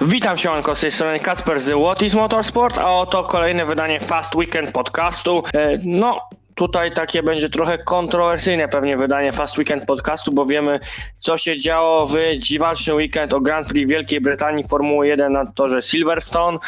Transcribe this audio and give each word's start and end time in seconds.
Witam 0.00 0.36
się, 0.36 0.50
Anko, 0.50 0.74
z 0.74 0.80
tej 0.80 0.90
strony 0.90 1.20
Kasper 1.20 1.60
z 1.60 1.70
What 1.70 2.02
is 2.02 2.14
Motorsport, 2.14 2.78
a 2.78 2.86
oto 2.86 3.24
kolejne 3.24 3.66
wydanie 3.66 4.00
Fast 4.00 4.34
Weekend 4.34 4.72
podcastu. 4.72 5.42
E, 5.54 5.78
no, 5.84 6.18
tutaj 6.54 6.92
takie 6.94 7.22
będzie 7.22 7.48
trochę 7.48 7.78
kontrowersyjne 7.78 8.68
pewnie 8.68 8.96
wydanie 8.96 9.32
Fast 9.32 9.58
Weekend 9.58 9.86
podcastu, 9.86 10.32
bo 10.32 10.46
wiemy, 10.46 10.80
co 11.14 11.38
się 11.38 11.58
działo 11.58 12.06
w 12.06 12.14
dziwaczny 12.38 12.94
weekend 12.94 13.32
o 13.32 13.40
Grand 13.40 13.68
Prix 13.68 13.90
Wielkiej 13.90 14.20
Brytanii 14.20 14.64
Formuły 14.68 15.08
1 15.08 15.32
na 15.32 15.46
torze 15.46 15.82
Silverstone. 15.82 16.58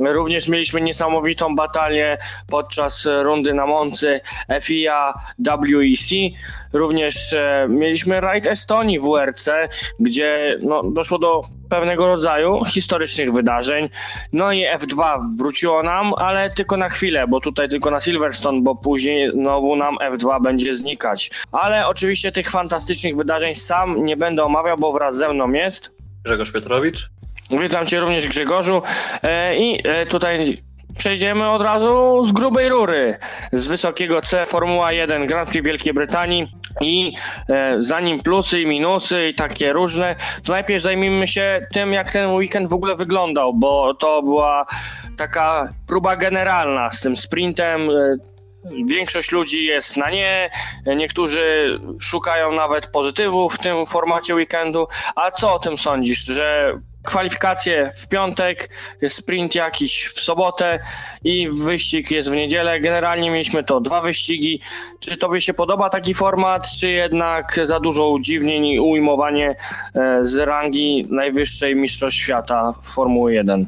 Również 0.00 0.48
mieliśmy 0.48 0.80
niesamowitą 0.80 1.54
batalię 1.54 2.18
podczas 2.46 3.08
rundy 3.22 3.54
na 3.54 3.66
Moncy 3.66 4.20
FIA 4.60 5.14
WEC. 5.38 6.10
Również 6.72 7.32
e, 7.32 7.66
mieliśmy 7.68 8.20
rajd 8.20 8.46
Estonii 8.46 8.98
w 8.98 9.02
WRC, 9.02 9.48
gdzie 10.00 10.58
no, 10.62 10.82
doszło 10.82 11.18
do 11.18 11.40
pewnego 11.68 12.06
rodzaju 12.06 12.64
historycznych 12.64 13.32
wydarzeń. 13.32 13.88
No 14.32 14.52
i 14.52 14.66
F2 14.66 15.20
wróciło 15.38 15.82
nam, 15.82 16.14
ale 16.14 16.50
tylko 16.50 16.76
na 16.76 16.88
chwilę, 16.88 17.26
bo 17.28 17.40
tutaj 17.40 17.68
tylko 17.68 17.90
na 17.90 18.00
Silverstone, 18.00 18.62
bo 18.62 18.74
później 18.74 19.30
znowu 19.30 19.76
nam 19.76 19.96
F2 19.96 20.42
będzie 20.42 20.74
znikać. 20.74 21.30
Ale 21.52 21.86
oczywiście 21.86 22.32
tych 22.32 22.50
fantastycznych 22.50 23.16
wydarzeń 23.16 23.54
sam 23.54 24.04
nie 24.04 24.16
będę 24.16 24.44
omawiał, 24.44 24.76
bo 24.78 24.92
wraz 24.92 25.16
ze 25.16 25.28
mną 25.32 25.52
jest 25.52 26.00
Grzegorz 26.24 26.52
Piotrowicz. 26.52 27.10
Witam 27.50 27.86
Cię 27.86 28.00
również 28.00 28.28
Grzegorzu 28.28 28.82
e, 29.22 29.56
i 29.56 29.88
e, 29.88 30.06
tutaj 30.06 30.62
przejdziemy 30.98 31.50
od 31.50 31.62
razu 31.62 32.24
z 32.24 32.32
grubej 32.32 32.68
rury, 32.68 33.18
z 33.52 33.66
wysokiego 33.66 34.20
C 34.22 34.46
Formuła 34.46 34.92
1 34.92 35.26
Grand 35.26 35.50
Prix 35.50 35.66
Wielkiej 35.66 35.94
Brytanii 35.94 36.46
i 36.80 37.12
e, 37.48 37.76
zanim 37.78 38.20
plusy 38.20 38.60
i 38.60 38.66
minusy 38.66 39.28
i 39.28 39.34
takie 39.34 39.72
różne, 39.72 40.16
to 40.44 40.52
najpierw 40.52 40.82
zajmijmy 40.82 41.26
się 41.26 41.66
tym, 41.72 41.92
jak 41.92 42.12
ten 42.12 42.30
weekend 42.30 42.68
w 42.68 42.74
ogóle 42.74 42.96
wyglądał, 42.96 43.54
bo 43.54 43.94
to 43.94 44.22
była 44.22 44.66
taka 45.16 45.72
próba 45.86 46.16
generalna 46.16 46.90
z 46.90 47.00
tym 47.00 47.16
sprintem. 47.16 47.90
E, 47.90 48.16
Większość 48.88 49.32
ludzi 49.32 49.64
jest 49.64 49.96
na 49.96 50.10
nie, 50.10 50.50
niektórzy 50.96 51.78
szukają 52.00 52.52
nawet 52.52 52.86
pozytywów 52.86 53.54
w 53.54 53.58
tym 53.58 53.86
formacie 53.86 54.34
weekendu. 54.34 54.86
A 55.16 55.30
co 55.30 55.54
o 55.54 55.58
tym 55.58 55.76
sądzisz, 55.76 56.24
że 56.24 56.74
kwalifikacje 57.02 57.90
w 57.94 58.08
piątek, 58.08 58.68
sprint 59.08 59.54
jakiś 59.54 60.06
w 60.06 60.20
sobotę 60.20 60.78
i 61.24 61.48
wyścig 61.48 62.10
jest 62.10 62.30
w 62.30 62.34
niedzielę. 62.34 62.80
Generalnie 62.80 63.30
mieliśmy 63.30 63.64
to 63.64 63.80
dwa 63.80 64.00
wyścigi. 64.00 64.60
Czy 65.00 65.16
tobie 65.16 65.40
się 65.40 65.54
podoba 65.54 65.88
taki 65.88 66.14
format, 66.14 66.70
czy 66.80 66.90
jednak 66.90 67.60
za 67.64 67.80
dużo 67.80 68.10
udziwnień 68.10 68.66
i 68.66 68.80
ujmowanie 68.80 69.56
e, 69.94 70.24
z 70.24 70.38
rangi 70.38 71.06
najwyższej 71.10 71.76
mistrzostw 71.76 72.20
świata 72.20 72.72
w 72.82 72.86
Formuły 72.86 73.34
1? 73.34 73.66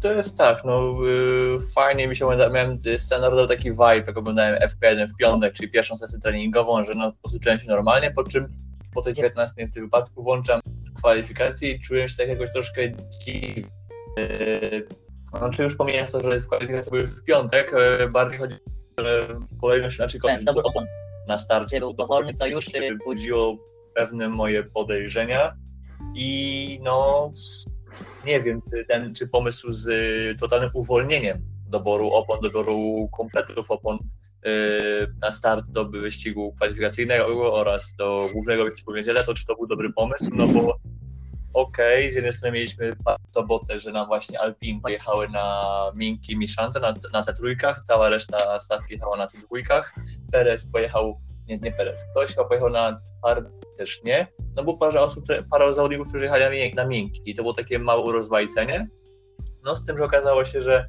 To 0.00 0.12
jest 0.12 0.38
tak, 0.38 0.64
no 0.64 0.96
fajnie 1.74 2.08
mi 2.08 2.16
się 2.16 2.26
miałem 2.52 2.78
standardowy 2.98 3.48
taki 3.48 3.70
vibe, 3.70 3.96
jak 4.06 4.18
oglądałem 4.18 4.58
FP1 4.58 5.08
w 5.08 5.16
piątek, 5.16 5.54
czyli 5.54 5.70
pierwszą 5.70 5.96
sesję 5.96 6.18
treningową, 6.18 6.82
że 6.82 6.94
no 6.94 7.12
po 7.12 7.18
prostu 7.18 7.38
czułem 7.40 7.58
się 7.58 7.68
normalnie, 7.68 8.10
po 8.10 8.24
czym 8.24 8.48
po 8.94 9.02
tej 9.02 9.12
19 9.12 9.66
w 9.66 9.74
tym 9.74 9.84
wypadku 9.84 10.22
włączam 10.22 10.60
kwalifikacje 11.02 11.70
i 11.70 11.80
czuję 11.80 12.08
się 12.08 12.16
tak 12.16 12.28
jakoś 12.28 12.52
troszkę 12.52 12.82
dziwnie. 12.92 13.64
Znaczy 15.38 15.62
już 15.62 15.76
pomijając 15.76 16.12
to, 16.12 16.20
że 16.20 16.40
kwalifikacje 16.40 16.90
były 16.90 17.06
w 17.06 17.24
piątek, 17.24 17.72
bardziej 18.10 18.38
chodzi 18.38 18.56
o 18.56 18.58
to, 18.96 19.02
że 19.02 19.40
kolejność, 19.60 19.96
znaczy 19.96 20.18
kolejność 20.18 20.46
na 21.28 21.38
starcie 21.38 21.80
był 21.80 21.94
powolny, 21.94 22.34
co 22.34 22.46
już 22.46 22.66
budziło 23.04 23.56
pewne 23.94 24.28
moje 24.28 24.64
podejrzenia 24.64 25.56
i 26.14 26.80
no 26.82 27.30
nie 28.26 28.40
wiem, 28.40 28.62
czy, 28.70 28.84
ten, 28.88 29.14
czy 29.14 29.28
pomysł 29.28 29.72
z 29.72 29.88
totalnym 30.40 30.70
uwolnieniem 30.74 31.38
doboru 31.68 32.10
opon, 32.10 32.40
doboru 32.40 33.08
kompletów 33.16 33.70
opon 33.70 33.98
na 35.22 35.32
start 35.32 35.64
do 35.68 35.84
wyścigu 35.84 36.52
kwalifikacyjnego 36.52 37.52
oraz 37.52 37.94
do 37.98 38.28
głównego 38.32 38.64
wyścigu 38.64 38.94
niedzielę, 38.94 39.24
to 39.24 39.34
czy 39.34 39.46
to 39.46 39.54
był 39.54 39.66
dobry 39.66 39.92
pomysł, 39.92 40.30
no 40.34 40.46
bo 40.46 40.78
okej, 41.54 42.00
okay, 42.00 42.10
z 42.10 42.14
jednej 42.14 42.32
strony 42.32 42.54
mieliśmy 42.54 42.92
sobotę, 43.34 43.78
że 43.78 43.92
nam 43.92 44.06
właśnie 44.06 44.40
Alpin 44.40 44.80
pojechały 44.80 45.28
na 45.28 45.66
miękkie 45.94 46.36
mieszance, 46.36 46.80
na, 46.80 46.94
na 47.12 47.22
C3, 47.22 47.74
cała 47.84 48.08
reszta 48.08 48.58
stawki 48.58 48.94
jechała 48.94 49.16
na 49.16 49.26
C2, 49.26 49.82
Perez 50.32 50.66
pojechał, 50.72 51.20
nie, 51.48 51.58
nie 51.58 51.72
Perez, 51.72 52.04
ktoś 52.10 52.34
pojechał 52.48 52.70
na 52.70 53.00
twardy, 53.18 53.50
też 53.76 54.02
nie, 54.04 54.26
no 54.56 54.64
bo 54.64 54.76
parę 54.76 55.00
osób, 55.00 55.24
parę 55.50 55.74
zawodników, 55.74 56.08
którzy 56.08 56.24
jechali 56.24 56.74
na 56.74 56.86
miękki. 56.86 57.30
I 57.30 57.34
to 57.34 57.42
było 57.42 57.54
takie 57.54 57.78
małe 57.78 58.00
urozmaicenie, 58.02 58.88
no 59.64 59.76
z 59.76 59.84
tym, 59.84 59.98
że 59.98 60.04
okazało 60.04 60.44
się, 60.44 60.60
że 60.60 60.88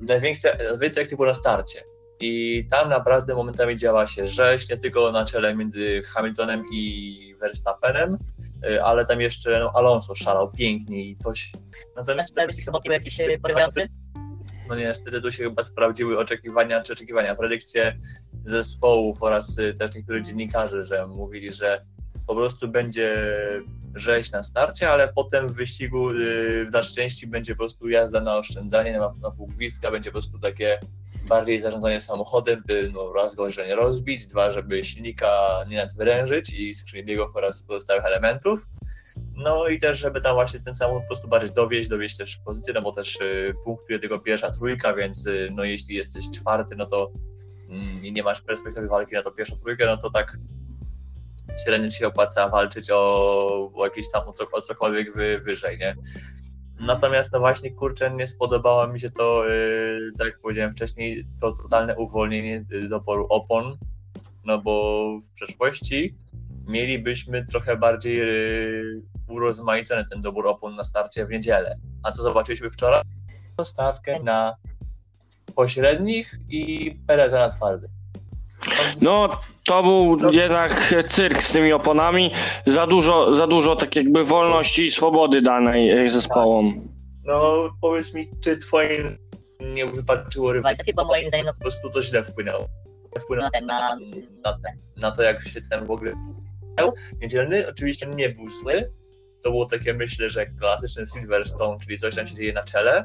najwięcej, 0.00 0.52
najwięcej 0.70 1.02
akcji 1.02 1.16
było 1.16 1.28
na 1.28 1.34
starcie, 1.34 1.82
i 2.22 2.64
tam 2.70 2.88
naprawdę 2.88 3.34
momentami 3.34 3.76
działa 3.76 4.06
się 4.06 4.26
rzeź, 4.26 4.68
nie 4.68 4.76
tylko 4.76 5.12
na 5.12 5.24
czele 5.24 5.54
między 5.54 6.02
Hamiltonem 6.02 6.64
i 6.72 7.34
Verstappenem, 7.40 8.18
y, 8.70 8.82
ale 8.82 9.06
tam 9.06 9.20
jeszcze 9.20 9.58
no, 9.58 9.72
Alonso 9.74 10.14
szalał 10.14 10.50
pięknie 10.50 11.04
i 11.04 11.16
to 11.16 11.34
się... 11.34 11.58
Natomiast 11.96 12.34
soboty 12.64 12.82
był 12.84 12.92
jakiś 12.92 13.20
y, 13.20 13.38
porywający? 13.42 13.88
No 14.68 14.74
niestety 14.76 15.20
tu 15.20 15.32
się 15.32 15.44
chyba 15.44 15.62
sprawdziły 15.62 16.18
oczekiwania, 16.18 16.82
czy 16.82 16.92
oczekiwania, 16.92 17.34
predykcje 17.34 17.98
zespołów 18.44 19.22
oraz 19.22 19.58
y, 19.58 19.74
też 19.74 19.94
niektórych 19.94 20.24
dziennikarzy, 20.24 20.84
że 20.84 21.06
mówili, 21.06 21.52
że 21.52 21.84
po 22.32 22.36
prostu 22.36 22.68
będzie 22.68 23.16
rzeź 23.94 24.30
na 24.30 24.42
starcie, 24.42 24.90
ale 24.90 25.08
potem 25.08 25.48
w 25.48 25.52
wyścigu 25.52 26.08
w 26.66 26.70
dalszej 26.70 26.94
części 26.94 27.26
będzie 27.26 27.54
po 27.54 27.58
prostu 27.58 27.88
jazda 27.88 28.20
na 28.20 28.36
oszczędzanie, 28.36 28.98
na, 28.98 29.14
na 29.22 29.30
pół 29.30 29.46
gwizdka, 29.46 29.90
będzie 29.90 30.10
po 30.10 30.12
prostu 30.12 30.38
takie 30.38 30.78
bardziej 31.28 31.60
zarządzanie 31.60 32.00
samochodem, 32.00 32.62
by 32.66 32.90
no, 32.94 33.12
raz 33.12 33.34
go 33.34 33.48
nie 33.48 33.74
rozbić, 33.74 34.26
dwa, 34.26 34.50
żeby 34.50 34.84
silnika 34.84 35.64
nie 35.68 35.76
nadwyrężyć 35.76 36.52
i 36.52 36.74
skrzyni 36.74 37.04
biegów 37.04 37.36
oraz 37.36 37.62
pozostałych 37.62 38.04
elementów. 38.04 38.66
No 39.36 39.68
i 39.68 39.78
też, 39.78 39.98
żeby 39.98 40.20
tam 40.20 40.34
właśnie 40.34 40.60
ten 40.60 40.74
samochód 40.74 41.02
po 41.02 41.08
prostu 41.08 41.28
bardziej 41.28 41.54
dowieść, 41.54 41.88
dowieść 41.88 42.16
też 42.16 42.36
pozycję, 42.36 42.74
no 42.74 42.82
bo 42.82 42.92
też 42.92 43.20
y, 43.20 43.54
punktuje 43.64 43.98
tego 43.98 44.18
pierwsza 44.18 44.50
trójka, 44.50 44.94
więc 44.94 45.26
y, 45.26 45.48
no 45.54 45.64
jeśli 45.64 45.94
jesteś 45.94 46.30
czwarty, 46.30 46.76
no 46.76 46.86
to 46.86 47.12
y, 48.04 48.10
nie 48.10 48.22
masz 48.22 48.40
perspektywy 48.40 48.88
walki 48.88 49.14
na 49.14 49.22
to 49.22 49.30
pierwszą 49.30 49.56
trójkę, 49.56 49.86
no 49.86 49.96
to 49.96 50.10
tak 50.10 50.36
średnio 51.64 51.90
ci 51.90 51.98
się 51.98 52.06
opłaca 52.06 52.48
walczyć 52.48 52.90
o, 52.90 53.72
jakiś 53.84 54.10
tam, 54.10 54.28
o, 54.28 54.32
co, 54.32 54.46
o 54.52 54.60
cokolwiek 54.60 55.14
wy, 55.14 55.38
wyżej, 55.38 55.78
nie? 55.78 55.96
Natomiast 56.80 57.32
no 57.32 57.38
właśnie, 57.38 57.70
kurczę, 57.70 58.10
nie 58.10 58.26
spodobało 58.26 58.86
mi 58.86 59.00
się 59.00 59.10
to, 59.10 59.44
yy, 59.48 60.12
tak 60.18 60.26
jak 60.26 60.40
powiedziałem 60.40 60.72
wcześniej, 60.72 61.26
to 61.40 61.52
totalne 61.52 61.96
uwolnienie 61.96 62.64
y, 62.72 62.88
doboru 62.88 63.26
opon, 63.30 63.76
no 64.44 64.58
bo 64.58 65.04
w 65.20 65.32
przeszłości 65.34 66.16
mielibyśmy 66.66 67.46
trochę 67.46 67.76
bardziej 67.76 68.16
yy, 68.16 69.02
urozmaicony 69.28 70.04
ten 70.10 70.22
dobór 70.22 70.46
opon 70.46 70.74
na 70.74 70.84
starcie 70.84 71.26
w 71.26 71.30
niedzielę. 71.30 71.76
A 72.02 72.12
co 72.12 72.22
zobaczyliśmy 72.22 72.70
wczoraj? 72.70 73.02
Stawkę 73.64 74.22
na 74.22 74.56
pośrednich 75.54 76.34
i 76.48 76.90
Pereza 77.06 77.38
na 77.38 77.48
twardych. 77.48 77.90
No, 79.00 79.40
to 79.66 79.82
był 79.82 80.16
no. 80.16 80.30
jednak 80.30 80.94
cyrk 81.08 81.42
z 81.42 81.52
tymi 81.52 81.72
oponami. 81.72 82.30
Za 82.66 82.86
dużo, 82.86 83.34
za 83.34 83.46
dużo 83.46 83.76
tak 83.76 83.96
jakby 83.96 84.24
wolności 84.24 84.86
i 84.86 84.90
swobody 84.90 85.42
danej 85.42 86.10
zespołom. 86.10 86.88
No, 87.24 87.70
powiedz 87.80 88.14
mi, 88.14 88.30
czy 88.44 88.56
twoim 88.56 89.18
nie 89.60 89.86
wypaczyło 89.86 90.52
rywalizacji, 90.52 90.94
bo 90.94 91.04
moim 91.04 91.28
zdaniem 91.28 91.46
no, 91.46 91.52
po 91.54 91.60
prostu 91.60 91.90
to 91.90 92.02
źle 92.02 92.24
wpłynęło. 92.24 92.68
Wpłynęło 93.20 93.46
na, 93.46 93.50
ten, 93.50 93.66
na, 93.66 93.96
na, 94.44 94.52
ten, 94.52 94.80
na 94.96 95.10
to, 95.10 95.22
jak 95.22 95.48
się 95.48 95.60
ten 95.60 95.86
w 95.86 95.90
ogóle 95.90 96.12
Niedzielny 97.20 97.68
oczywiście 97.68 98.06
nie 98.06 98.28
był 98.28 98.48
zły. 98.48 98.92
To 99.42 99.50
było 99.50 99.66
takie, 99.66 99.94
myślę, 99.94 100.30
że 100.30 100.46
klasyczny 100.46 101.06
Silverstone, 101.06 101.78
czyli 101.78 101.98
coś 101.98 102.14
tam 102.14 102.26
się 102.26 102.34
dzieje 102.34 102.52
na 102.52 102.62
czele, 102.62 103.04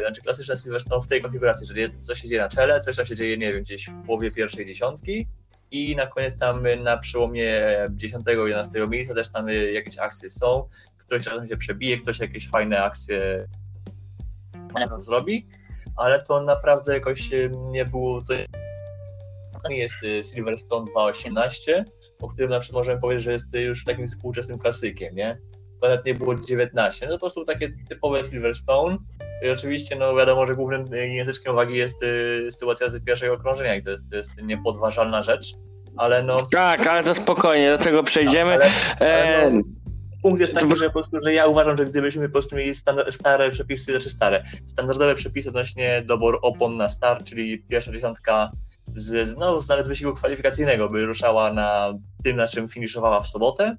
znaczy 0.00 0.22
klasyczne 0.22 0.56
Silverstone 0.56 1.02
w 1.02 1.06
tej 1.06 1.22
konfiguracji, 1.22 1.66
że 1.66 1.80
jest, 1.80 1.92
coś 2.00 2.22
się 2.22 2.28
dzieje 2.28 2.40
na 2.40 2.48
czele, 2.48 2.80
coś 2.80 2.96
tam 2.96 3.06
się 3.06 3.16
dzieje, 3.16 3.36
nie 3.36 3.52
wiem, 3.52 3.62
gdzieś 3.62 3.88
w 3.88 4.06
połowie 4.06 4.30
pierwszej 4.30 4.66
dziesiątki 4.66 5.28
i 5.70 5.96
na 5.96 6.06
koniec 6.06 6.36
tam 6.36 6.64
na 6.82 6.96
przełomie 6.96 7.62
10-11 7.90 8.88
miejsca 8.88 9.14
też 9.14 9.28
tam 9.28 9.48
jakieś 9.48 9.98
akcje 9.98 10.30
są, 10.30 10.68
ktoś 10.98 11.24
czasem 11.24 11.48
się 11.48 11.56
przebije, 11.56 12.00
ktoś 12.00 12.18
jakieś 12.18 12.48
fajne 12.48 12.82
akcje 12.82 13.46
zrobi, 14.98 15.46
ale 15.96 16.22
to 16.22 16.42
naprawdę 16.42 16.94
jakoś 16.94 17.30
nie 17.70 17.84
było, 17.84 18.22
to 18.22 18.34
nie 19.68 19.78
jest 19.78 19.96
y, 20.02 20.22
Silverstone 20.22 20.86
2.18, 20.96 21.84
o 22.20 22.28
którym 22.28 22.50
na 22.50 22.60
przykład 22.60 22.80
możemy 22.80 23.00
powiedzieć, 23.00 23.24
że 23.24 23.32
jest 23.32 23.54
już 23.54 23.84
takim 23.84 24.06
współczesnym 24.06 24.58
klasykiem, 24.58 25.14
nie? 25.14 25.38
To 25.80 25.88
nawet 25.88 26.06
nie 26.06 26.14
było 26.14 26.34
19, 26.34 27.06
no 27.06 27.12
to 27.12 27.18
po 27.18 27.20
prostu 27.20 27.44
takie 27.44 27.72
typowe 27.88 28.24
Silverstone, 28.24 28.98
i 29.42 29.50
oczywiście, 29.50 29.96
no 29.96 30.16
wiadomo, 30.16 30.46
że 30.46 30.56
głównym 30.56 30.94
języczkiem 30.94 31.52
uwagi 31.52 31.76
jest 31.76 32.02
y, 32.02 32.52
sytuacja 32.52 32.88
z 32.88 33.04
pierwszego 33.04 33.34
okrążenia 33.34 33.74
i 33.74 33.82
to 33.82 33.90
jest, 33.90 34.10
to 34.10 34.16
jest 34.16 34.30
niepodważalna 34.42 35.22
rzecz, 35.22 35.54
ale 35.96 36.22
no... 36.22 36.42
Tak, 36.52 36.86
ale 36.86 37.04
to 37.04 37.14
spokojnie, 37.14 37.70
do 37.70 37.84
tego 37.84 38.02
przejdziemy. 38.02 38.58
No, 38.58 38.64
ale, 39.00 39.34
ale 39.34 39.50
no, 39.50 39.62
punkt 40.22 40.40
jest 40.40 40.54
taki, 40.54 40.76
że 40.76 40.86
po 40.86 40.92
prostu, 40.92 41.16
że 41.24 41.32
ja 41.32 41.46
uważam, 41.46 41.76
że 41.76 41.84
gdybyśmy 41.84 42.28
po 42.28 42.32
prostu 42.32 42.56
mieli 42.56 42.74
stare 43.10 43.50
przepisy, 43.50 43.92
znaczy 43.92 44.10
stare, 44.10 44.44
standardowe 44.66 45.14
przepisy 45.14 45.48
odnośnie 45.48 46.02
doboru 46.02 46.38
opon 46.42 46.76
na 46.76 46.88
start, 46.88 47.24
czyli 47.24 47.58
pierwsza 47.58 47.92
dziesiątka 47.92 48.52
z, 48.94 49.28
z, 49.28 49.36
no, 49.36 49.60
z 49.60 49.68
nawet 49.68 49.88
wysiłku 49.88 50.16
kwalifikacyjnego 50.16 50.88
by 50.88 51.06
ruszała 51.06 51.52
na 51.52 51.94
tym, 52.24 52.36
na 52.36 52.46
czym 52.46 52.68
finiszowała 52.68 53.20
w 53.20 53.28
sobotę, 53.28 53.76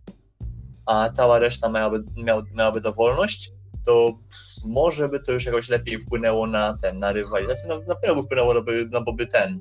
a 0.85 1.09
cała 1.09 1.39
reszta 1.39 1.69
miałaby, 1.69 2.03
miał, 2.23 2.43
miałaby 2.53 2.81
dowolność, 2.81 3.51
to 3.87 4.19
może 4.67 5.09
by 5.09 5.19
to 5.19 5.31
już 5.31 5.45
jakoś 5.45 5.69
lepiej 5.69 5.99
wpłynęło 5.99 6.47
na 6.47 6.77
ten, 6.81 6.99
na 6.99 7.11
rywalizację. 7.11 7.67
No, 7.67 7.79
na 7.87 7.95
pewno 7.95 8.15
by 8.15 8.23
wpłynęło, 8.23 8.53
no, 8.53 8.61
by, 8.61 8.87
no 8.91 9.01
bo 9.01 9.13
by 9.13 9.27
ten, 9.27 9.59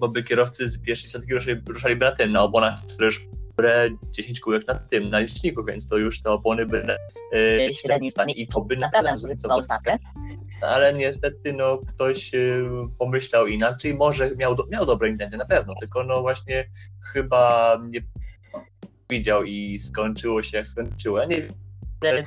bo 0.00 0.08
by 0.08 0.22
kierowcy 0.22 0.68
z 0.68 0.78
pierwszej 0.78 1.06
dziesiątki 1.06 1.34
ruszali, 1.34 1.60
ruszaliby 1.68 2.04
na 2.04 2.12
tym, 2.12 2.32
na 2.32 2.42
oponach, 2.42 2.86
które 2.86 3.06
już 3.06 3.28
dobre 3.56 3.90
10 4.10 4.40
kółek 4.40 4.66
na 4.66 4.74
tym, 4.74 5.10
na 5.10 5.18
liczniku, 5.18 5.64
więc 5.64 5.86
to 5.86 5.96
już 5.98 6.22
te 6.22 6.30
opony 6.30 6.66
by 6.66 6.86
e, 7.32 7.72
Średni 7.72 8.10
stanie 8.10 8.34
i 8.34 8.46
to 8.46 8.60
by 8.60 8.76
Naprawdę 8.76 9.18
zróżnicowało. 9.18 9.62
stawkę. 9.62 9.98
Ale 10.62 10.94
niestety 10.94 11.52
no, 11.52 11.78
ktoś 11.78 12.34
y, 12.34 12.64
pomyślał 12.98 13.46
inaczej, 13.46 13.94
może 13.94 14.30
miał, 14.30 14.54
do, 14.54 14.66
miał 14.66 14.86
dobre 14.86 15.08
intencje, 15.08 15.38
na 15.38 15.44
pewno, 15.44 15.74
tylko 15.80 16.04
no 16.04 16.20
właśnie 16.20 16.70
chyba 17.12 17.80
nie 17.88 18.00
widział 19.10 19.44
i 19.44 19.78
skończyło 19.78 20.42
się 20.42 20.56
jak 20.56 20.66
skończyło. 20.66 21.24
Nie 21.24 21.42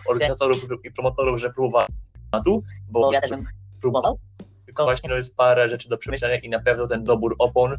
organizatorów 0.07 0.57
i 0.83 0.91
promotorów, 0.91 1.39
że 1.39 1.49
próbowali 1.49 1.87
tematu, 2.31 2.63
bo 2.89 2.99
Bo 2.99 3.13
ja 3.13 3.21
też 3.21 3.29
bym 3.29 3.47
próbował. 3.81 4.19
tylko 4.65 4.83
właśnie 4.83 5.09
no, 5.09 5.15
jest 5.15 5.35
parę 5.35 5.69
rzeczy 5.69 5.89
do 5.89 5.97
przemyślenia 5.97 6.35
i 6.35 6.49
na 6.49 6.59
pewno 6.59 6.87
ten 6.87 7.03
dobór 7.03 7.35
opon 7.39 7.77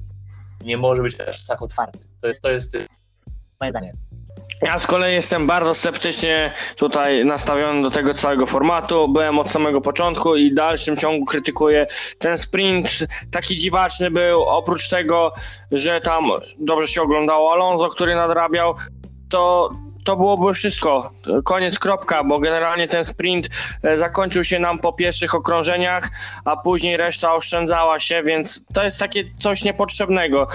nie 0.64 0.76
może 0.76 1.02
być 1.02 1.20
aż 1.20 1.46
tak 1.46 1.62
otwarty. 1.62 1.98
To 2.20 2.28
jest, 2.28 2.42
to 2.42 2.50
jest 2.50 2.76
Moje 3.60 3.70
zdanie. 3.70 3.92
Ja 4.62 4.78
z 4.78 4.86
kolei 4.86 5.14
jestem 5.14 5.46
bardzo 5.46 5.74
sceptycznie 5.74 6.54
tutaj 6.76 7.24
nastawiony 7.24 7.82
do 7.82 7.90
tego 7.90 8.14
całego 8.14 8.46
formatu. 8.46 9.08
Byłem 9.08 9.38
od 9.38 9.50
samego 9.50 9.80
początku 9.80 10.36
i 10.36 10.50
w 10.50 10.54
dalszym 10.54 10.96
ciągu 10.96 11.24
krytykuję 11.24 11.86
ten 12.18 12.38
sprint. 12.38 12.88
Taki 13.30 13.56
dziwaczny 13.56 14.10
był, 14.10 14.42
oprócz 14.42 14.88
tego, 14.88 15.32
że 15.72 16.00
tam 16.00 16.24
dobrze 16.58 16.88
się 16.88 17.02
oglądało 17.02 17.52
Alonso, 17.52 17.88
który 17.88 18.14
nadrabiał, 18.14 18.74
to, 19.28 19.70
to 20.04 20.16
byłoby 20.16 20.54
wszystko. 20.54 21.12
Koniec, 21.44 21.78
kropka, 21.78 22.24
bo 22.24 22.38
generalnie 22.38 22.88
ten 22.88 23.04
sprint 23.04 23.48
e, 23.82 23.96
zakończył 23.96 24.44
się 24.44 24.58
nam 24.58 24.78
po 24.78 24.92
pierwszych 24.92 25.34
okrążeniach, 25.34 26.08
a 26.44 26.56
później 26.56 26.96
reszta 26.96 27.34
oszczędzała 27.34 27.98
się, 27.98 28.22
więc 28.22 28.64
to 28.72 28.84
jest 28.84 28.98
takie 28.98 29.24
coś 29.38 29.64
niepotrzebnego. 29.64 30.48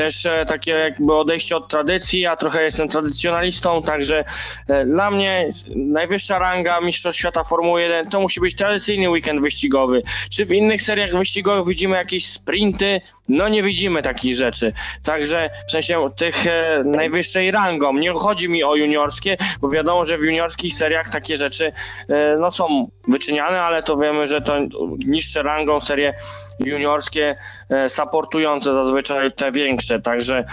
Też 0.00 0.26
e, 0.26 0.44
takie 0.44 0.70
jakby 0.70 1.14
odejście 1.14 1.56
od 1.56 1.68
tradycji, 1.68 2.20
ja 2.20 2.36
trochę 2.36 2.64
jestem 2.64 2.88
tradycjonalistą, 2.88 3.82
także 3.82 4.24
e, 4.68 4.86
dla 4.86 5.10
mnie 5.10 5.50
najwyższa 5.76 6.38
ranga 6.38 6.80
Mistrzostw 6.80 7.18
Świata 7.18 7.44
Formuły 7.44 7.82
1 7.82 8.10
to 8.10 8.20
musi 8.20 8.40
być 8.40 8.56
tradycyjny 8.56 9.10
weekend 9.10 9.42
wyścigowy. 9.42 10.02
Czy 10.30 10.44
w 10.44 10.52
innych 10.52 10.82
seriach 10.82 11.16
wyścigowych 11.16 11.68
widzimy 11.68 11.96
jakieś 11.96 12.26
sprinty? 12.26 13.00
No 13.28 13.48
nie 13.48 13.62
widzimy 13.62 14.02
takich 14.02 14.34
rzeczy. 14.34 14.72
Także 15.04 15.50
w 15.68 15.70
sensie 15.70 16.06
tych 16.16 16.46
e, 16.46 16.82
najwyższej 16.84 17.50
rangą. 17.50 17.92
Nie 17.92 18.12
chodzi 18.12 18.48
mi 18.48 18.64
o 18.64 18.76
juniorskie, 18.76 19.36
bo 19.60 19.70
wiadomo, 19.70 20.04
że 20.04 20.18
w 20.18 20.22
juniorskich 20.22 20.74
seriach 20.74 21.10
takie 21.10 21.36
rzeczy 21.36 21.72
no 22.40 22.50
są 22.50 22.90
wyczyniane, 23.08 23.62
ale 23.62 23.82
to 23.82 23.96
wiemy, 23.96 24.26
że 24.26 24.40
to 24.40 24.54
niższe 25.06 25.42
rangą 25.42 25.80
serie 25.80 26.14
juniorskie 26.60 27.36
supportujące 27.88 28.72
zazwyczaj 28.72 29.32
te 29.32 29.52
większe. 29.52 29.89
Także 29.98 30.44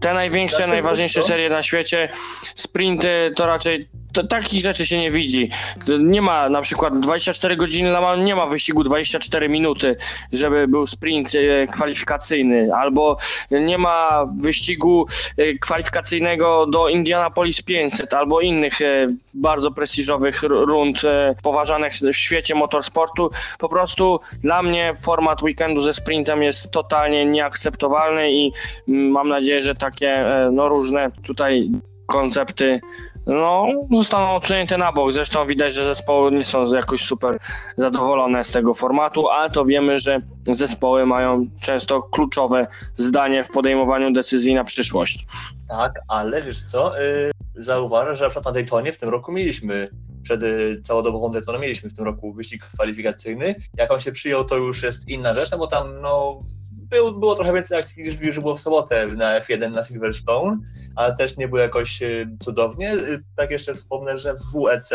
te 0.00 0.14
największe, 0.14 0.66
najważniejsze 0.66 1.22
serie 1.22 1.50
na 1.50 1.62
świecie, 1.62 2.08
sprinty 2.54 3.32
to 3.36 3.46
raczej 3.46 3.88
to, 4.16 4.26
takich 4.26 4.62
rzeczy 4.62 4.86
się 4.86 4.98
nie 4.98 5.10
widzi. 5.10 5.50
Nie 5.98 6.22
ma 6.22 6.48
na 6.48 6.60
przykład 6.60 6.98
24 6.98 7.56
godziny 7.56 7.96
nie 8.18 8.34
ma 8.34 8.46
wyścigu 8.46 8.84
24 8.84 9.48
minuty, 9.48 9.96
żeby 10.32 10.68
był 10.68 10.86
sprint 10.86 11.28
e, 11.34 11.66
kwalifikacyjny, 11.66 12.74
albo 12.74 13.16
nie 13.50 13.78
ma 13.78 14.26
wyścigu 14.38 15.06
e, 15.36 15.54
kwalifikacyjnego 15.54 16.66
do 16.66 16.88
Indianapolis 16.88 17.62
500, 17.62 18.14
albo 18.14 18.40
innych 18.40 18.80
e, 18.80 19.06
bardzo 19.34 19.70
prestiżowych 19.70 20.42
rund 20.42 21.02
poważanych 21.42 21.92
w 21.92 22.16
świecie 22.16 22.54
motorsportu. 22.54 23.30
Po 23.58 23.68
prostu 23.68 24.20
dla 24.42 24.62
mnie 24.62 24.92
format 25.04 25.42
weekendu 25.42 25.80
ze 25.80 25.94
sprintem 25.94 26.42
jest 26.42 26.70
totalnie 26.70 27.26
nieakceptowalny 27.26 28.32
i 28.32 28.52
mm, 28.88 29.10
mam 29.10 29.28
nadzieję, 29.28 29.60
że 29.60 29.74
takie 29.74 30.24
no, 30.52 30.68
różne 30.68 31.08
tutaj 31.26 31.70
koncepty 32.06 32.80
no, 33.26 33.66
zostaną 33.96 34.34
odsunięte 34.34 34.78
na 34.78 34.92
bok. 34.92 35.12
Zresztą 35.12 35.46
widać, 35.46 35.74
że 35.74 35.84
zespoły 35.84 36.32
nie 36.32 36.44
są 36.44 36.74
jakoś 36.74 37.04
super 37.04 37.38
zadowolone 37.76 38.44
z 38.44 38.52
tego 38.52 38.74
formatu, 38.74 39.28
ale 39.28 39.50
to 39.50 39.64
wiemy, 39.64 39.98
że 39.98 40.20
zespoły 40.44 41.06
mają 41.06 41.46
często 41.62 42.02
kluczowe 42.02 42.66
zdanie 42.94 43.44
w 43.44 43.50
podejmowaniu 43.50 44.12
decyzji 44.12 44.54
na 44.54 44.64
przyszłość. 44.64 45.26
Tak, 45.68 45.92
ale 46.08 46.42
wiesz 46.42 46.64
co, 46.64 47.02
y, 47.02 47.30
zauważę, 47.54 48.16
że 48.16 48.24
na 48.24 48.30
przykład 48.30 48.44
na 48.44 48.52
Daytonie 48.52 48.92
w 48.92 48.98
tym 48.98 49.08
roku 49.08 49.32
mieliśmy, 49.32 49.88
przed 50.22 50.42
y, 50.42 50.82
całodobową 50.84 51.30
Daytoną 51.30 51.58
mieliśmy 51.58 51.90
w 51.90 51.94
tym 51.94 52.04
roku 52.04 52.32
wyścig 52.32 52.64
kwalifikacyjny. 52.64 53.54
Jak 53.78 53.92
on 53.92 54.00
się 54.00 54.12
przyjął, 54.12 54.44
to 54.44 54.56
już 54.56 54.82
jest 54.82 55.08
inna 55.08 55.34
rzecz, 55.34 55.50
no 55.50 55.58
bo 55.58 55.66
tam 55.66 56.00
no, 56.00 56.42
był, 56.90 57.18
było 57.18 57.34
trochę 57.34 57.52
więcej 57.52 57.78
akcji 57.78 58.02
niż, 58.02 58.40
było 58.40 58.56
w 58.56 58.60
sobotę 58.60 59.06
na 59.06 59.40
F1 59.40 59.70
na 59.70 59.82
Silverstone, 59.84 60.58
ale 60.96 61.16
też 61.16 61.36
nie 61.36 61.48
było 61.48 61.60
jakoś 61.60 62.02
y, 62.02 62.36
cudownie. 62.40 62.94
Y, 62.94 63.22
Tak 63.36 63.50
jeszcze 63.50 63.74
wspomnę, 63.74 64.18
że 64.18 64.34
w 64.34 64.62
WEC 64.64 64.90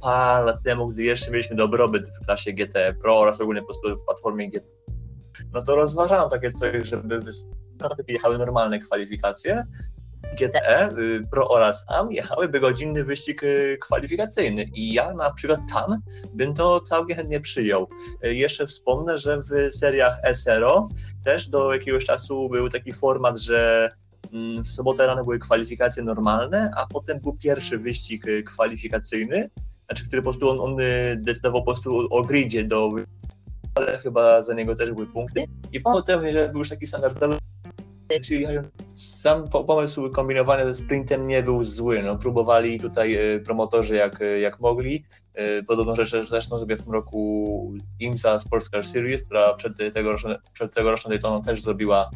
parę 0.00 0.44
lat 0.46 0.62
temu, 0.64 0.88
gdy 0.88 1.02
jeszcze 1.02 1.30
mieliśmy 1.30 1.56
dobrobyt 1.56 2.08
w 2.08 2.24
klasie 2.24 2.52
GT 2.52 2.94
Pro 3.02 3.18
oraz 3.18 3.40
ogólnie 3.40 3.60
po 3.60 3.66
prostu 3.66 3.96
w 3.96 4.04
platformie 4.04 4.50
GT, 4.50 4.66
no 5.52 5.62
to 5.62 5.76
rozważano 5.76 6.28
takie 6.28 6.52
coś, 6.52 6.86
żeby 6.88 7.18
wys- 7.20 7.46
prototypy 7.78 8.12
jechały 8.12 8.38
normalne 8.38 8.78
kwalifikacje. 8.78 9.64
GTE, 10.38 10.88
y, 10.98 11.26
Pro 11.30 11.48
oraz 11.48 11.84
AM 11.88 12.12
jechałyby 12.12 12.60
godzinny 12.60 13.04
wyścig 13.04 13.42
y, 13.42 13.78
kwalifikacyjny 13.80 14.64
i 14.74 14.92
ja 14.92 15.14
na 15.14 15.32
przykład 15.32 15.60
tam 15.72 16.00
bym 16.34 16.54
to 16.54 16.80
całkiem 16.80 17.16
chętnie 17.16 17.40
przyjął. 17.40 17.88
Y, 18.24 18.34
Jeszcze 18.34 18.66
wspomnę, 18.66 19.18
że 19.18 19.42
w 19.42 19.70
seriach 19.70 20.20
SRO 20.34 20.88
też 21.24 21.48
do 21.48 21.72
jakiegoś 21.72 22.04
czasu 22.04 22.48
był 22.48 22.68
taki 22.68 22.92
format, 22.92 23.38
że 23.38 23.90
mm, 24.32 24.64
w 24.64 24.68
sobotę 24.68 25.06
rano 25.06 25.24
były 25.24 25.38
kwalifikacje 25.38 26.02
normalne, 26.02 26.70
a 26.76 26.86
potem 26.86 27.18
był 27.18 27.36
pierwszy 27.36 27.78
wyścig 27.78 28.24
kwalifikacyjny, 28.46 29.50
znaczy, 29.86 30.06
który 30.06 30.22
po 30.22 30.30
prostu 30.30 30.50
on, 30.50 30.60
on 30.60 30.76
decydował 31.16 31.60
po 31.60 31.72
prostu 31.72 32.08
o 32.10 32.22
gridzie 32.22 32.64
do 32.64 32.90
ale 33.74 33.98
chyba 33.98 34.42
za 34.42 34.54
niego 34.54 34.74
też 34.74 34.92
były 34.92 35.06
punkty. 35.06 35.44
I 35.72 35.80
potem, 35.80 36.24
jeżeli 36.24 36.48
był 36.48 36.58
już 36.58 36.68
taki 36.68 36.86
standardowy, 36.86 37.38
czyli 38.18 38.46
sam 38.96 39.48
po- 39.48 39.64
pomysł 39.64 40.10
kombinowania 40.10 40.66
ze 40.66 40.74
sprintem 40.74 41.26
nie 41.26 41.42
był 41.42 41.64
zły. 41.64 42.02
No, 42.02 42.18
próbowali 42.18 42.80
tutaj 42.80 43.14
e, 43.14 43.40
promotorzy 43.40 43.96
jak, 43.96 44.22
e, 44.22 44.40
jak 44.40 44.60
mogli. 44.60 45.04
E, 45.34 45.62
Podobną 45.62 45.94
rzecz 45.94 46.28
zresztą 46.28 46.58
sobie 46.58 46.76
w 46.76 46.82
tym 46.82 46.92
roku 46.92 47.72
IMSA 48.00 48.38
Sports 48.38 48.70
Car 48.70 48.86
Series, 48.86 49.22
która 49.22 49.54
przed 49.54 49.76
tegoroczną, 49.94 50.34
przed 50.52 50.74
tegoroczną 50.74 51.08
Daytoną 51.08 51.42
też 51.42 51.62
zrobiła 51.62 52.10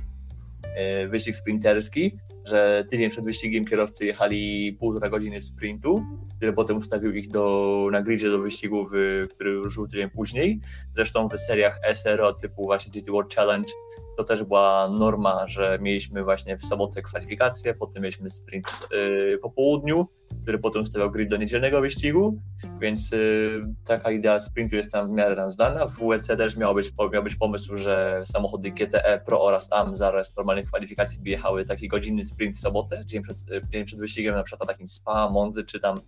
wyścig 1.08 1.36
sprinterski, 1.36 2.16
że 2.44 2.84
tydzień 2.90 3.10
przed 3.10 3.24
wyścigiem 3.24 3.64
kierowcy 3.64 4.04
jechali 4.04 4.72
półtora 4.72 5.08
godziny 5.08 5.40
sprintu, 5.40 6.02
który 6.36 6.52
potem 6.52 6.76
ustawił 6.76 7.12
ich 7.12 7.28
do, 7.28 7.88
na 7.92 8.02
gridzie 8.02 8.30
do 8.30 8.38
wyścigu, 8.38 8.86
który 9.34 9.54
ruszył 9.54 9.86
tydzień 9.86 10.10
później. 10.10 10.60
Zresztą 10.94 11.28
w 11.28 11.38
seriach 11.38 11.80
SRO 11.92 12.32
typu 12.32 12.64
właśnie 12.66 12.92
GT 12.92 13.10
World 13.10 13.34
Challenge 13.34 13.72
to 14.16 14.24
też 14.24 14.42
była 14.42 14.88
norma, 14.88 15.46
że 15.46 15.78
mieliśmy 15.82 16.24
właśnie 16.24 16.56
w 16.56 16.64
sobotę 16.64 17.02
kwalifikacje, 17.02 17.74
potem 17.74 18.02
mieliśmy 18.02 18.30
sprint 18.30 18.66
yy, 18.92 19.38
po 19.42 19.50
południu, 19.50 20.06
który 20.42 20.58
potem 20.58 20.82
ustawiał 20.82 21.10
grid 21.10 21.30
do 21.30 21.36
niedzielnego 21.36 21.80
wyścigu, 21.80 22.38
więc 22.80 23.12
yy, 23.12 23.74
taka 23.84 24.10
idea 24.10 24.40
sprintu 24.40 24.76
jest 24.76 24.92
tam 24.92 25.08
w 25.08 25.10
miarę 25.10 25.36
nam 25.36 25.50
znana. 25.50 25.86
W 25.86 26.08
WEC 26.08 26.26
też 26.26 26.56
miał 26.56 26.74
być, 26.74 26.92
miał 27.12 27.22
być 27.22 27.36
pomysł, 27.36 27.76
że 27.76 28.22
samochody 28.24 28.70
GTE 28.70 29.20
Pro 29.26 29.42
oraz 29.42 29.72
AM 29.72 29.96
zaraz 29.96 30.36
normalnych 30.36 30.66
kwalifikacji 30.66 31.20
by 31.20 31.30
jechały 31.30 31.64
taki 31.64 31.88
godzinny 31.88 32.24
sprint 32.24 32.56
w 32.56 32.60
sobotę, 32.60 33.02
dzień 33.06 33.22
przed, 33.22 33.50
yy, 33.50 33.62
dzień 33.72 33.84
przed 33.84 33.98
wyścigiem, 33.98 34.34
na 34.34 34.42
przykład 34.42 34.68
na 34.68 34.72
takim 34.74 34.88
Spa, 34.88 35.30
Monzy 35.30 35.64
czy 35.64 35.80
tam, 35.80 36.00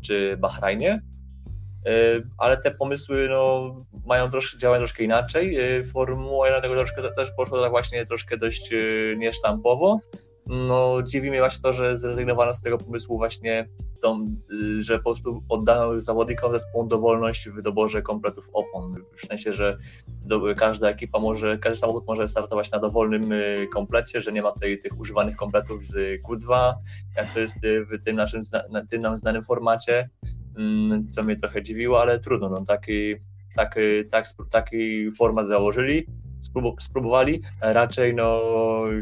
czy 0.00 0.36
Bahrajnie. 0.36 1.13
Yy, 1.84 2.26
ale 2.38 2.56
te 2.56 2.70
pomysły 2.70 3.26
no, 3.30 3.74
mają 4.06 4.30
troszkę, 4.30 4.58
działają 4.58 4.80
troszkę 4.80 5.04
inaczej. 5.04 5.54
Yy, 5.54 5.84
Formuła 5.84 6.46
1 6.46 6.62
tego 6.62 6.74
troszkę 6.74 7.02
też 7.16 7.30
poszła 7.30 7.60
tak 7.62 7.70
właśnie 7.70 8.04
troszkę 8.04 8.36
dość 8.36 8.70
yy, 8.70 9.14
niesztampowo. 9.18 10.00
No 10.46 11.02
dziwi 11.02 11.30
mnie 11.30 11.38
właśnie 11.38 11.62
to, 11.62 11.72
że 11.72 11.98
zrezygnowano 11.98 12.54
z 12.54 12.60
tego 12.60 12.78
pomysłu 12.78 13.16
właśnie, 13.16 13.68
tą, 14.02 14.36
y, 14.52 14.82
że 14.82 14.98
po 14.98 15.04
prostu 15.04 15.44
oddano 15.48 16.00
zawodnikom 16.00 16.52
zespołu 16.52 16.86
dowolność 16.86 17.48
w 17.48 17.62
doborze 17.62 18.02
kompletów 18.02 18.50
opon. 18.52 18.94
W 19.16 19.26
sensie, 19.26 19.52
że 19.52 19.76
do, 20.08 20.54
każda 20.56 20.88
ekipa 20.88 21.18
może, 21.18 21.58
każdy 21.58 21.78
samochód 21.78 22.04
może 22.06 22.28
startować 22.28 22.70
na 22.70 22.78
dowolnym 22.78 23.32
y, 23.32 23.66
komplecie, 23.72 24.20
że 24.20 24.32
nie 24.32 24.42
ma 24.42 24.52
tutaj 24.52 24.78
tych 24.78 25.00
używanych 25.00 25.36
kompletów 25.36 25.84
z 25.84 26.22
Q2, 26.22 26.74
jak 27.16 27.34
to 27.34 27.40
jest 27.40 27.64
y, 27.64 27.86
w 27.86 28.04
tym 28.04 28.16
naszym, 28.16 28.40
tym 28.90 29.02
nam 29.02 29.16
znanym 29.16 29.44
formacie, 29.44 30.10
mm, 30.58 31.10
co 31.10 31.22
mnie 31.22 31.36
trochę 31.36 31.62
dziwiło, 31.62 32.02
ale 32.02 32.18
trudno, 32.18 32.48
no 32.48 32.64
taki, 32.64 33.14
taki, 33.56 33.80
tak, 34.10 34.26
taki 34.50 35.10
format 35.10 35.46
założyli 35.46 36.06
spróbowali, 36.80 37.42
raczej 37.62 38.14
no 38.14 38.40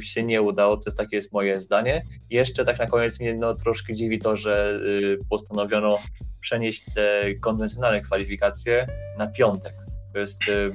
się 0.00 0.22
nie 0.22 0.42
udało, 0.42 0.76
to 0.76 0.82
jest 0.87 0.99
takie 0.99 1.16
jest 1.16 1.32
moje 1.32 1.61
zdanie. 1.61 2.04
Jeszcze 2.30 2.64
tak 2.64 2.78
na 2.78 2.87
koniec 2.87 3.20
mnie 3.20 3.34
no, 3.34 3.54
troszkę 3.54 3.94
dziwi 3.94 4.18
to, 4.18 4.37
że 4.37 4.80
y, 4.87 5.18
postanowiono 5.30 5.99
przenieść 6.40 6.84
te 6.94 7.34
konwencjonalne 7.40 8.00
kwalifikacje 8.00 8.87
na 9.18 9.26
piątek. 9.26 9.75
To 10.12 10.18
jest 10.18 10.40
y, 10.49 10.72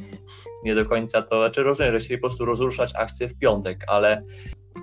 nie 0.63 0.75
do 0.75 0.85
końca 0.85 1.21
to, 1.21 1.39
znaczy 1.39 1.63
rozumiem, 1.63 1.91
że 1.91 1.99
chcieli 1.99 2.17
po 2.17 2.27
prostu 2.27 2.45
rozruszać 2.45 2.95
akcję 2.95 3.27
w 3.27 3.37
piątek, 3.37 3.83
ale 3.87 4.23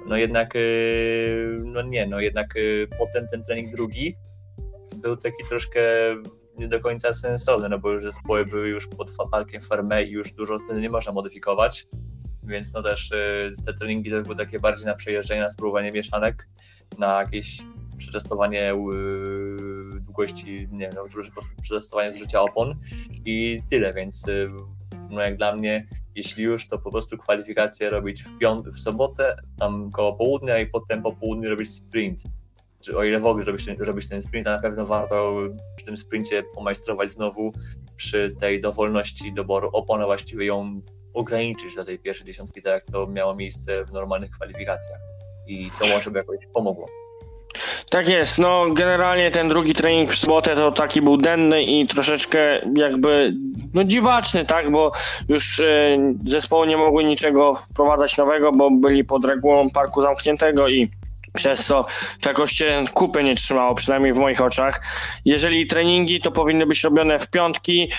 no 0.07 0.17
jednak 0.17 0.57
y, 0.57 1.61
no 1.65 1.83
nie, 1.83 2.07
no 2.07 2.21
jednak 2.21 2.55
potem 2.99 3.29
ten 3.29 3.45
trening 3.45 3.71
drugi 3.71 4.17
był 4.95 5.17
taki 5.17 5.45
troszkę 5.49 5.81
nie 6.59 6.69
do 6.69 6.81
końca 6.81 7.15
sensowne, 7.15 7.69
no 7.69 7.79
bo 7.79 7.93
już 7.93 8.03
zespoły 8.03 8.47
były 8.47 8.69
już 8.69 8.89
pod 8.89 9.11
parkiem 9.31 9.63
Ferme 9.63 10.05
i 10.05 10.11
już 10.11 10.33
dużo 10.33 10.59
wtedy 10.59 10.81
nie 10.81 10.91
można 10.91 11.13
modyfikować, 11.13 11.87
więc 12.43 12.73
no 12.73 12.83
też 12.83 13.11
y, 13.11 13.55
te 13.67 13.75
treningi 13.75 14.11
to 14.11 14.23
były 14.23 14.37
takie 14.37 14.61
bardziej 14.61 14.87
na 14.87 14.95
przejeżdżenie, 14.95 15.41
na 15.41 15.51
spróbowanie 15.51 15.93
mieszanek, 15.93 16.49
na 16.99 17.21
jakieś 17.21 17.63
przetestowanie 17.99 18.73
y, 18.73 18.77
długości, 20.01 20.69
nie 20.71 20.91
wiem, 20.91 21.05
przetestowanie 21.63 22.13
zużycia 22.13 22.43
opon 22.43 22.75
i 23.25 23.63
tyle, 23.71 23.95
więc 23.95 24.29
y, 24.29 24.51
no 25.11 25.21
jak 25.21 25.37
dla 25.37 25.57
mnie, 25.57 25.87
jeśli 26.15 26.45
już, 26.45 26.69
to 26.69 26.79
po 26.79 26.91
prostu 26.91 27.19
kwalifikacje 27.19 27.91
robić 27.91 28.23
w, 28.23 28.39
piąt- 28.39 28.71
w 28.71 28.81
sobotę, 28.81 29.37
tam 29.59 29.91
koło 29.91 30.13
południa 30.13 30.59
i 30.59 30.67
potem 30.67 31.03
po 31.03 31.13
południu 31.13 31.51
robić 31.51 31.71
sprint 31.71 32.23
czy 32.85 32.97
o 32.97 33.05
ile 33.05 33.21
w 33.21 33.27
ogóle 33.27 33.45
robić, 33.45 33.67
robić 33.79 34.09
ten 34.09 34.23
sprint, 34.23 34.47
a 34.47 34.51
na 34.51 34.63
pewno 34.63 34.87
warto 34.87 35.37
przy 35.77 35.87
tym 35.87 35.97
sprincie 35.97 36.43
pomajstrować 36.43 37.11
znowu 37.11 37.53
przy 37.97 38.29
tej 38.41 38.61
dowolności 38.61 39.33
doboru 39.33 39.71
opon, 39.73 40.03
a 40.03 40.07
właściwie 40.07 40.47
ją 40.47 40.81
ograniczyć 41.15 41.75
do 41.75 41.85
tej 41.85 41.99
pierwszej 41.99 42.27
dziesiątki, 42.27 42.63
tak 42.63 42.73
jak 42.73 42.85
to 42.93 43.07
miało 43.07 43.37
miejsce 43.37 43.85
w 43.85 43.93
normalnych 43.93 44.31
kwalifikacjach. 44.31 44.99
I 45.47 45.71
to 45.81 45.87
może 45.87 46.11
by 46.11 46.19
jakoś 46.19 46.39
pomogło. 46.55 46.89
Tak 47.91 48.09
jest, 48.09 48.39
no 48.39 48.67
generalnie 48.73 49.31
ten 49.31 49.49
drugi 49.49 49.75
trening 49.75 50.11
w 50.11 50.19
sobotę 50.19 50.55
to 50.55 50.73
taki 50.73 51.03
był 51.03 51.17
denny 51.17 51.63
i 51.63 51.87
troszeczkę 51.87 52.61
jakby 52.77 53.35
no 53.75 53.85
dziwaczny, 53.85 54.45
tak, 54.45 54.73
bo 54.73 54.93
już 55.29 55.59
y, 55.59 55.99
zespoły 56.27 56.67
nie 56.67 56.77
mogły 56.77 57.05
niczego 57.05 57.55
wprowadzać 57.55 58.19
nowego, 58.19 58.53
bo 58.53 58.71
byli 58.71 59.05
pod 59.05 59.25
regułą 59.25 59.71
parku 59.71 60.03
zamkniętego 60.03 60.69
i 60.69 60.89
przez 61.35 61.67
co 61.67 61.85
to 62.21 62.29
jakoś 62.29 62.53
się 62.53 62.85
kupy 62.95 63.25
nie 63.25 63.35
trzymało, 63.35 63.75
przynajmniej 63.75 64.13
w 64.13 64.19
moich 64.19 64.41
oczach. 64.41 64.81
Jeżeli 65.25 65.67
treningi, 65.67 66.21
to 66.21 66.31
powinny 66.31 66.67
być 66.67 66.85
robione 66.85 67.19
w 67.19 67.31
piątki. 67.31 67.91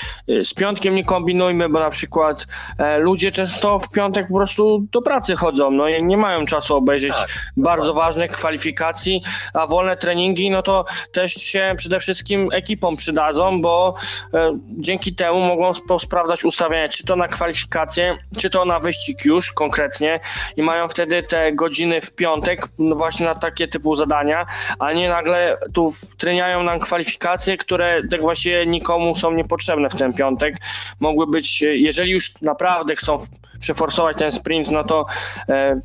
Z 0.44 0.54
piątkiem 0.54 0.96
nie 0.96 1.06
kombinujmy, 1.06 1.70
bo 1.70 1.80
na 1.80 1.90
przykład 1.90 2.46
e, 2.78 2.98
ludzie 2.98 3.32
często 3.32 3.80
w 3.80 3.92
piątek 3.92 4.28
po 4.28 4.34
prostu 4.34 4.86
do 4.92 5.02
pracy 5.02 5.36
chodzą, 5.36 5.72
no 5.72 5.90
i 5.90 6.04
nie 6.04 6.18
mają 6.18 6.46
czasu 6.46 6.76
obejrzeć 6.76 7.14
tak. 7.14 7.28
bardzo 7.58 7.94
ważnych 7.94 8.32
kwalifikacji, 8.32 9.22
a 9.54 9.68
wolne 9.68 9.98
treningi, 9.98 10.50
no 10.50 10.62
to 10.62 10.86
też 11.12 11.34
się 11.34 11.74
przede 11.78 12.00
wszystkim 12.00 12.50
ekipom 12.54 12.96
przydadzą, 12.96 13.62
bo 13.62 13.96
e, 14.34 14.60
dzięki 14.68 15.16
temu 15.16 15.40
mogą 15.40 16.00
sprawdzać 16.00 16.46
ustawienia, 16.46 16.88
czy 16.88 17.06
to 17.06 17.16
na 17.16 17.28
kwalifikacje, 17.28 18.16
czy 18.38 18.50
to 18.50 18.66
na 18.66 18.80
wyścig 18.80 19.26
już 19.26 19.52
konkretnie 19.52 20.20
i 20.58 20.64
mają 20.64 20.88
wtedy 20.88 21.24
te 21.24 21.54
godziny 21.54 22.02
w 22.02 22.16
piątek, 22.16 22.68
no 22.80 22.96
właśnie 22.96 23.25
na 23.26 23.36
takie 23.36 23.68
typu 23.68 23.96
zadania, 23.96 24.46
a 24.80 24.94
nie 24.94 25.10
nagle 25.10 25.58
tu 25.74 25.94
treniają 26.18 26.64
nam 26.64 26.80
kwalifikacje, 26.80 27.58
które 27.58 28.02
tak 28.12 28.22
właściwie 28.22 28.66
nikomu 28.66 29.16
są 29.16 29.32
niepotrzebne 29.32 29.90
w 29.90 29.96
ten 29.96 30.14
piątek. 30.14 30.56
Mogły 31.00 31.28
być, 31.28 31.62
jeżeli 31.62 32.12
już 32.12 32.42
naprawdę 32.42 32.96
chcą 32.96 33.18
przeforsować 33.60 34.18
ten 34.18 34.32
sprint, 34.32 34.72
no 34.72 34.84
to 34.84 35.06
e, 35.50 35.76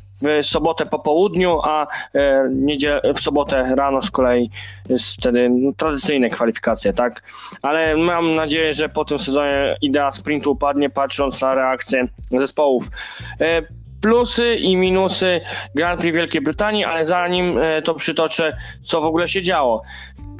w 0.41 0.45
sobotę 0.45 0.85
po 0.85 0.99
południu, 0.99 1.59
a 1.63 1.87
e, 2.13 3.13
w 3.13 3.19
sobotę 3.19 3.75
rano 3.75 4.01
z 4.01 4.11
kolei 4.11 4.49
jest 4.89 5.13
wtedy 5.13 5.49
no, 5.49 5.71
tradycyjne 5.77 6.29
kwalifikacje, 6.29 6.93
tak? 6.93 7.23
Ale 7.61 7.97
mam 7.97 8.35
nadzieję, 8.35 8.73
że 8.73 8.89
po 8.89 9.05
tym 9.05 9.19
sezonie 9.19 9.77
idea 9.81 10.11
sprintu 10.11 10.51
upadnie, 10.51 10.89
patrząc 10.89 11.41
na 11.41 11.55
reakcję 11.55 12.05
zespołów. 12.31 12.89
Plusy 14.01 14.55
i 14.55 14.77
minusy 14.77 15.41
Grand 15.75 15.99
Prix 15.99 16.15
Wielkiej 16.15 16.41
Brytanii, 16.41 16.85
ale 16.85 17.05
zanim 17.05 17.57
e, 17.57 17.81
to 17.81 17.93
przytoczę, 17.93 18.57
co 18.81 19.01
w 19.01 19.05
ogóle 19.05 19.27
się 19.27 19.41
działo. 19.41 19.81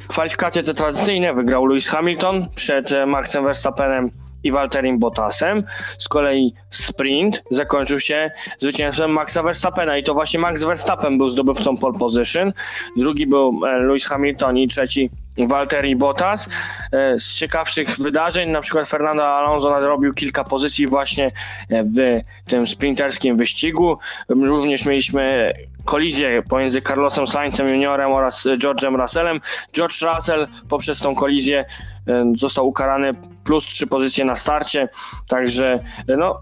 Kwalifikacje 0.08 0.62
te 0.62 0.74
tradycyjne 0.74 1.34
wygrał 1.34 1.66
Lewis 1.66 1.88
Hamilton 1.88 2.48
przed 2.56 2.92
e, 2.92 3.06
Maxem 3.06 3.44
Verstappenem 3.44 4.10
i 4.44 4.52
Walterim 4.52 4.98
Bottasem. 4.98 5.64
Z 5.98 6.08
kolei 6.08 6.54
sprint 6.70 7.42
zakończył 7.50 7.98
się 7.98 8.30
zwycięstwem 8.58 9.10
Maxa 9.10 9.42
Verstappena 9.42 9.98
i 9.98 10.02
to 10.02 10.14
właśnie 10.14 10.40
Max 10.40 10.64
Verstappen 10.64 11.18
był 11.18 11.28
zdobywcą 11.28 11.76
pole 11.76 11.98
position. 11.98 12.52
Drugi 12.96 13.26
był 13.26 13.60
e, 13.66 13.78
Lewis 13.78 14.06
Hamilton 14.06 14.58
i 14.58 14.68
trzeci 14.68 15.10
Walteri 15.38 15.96
Bottas. 15.96 16.48
E, 16.92 17.18
z 17.18 17.32
ciekawszych 17.32 17.96
wydarzeń, 17.96 18.50
na 18.50 18.60
przykład 18.60 18.88
Fernando 18.88 19.26
Alonso 19.26 19.70
nadrobił 19.70 20.14
kilka 20.14 20.44
pozycji 20.44 20.86
właśnie 20.86 21.26
e, 21.26 21.84
w 21.84 22.20
tym 22.46 22.66
sprinterskim 22.66 23.36
wyścigu. 23.36 23.98
Również 24.28 24.86
mieliśmy 24.86 25.52
kolizję 25.84 26.42
pomiędzy 26.48 26.82
Carlosem 26.82 27.26
Sainzem 27.26 27.68
juniorem 27.68 28.12
oraz 28.12 28.46
George'em 28.46 29.00
Russellem. 29.00 29.40
George 29.72 30.02
Russell 30.02 30.48
poprzez 30.68 31.00
tą 31.00 31.14
kolizję 31.14 31.64
e, 32.08 32.32
został 32.34 32.68
ukarany 32.68 33.14
plus 33.44 33.64
trzy 33.66 33.86
pozycje 33.86 34.24
na 34.24 34.36
starcie, 34.36 34.88
także 35.28 35.80
no, 36.18 36.40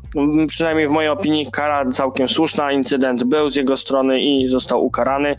przynajmniej 0.48 0.88
w 0.88 0.90
mojej 0.90 1.10
opinii 1.10 1.50
kara 1.52 1.90
całkiem 1.90 2.28
słuszna, 2.28 2.72
incydent 2.72 3.24
był 3.24 3.50
z 3.50 3.56
jego 3.56 3.76
strony 3.76 4.20
i 4.20 4.48
został 4.48 4.84
ukarany. 4.84 5.36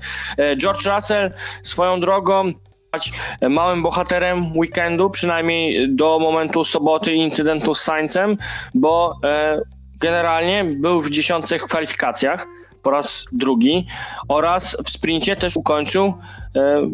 George 0.57 0.85
Russell 0.85 1.31
swoją 1.63 1.99
drogą 1.99 2.53
małym 3.49 3.81
bohaterem 3.81 4.57
weekendu, 4.57 5.09
przynajmniej 5.09 5.95
do 5.95 6.19
momentu 6.19 6.63
soboty 6.63 7.13
incydentu 7.13 7.73
z 7.73 7.81
Saincem, 7.81 8.37
bo 8.73 9.19
e, 9.23 9.61
generalnie 10.01 10.63
był 10.63 11.01
w 11.01 11.09
dziesiątce 11.09 11.59
kwalifikacjach 11.59 12.47
po 12.83 12.91
raz 12.91 13.25
drugi 13.31 13.87
oraz 14.27 14.77
w 14.85 14.89
sprincie 14.89 15.35
też 15.35 15.57
ukończył 15.57 16.13
e, 16.55 16.87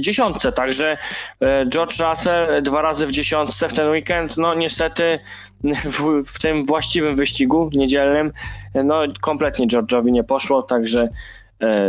dziesiątce, 0.00 0.52
także 0.52 0.98
e, 1.40 1.66
George 1.66 2.00
Russell 2.00 2.62
dwa 2.62 2.82
razy 2.82 3.06
w 3.06 3.12
dziesiątce 3.12 3.68
w 3.68 3.72
ten 3.72 3.90
weekend, 3.90 4.36
no 4.36 4.54
niestety 4.54 5.18
w, 5.84 6.22
w 6.26 6.38
tym 6.38 6.64
właściwym 6.64 7.16
wyścigu 7.16 7.70
niedzielnym, 7.72 8.32
no 8.74 9.02
kompletnie 9.20 9.66
George'owi 9.66 10.12
nie 10.12 10.24
poszło, 10.24 10.62
także 10.62 11.08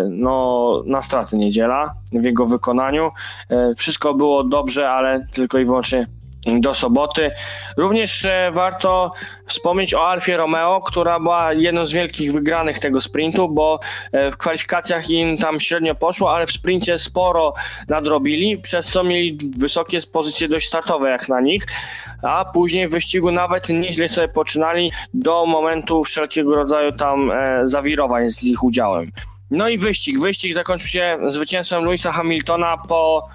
no, 0.10 0.84
na 0.86 1.01
straty 1.01 1.38
niedziela 1.38 1.94
w 2.13 2.24
jego 2.24 2.46
wykonaniu. 2.46 3.12
E, 3.50 3.75
wszystko 3.75 4.13
było 4.13 4.44
dobrze, 4.44 4.90
ale 4.90 5.25
tylko 5.34 5.60
i 5.60 5.66
wyłącznie 5.66 6.08
do 6.60 6.74
soboty. 6.74 7.32
Również 7.78 8.25
e, 8.25 8.50
warto 8.54 9.12
wspomnieć 9.46 9.94
o 9.94 10.08
Alfie 10.08 10.38
Romeo, 10.38 10.82
która 10.82 11.20
była 11.20 11.54
jedną 11.54 11.86
z 11.86 11.92
wielkich 11.92 12.34
wygranych 12.34 12.80
tego 12.80 13.01
sprintu, 13.01 13.50
bo 13.50 13.80
w 14.32 14.38
kwalifikacjach 14.38 15.10
im 15.10 15.38
tam 15.38 15.60
średnio 15.60 15.96
poszło, 15.96 16.36
ale 16.36 16.46
w 16.46 16.51
sprincie 16.51 16.98
sporo 16.98 17.54
nadrobili, 17.88 18.58
przez 18.58 18.88
co 18.88 19.04
mieli 19.04 19.38
wysokie 19.58 20.00
pozycje 20.13 20.48
dość 20.48 20.68
startowe 20.68 21.10
jak 21.10 21.30
na 21.30 21.42
nich, 21.42 21.63
a 22.22 22.46
później 22.46 22.88
w 22.88 22.92
wyścigu 22.92 23.32
nawet 23.32 23.70
nieźle 23.70 24.10
sobie 24.10 24.28
poczynali 24.28 24.92
do 25.13 25.46
momentu 25.46 26.04
wszelkiego 26.04 26.56
rodzaju 26.56 26.92
tam 26.92 27.32
zawirowań 27.63 28.30
z 28.30 28.44
ich 28.44 28.63
udziałem. 28.63 29.12
No 29.51 29.70
i 29.70 29.77
wyścig. 29.77 30.20
Wyścig 30.20 30.53
zakończył 30.53 30.88
się 30.88 31.17
zwycięstwem 31.27 31.84
Louisa 31.84 32.12
Hamiltona 32.12 32.77
po 32.77 33.27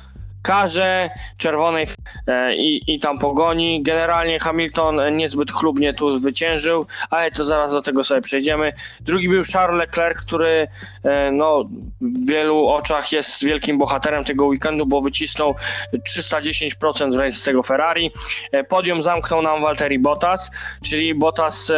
karze 0.46 1.11
czerwonej 1.37 1.87
e, 2.26 2.56
i, 2.56 2.94
i 2.94 3.00
tam 3.00 3.18
pogoni. 3.18 3.82
Generalnie 3.82 4.38
Hamilton 4.38 5.16
niezbyt 5.16 5.52
chlubnie 5.52 5.94
tu 5.94 6.12
zwyciężył, 6.12 6.87
ale 7.11 7.30
to 7.30 7.44
zaraz 7.44 7.73
do 7.73 7.82
tego 7.82 8.04
sobie 8.04 8.20
przejdziemy. 8.20 8.73
Drugi 9.00 9.28
był 9.28 9.42
Charles 9.52 9.78
Leclerc, 9.78 10.23
który 10.23 10.68
e, 11.04 11.30
no, 11.30 11.64
w 12.00 12.28
wielu 12.28 12.66
oczach 12.66 13.12
jest 13.12 13.44
wielkim 13.44 13.78
bohaterem 13.78 14.25
tego 14.25 14.46
weekendu, 14.46 14.87
bo 14.87 15.00
wycisnął 15.00 15.54
310% 16.18 17.12
wręcz 17.12 17.35
z 17.35 17.44
tego 17.44 17.62
Ferrari. 17.62 18.11
E, 18.52 18.64
podium 18.64 19.02
zamknął 19.02 19.42
nam 19.42 19.62
Valtteri 19.62 19.99
Bottas, 19.99 20.50
czyli 20.85 21.14
Bottas 21.14 21.73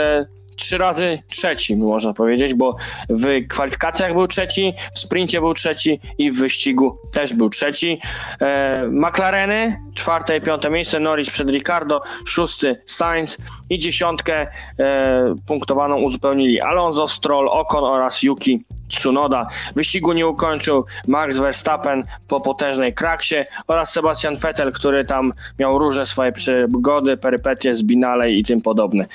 trzy 0.58 0.78
razy 0.78 1.22
trzeci, 1.26 1.76
można 1.76 2.12
powiedzieć, 2.12 2.54
bo 2.54 2.76
w 3.08 3.46
kwalifikacjach 3.48 4.12
był 4.12 4.26
trzeci, 4.26 4.74
w 4.94 4.98
sprincie 4.98 5.40
był 5.40 5.54
trzeci 5.54 6.00
i 6.18 6.30
w 6.30 6.38
wyścigu 6.38 6.98
też 7.12 7.34
był 7.34 7.48
trzeci. 7.48 7.98
E, 8.40 8.88
McLareny, 8.88 9.80
czwarte 9.94 10.36
i 10.36 10.40
piąte 10.40 10.70
miejsce, 10.70 11.00
Norris 11.00 11.30
przed 11.30 11.50
Ricardo, 11.50 12.00
szósty 12.26 12.82
Sainz 12.86 13.38
i 13.70 13.78
dziesiątkę 13.78 14.46
e, 14.78 15.34
punktowaną 15.46 15.96
uzupełnili 15.96 16.60
Alonso, 16.60 17.08
Stroll, 17.08 17.48
Ocon 17.48 17.84
oraz 17.84 18.22
Yuki 18.22 18.64
Tsunoda. 18.88 19.46
Wyścigu 19.76 20.12
nie 20.12 20.26
ukończył 20.26 20.84
Max 21.06 21.38
Verstappen 21.38 22.04
po 22.28 22.40
potężnej 22.40 22.94
kraksie 22.94 23.36
oraz 23.66 23.92
Sebastian 23.92 24.36
Vettel, 24.36 24.72
który 24.72 25.04
tam 25.04 25.32
miał 25.58 25.78
różne 25.78 26.06
swoje 26.06 26.32
przygody, 26.32 27.16
perypetie 27.16 27.74
z 27.74 27.82
Binale 27.82 28.32
i 28.32 28.44
tym 28.44 28.60
podobne. 28.60 29.06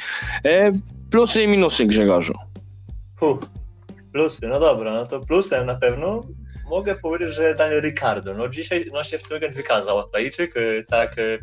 E, 0.46 0.72
Plusy 1.13 1.43
i 1.43 1.48
minusy 1.48 1.86
Grzegorzu. 1.86 2.34
Puh, 3.20 3.39
plusy, 4.12 4.48
no 4.48 4.60
dobra, 4.60 4.93
no 4.93 5.08
to 5.08 5.20
plusem 5.20 5.65
na 5.65 5.75
pewno 5.75 6.24
mogę 6.70 6.96
powiedzieć, 6.96 7.29
że 7.29 7.55
Daniel 7.55 7.82
Ricardo. 7.82 8.34
No 8.34 8.50
dzisiaj 8.50 8.86
no 8.93 9.03
się 9.03 9.17
w 9.17 9.27
ten 9.27 9.36
weekend 9.36 9.55
wykazał 9.55 10.00
Australijczyk, 10.00 10.58
y, 10.58 10.86
tak 10.89 11.17
y, 11.17 11.39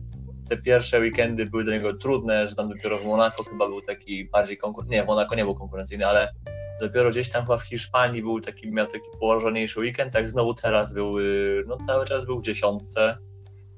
te 0.48 0.56
pierwsze 0.56 1.00
weekendy 1.00 1.46
były 1.46 1.64
do 1.64 1.70
niego 1.70 1.94
trudne, 1.94 2.48
że 2.48 2.54
tam 2.54 2.68
dopiero 2.68 2.98
w 2.98 3.04
Monako 3.04 3.44
chyba 3.44 3.66
był 3.68 3.82
taki 3.82 4.24
bardziej 4.24 4.56
konkurencyjny, 4.56 4.96
nie, 4.96 5.04
w 5.04 5.06
Monako 5.06 5.34
nie 5.34 5.44
był 5.44 5.54
konkurencyjny, 5.54 6.06
ale 6.06 6.32
dopiero 6.80 7.10
gdzieś 7.10 7.28
tam 7.28 7.46
w 7.58 7.62
Hiszpanii 7.62 8.22
był 8.22 8.40
taki, 8.40 8.72
miał 8.72 8.86
taki 8.86 9.06
położoniejszy 9.20 9.80
weekend, 9.80 10.12
tak 10.12 10.28
znowu 10.28 10.54
teraz 10.54 10.94
był, 10.94 11.18
y, 11.18 11.64
no 11.66 11.76
cały 11.86 12.06
czas 12.06 12.24
był 12.24 12.40
w 12.40 12.42
dziesiątce, 12.42 13.18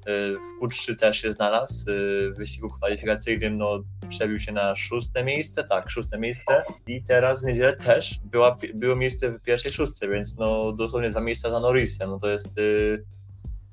w 0.05 0.63
Q3 0.63 0.95
też 0.95 1.21
się 1.21 1.31
znalazł. 1.31 1.85
W 2.31 2.37
wyścigu 2.37 2.69
kwalifikacyjnym 2.69 3.57
no, 3.57 3.83
przebił 4.09 4.39
się 4.39 4.51
na 4.51 4.75
szóste 4.75 5.23
miejsce, 5.23 5.63
tak, 5.63 5.89
szóste 5.89 6.19
miejsce. 6.19 6.63
I 6.87 7.03
teraz 7.03 7.41
w 7.41 7.45
niedzielę 7.45 7.73
też 7.73 8.19
była, 8.23 8.57
było 8.73 8.95
miejsce 8.95 9.31
w 9.31 9.41
pierwszej 9.41 9.71
szóstce, 9.71 10.07
więc 10.07 10.37
no, 10.37 10.71
dosłownie 10.71 11.09
dwa 11.09 11.21
miejsca 11.21 11.49
za 11.49 11.59
Norrisem. 11.59 12.09
No, 12.09 12.19
to 12.19 12.29
jest. 12.29 12.57
Y, 12.57 13.03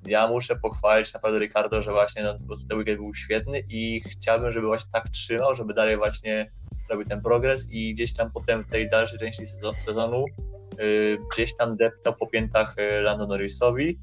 ja 0.06 0.28
muszę 0.28 0.56
pochwalić 0.56 1.14
naprawdę 1.14 1.38
Ricardo, 1.38 1.82
że 1.82 1.92
właśnie 1.92 2.22
no, 2.22 2.56
ten 2.68 2.78
weekend 2.78 2.98
był 2.98 3.14
świetny 3.14 3.62
i 3.68 4.00
chciałbym, 4.00 4.52
żeby 4.52 4.66
właśnie 4.66 4.92
tak 4.92 5.08
trzymał, 5.08 5.54
żeby 5.54 5.74
dalej 5.74 5.96
właśnie 5.96 6.50
robił 6.90 7.06
ten 7.06 7.22
progres 7.22 7.68
i 7.70 7.94
gdzieś 7.94 8.14
tam 8.14 8.30
potem 8.32 8.62
w 8.62 8.66
tej 8.66 8.90
dalszej 8.90 9.18
części 9.18 9.46
sezonu 9.78 10.24
y, 10.80 11.18
gdzieś 11.32 11.56
tam 11.56 11.76
deptał 11.76 12.16
po 12.16 12.26
piętach 12.26 12.78
y, 12.78 13.00
Lando 13.00 13.26
Norrisowi 13.26 13.98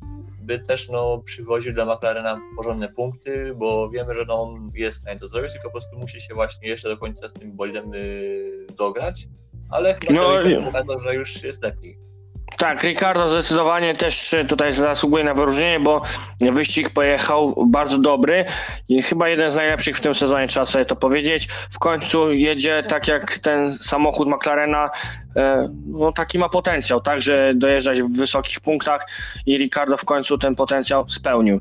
by 0.48 0.60
też 0.60 0.90
no, 0.90 1.22
przywoził 1.26 1.74
dla 1.74 1.86
McLarena 1.86 2.42
porządne 2.56 2.90
punkty, 2.90 3.54
bo 3.56 3.90
wiemy, 3.90 4.14
że 4.14 4.26
no, 4.28 4.42
on 4.42 4.72
jest 4.76 4.98
w 4.98 5.02
stanie 5.02 5.20
to 5.20 5.28
zrobić, 5.28 5.52
tylko 5.52 5.68
po 5.68 5.72
prostu 5.72 6.00
musi 6.00 6.22
się 6.22 6.34
właśnie 6.34 6.70
jeszcze 6.70 6.90
do 6.90 6.98
końca 6.98 7.30
z 7.30 7.34
tym 7.34 7.56
bolidem 7.56 7.94
y, 7.94 8.68
dograć, 8.78 9.28
ale 9.70 9.98
chyba 10.08 10.22
no, 10.22 10.66
pokazał, 10.66 11.00
że 11.00 11.16
już 11.16 11.44
jest 11.44 11.64
lepiej. 11.64 12.08
Tak, 12.58 12.84
Ricardo 12.84 13.28
zdecydowanie 13.28 13.96
też 13.96 14.36
tutaj 14.48 14.72
zasługuje 14.72 15.24
na 15.24 15.34
wyróżnienie, 15.34 15.80
bo 15.80 16.02
wyścig 16.42 16.90
pojechał 16.90 17.66
bardzo 17.68 17.98
dobry 17.98 18.46
i 18.90 19.02
chyba 19.02 19.30
jeden 19.30 19.52
z 19.52 19.56
najlepszych 19.56 19.98
w 19.98 20.02
tym 20.02 20.16
sezonie, 20.16 20.48
trzeba 20.48 20.66
sobie 20.66 20.86
to 20.86 20.96
powiedzieć. 20.96 21.48
W 21.72 21.80
końcu 21.80 22.32
jedzie 22.32 22.84
tak 22.88 23.08
jak 23.08 23.38
ten 23.38 23.74
samochód 23.74 24.28
McLarena 24.28 24.90
no, 25.88 26.12
taki 26.12 26.40
ma 26.40 26.50
potencjał, 26.50 27.02
tak, 27.02 27.22
że 27.22 27.54
dojeżdżać 27.56 28.02
w 28.02 28.18
wysokich 28.18 28.60
punktach 28.60 29.08
i 29.46 29.58
Ricardo 29.58 29.98
w 29.98 30.06
końcu 30.06 30.38
ten 30.38 30.56
potencjał 30.56 31.10
spełnił. 31.10 31.60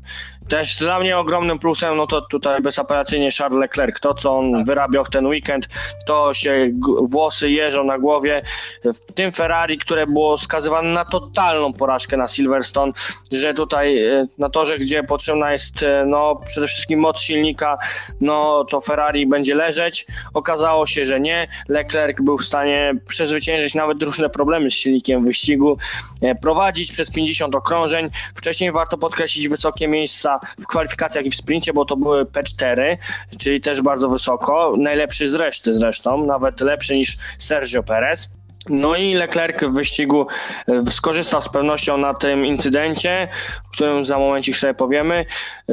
Też 0.49 0.75
dla 0.75 0.99
mnie 0.99 1.17
ogromnym 1.17 1.59
plusem, 1.59 1.97
no 1.97 2.07
to 2.07 2.21
tutaj 2.21 2.61
bezapelacyjnie 2.61 3.29
Charles 3.31 3.59
Leclerc, 3.59 3.99
to 3.99 4.13
co 4.13 4.37
on 4.37 4.63
wyrabiał 4.63 5.05
w 5.05 5.09
ten 5.09 5.25
weekend, 5.25 5.67
to 6.05 6.33
się 6.33 6.71
włosy 7.01 7.49
jeżą 7.49 7.83
na 7.83 7.99
głowie, 7.99 8.41
w 8.85 9.13
tym 9.13 9.31
Ferrari, 9.31 9.77
które 9.77 10.07
było 10.07 10.37
skazywane 10.37 10.89
na 10.89 11.05
totalną 11.05 11.73
porażkę 11.73 12.17
na 12.17 12.27
Silverstone, 12.27 12.91
że 13.31 13.53
tutaj 13.53 14.03
e, 14.03 14.25
na 14.37 14.49
torze, 14.49 14.77
gdzie 14.77 15.03
potrzebna 15.03 15.51
jest 15.51 15.83
e, 15.83 16.05
no 16.07 16.41
przede 16.45 16.67
wszystkim 16.67 16.99
moc 16.99 17.19
silnika, 17.19 17.77
no 18.21 18.65
to 18.69 18.81
Ferrari 18.81 19.27
będzie 19.27 19.55
leżeć, 19.55 20.05
okazało 20.33 20.85
się, 20.85 21.05
że 21.05 21.19
nie, 21.19 21.47
Leclerc 21.67 22.21
był 22.21 22.37
w 22.37 22.45
stanie 22.45 22.93
przezwyciężyć 23.07 23.66
nawet 23.75 24.03
różne 24.03 24.29
problemy 24.29 24.69
z 24.69 24.73
silnikiem 24.73 25.25
wyścigu, 25.25 25.77
e, 26.21 26.35
prowadzić 26.35 26.91
przez 26.91 27.11
50 27.11 27.55
okrążeń. 27.55 28.09
Wcześniej 28.35 28.71
warto 28.71 28.97
podkreślić 28.97 29.47
wysokie 29.47 29.87
miejsca 29.87 30.39
w 30.59 30.67
kwalifikacjach 30.67 31.25
i 31.25 31.31
w 31.31 31.35
sprincie, 31.35 31.73
bo 31.73 31.85
to 31.85 31.97
były 31.97 32.25
P4, 32.25 32.97
czyli 33.39 33.61
też 33.61 33.81
bardzo 33.81 34.09
wysoko. 34.09 34.73
Najlepszy 34.77 35.29
z 35.29 35.35
reszty 35.35 35.73
zresztą, 35.73 36.25
nawet 36.25 36.61
lepszy 36.61 36.95
niż 36.95 37.17
Sergio 37.37 37.83
Perez. 37.83 38.29
No 38.69 38.95
i 38.95 39.13
Leclerc 39.13 39.63
w 39.63 39.73
wyścigu 39.73 40.27
e, 40.67 40.91
skorzystał 40.91 41.41
z 41.41 41.49
pewnością 41.49 41.97
na 41.97 42.13
tym 42.13 42.45
incydencie, 42.45 43.27
o 43.67 43.73
którym 43.73 44.05
za 44.05 44.19
momencik 44.19 44.57
sobie 44.57 44.73
powiemy. 44.73 45.25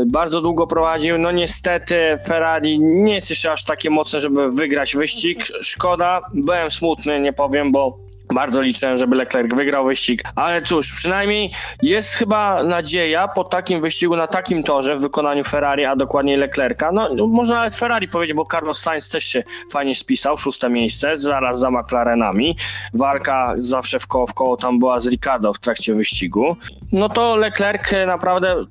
Bardzo 0.06 0.40
długo 0.40 0.66
prowadził. 0.66 1.18
No 1.18 1.30
niestety 1.32 2.16
Ferrari 2.26 2.80
nie 2.80 3.14
jest 3.14 3.30
jeszcze 3.30 3.52
aż 3.52 3.64
takie 3.64 3.90
mocne, 3.90 4.20
żeby 4.20 4.50
wygrać 4.50 4.96
wyścig. 4.96 5.44
Szkoda, 5.60 6.20
byłem 6.34 6.70
smutny, 6.70 7.20
nie 7.20 7.32
powiem, 7.32 7.72
bo 7.72 8.04
bardzo 8.32 8.60
liczyłem, 8.60 8.96
żeby 8.96 9.16
Leclerc 9.16 9.54
wygrał 9.54 9.84
wyścig, 9.84 10.22
ale 10.34 10.62
cóż, 10.62 10.92
przynajmniej 10.92 11.50
jest 11.82 12.14
chyba 12.14 12.64
nadzieja 12.64 13.28
po 13.28 13.44
takim 13.44 13.80
wyścigu 13.80 14.16
na 14.16 14.26
takim 14.26 14.62
torze 14.62 14.96
w 14.96 15.00
wykonaniu 15.00 15.44
Ferrari, 15.44 15.84
a 15.84 15.96
dokładniej 15.96 16.36
Leclerca. 16.36 16.92
No, 16.92 17.14
no 17.14 17.26
można 17.26 17.56
nawet 17.56 17.74
Ferrari 17.74 18.08
powiedzieć, 18.08 18.36
bo 18.36 18.46
Carlos 18.46 18.80
Sainz 18.80 19.08
też 19.08 19.24
się 19.24 19.42
fajnie 19.72 19.94
spisał, 19.94 20.36
szóste 20.36 20.70
miejsce, 20.70 21.16
zaraz 21.16 21.58
za 21.58 21.70
McLarenami. 21.70 22.56
Walka 22.94 23.54
zawsze 23.56 23.98
w 23.98 24.06
koło 24.06 24.26
w 24.26 24.34
koło 24.34 24.56
tam 24.56 24.78
była 24.78 25.00
z 25.00 25.08
Ricardo 25.08 25.52
w 25.52 25.58
trakcie 25.58 25.94
wyścigu. 25.94 26.56
No 26.92 27.08
to 27.08 27.36
Leclerc 27.36 27.82
naprawdę 28.06 28.64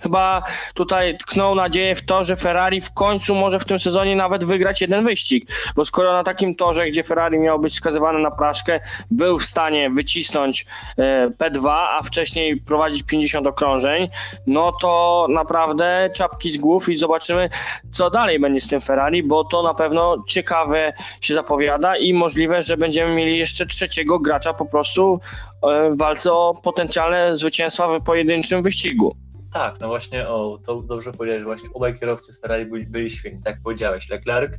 chyba 0.00 0.42
tutaj 0.74 1.18
tknął 1.18 1.54
nadzieję 1.54 1.94
w 1.94 2.04
to, 2.04 2.24
że 2.24 2.36
Ferrari 2.36 2.80
w 2.80 2.92
końcu 2.92 3.34
może 3.34 3.58
w 3.58 3.64
tym 3.64 3.78
sezonie 3.78 4.16
nawet 4.16 4.44
wygrać 4.44 4.80
jeden 4.80 5.04
wyścig, 5.04 5.50
bo 5.76 5.84
skoro 5.84 6.12
na 6.12 6.24
takim 6.24 6.54
torze, 6.54 6.86
gdzie 6.86 7.02
Ferrari 7.02 7.38
miał 7.38 7.58
być 7.58 7.74
skazywany 7.74 8.18
na 8.18 8.30
praszkę, 8.30 8.80
był 9.10 9.38
w 9.38 9.44
stanie 9.44 9.90
wycisnąć 9.90 10.66
e, 10.98 11.30
P2, 11.30 11.70
a 11.70 12.02
wcześniej 12.02 12.56
prowadzić 12.56 13.02
50 13.02 13.46
okrążeń, 13.46 14.08
no 14.46 14.72
to 14.72 15.26
naprawdę 15.30 16.10
czapki 16.14 16.52
z 16.52 16.58
głów 16.58 16.88
i 16.88 16.94
zobaczymy, 16.94 17.50
co 17.90 18.10
dalej 18.10 18.40
będzie 18.40 18.60
z 18.60 18.68
tym 18.68 18.80
Ferrari, 18.80 19.22
bo 19.22 19.44
to 19.44 19.62
na 19.62 19.74
pewno 19.74 20.16
ciekawe 20.28 20.92
się 21.20 21.34
zapowiada 21.34 21.96
i 21.96 22.12
możliwe, 22.12 22.62
że 22.62 22.76
będziemy 22.76 23.14
mieli 23.14 23.38
jeszcze 23.38 23.66
trzeciego 23.66 24.18
gracza 24.18 24.54
po 24.54 24.66
prostu 24.66 25.20
e, 25.62 25.90
w 25.90 25.98
walce 25.98 26.32
o 26.32 26.54
potencjalne 26.62 27.34
zwycięstwa 27.34 27.88
w 27.88 28.02
pojedynczym 28.02 28.62
wyścigu. 28.62 29.27
Tak, 29.52 29.80
no 29.80 29.88
właśnie, 29.88 30.28
o, 30.28 30.58
to 30.66 30.82
dobrze 30.82 31.12
powiedziałeś, 31.12 31.44
właśnie 31.44 31.68
obaj 31.74 31.98
kierowcy 31.98 32.34
Ferrari 32.34 32.66
byli, 32.66 32.86
byli 32.86 33.10
świetni, 33.10 33.42
tak 33.42 33.62
powiedziałeś. 33.62 34.08
Leclerc, 34.08 34.52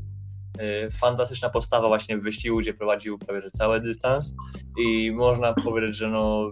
y, 0.61 0.91
fantastyczna 0.91 1.49
postawa 1.49 1.87
właśnie 1.87 2.17
w 2.17 2.23
wyścigu, 2.23 2.57
gdzie 2.57 2.73
prowadził 2.73 3.17
prawie 3.17 3.41
że 3.41 3.49
cały 3.49 3.81
dystans 3.81 4.33
i 4.77 5.11
można 5.11 5.53
powiedzieć, 5.53 5.95
że 5.95 6.07
no 6.07 6.51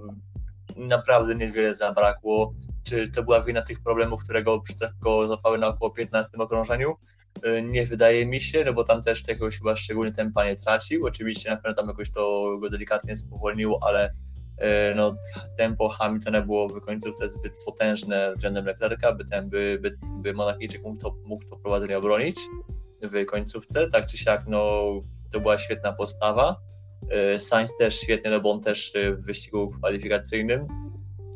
naprawdę 0.75 1.35
niewiele 1.35 1.75
zabrakło. 1.75 2.53
Czy 2.83 3.11
to 3.11 3.23
była 3.23 3.43
wina 3.43 3.61
tych 3.61 3.83
problemów, 3.83 4.23
którego 4.23 4.63
go 5.01 5.27
zapały 5.27 5.57
na 5.57 5.67
około 5.67 5.91
15 5.91 6.37
okrążeniu? 6.37 6.95
Y, 7.45 7.61
nie 7.61 7.85
wydaje 7.85 8.25
mi 8.25 8.41
się, 8.41 8.63
no 8.65 8.73
bo 8.73 8.83
tam 8.83 9.03
też 9.03 9.27
jakiegoś 9.27 9.57
chyba 9.57 9.75
szczególnie 9.75 10.11
tempa 10.11 10.45
nie 10.45 10.55
tracił. 10.55 11.05
Oczywiście 11.05 11.49
na 11.49 11.57
pewno 11.57 11.73
tam 11.73 11.87
jakoś 11.87 12.11
to 12.11 12.57
go 12.61 12.69
delikatnie 12.69 13.17
spowolniło, 13.17 13.79
ale 13.81 14.13
no, 14.95 15.15
tempo 15.57 15.89
Hamiltona 15.89 16.41
było 16.41 16.67
w 16.67 16.81
końcówce 16.81 17.29
zbyt 17.29 17.53
potężne 17.65 18.31
względem 18.33 18.65
Leclerca, 18.65 19.13
by, 19.13 19.25
ten, 19.25 19.49
by, 19.49 19.79
by, 19.81 19.97
by 20.03 20.33
Monachijczyk 20.33 20.83
mógł 20.83 20.99
to, 20.99 21.15
mógł 21.25 21.45
to 21.45 21.55
prowadzenie 21.55 21.97
obronić 21.97 22.39
w 23.01 23.25
końcówce. 23.25 23.87
Tak 23.87 24.05
czy 24.05 24.17
siak, 24.17 24.43
no, 24.47 24.83
to 25.31 25.39
była 25.39 25.57
świetna 25.57 25.93
postawa. 25.93 26.55
E, 27.09 27.39
Sainz 27.39 27.75
też 27.75 27.99
świetnie, 27.99 28.31
no 28.31 28.39
bo 28.39 28.51
on 28.51 28.61
też 28.61 28.93
w 29.11 29.25
wyścigu 29.25 29.69
kwalifikacyjnym 29.69 30.67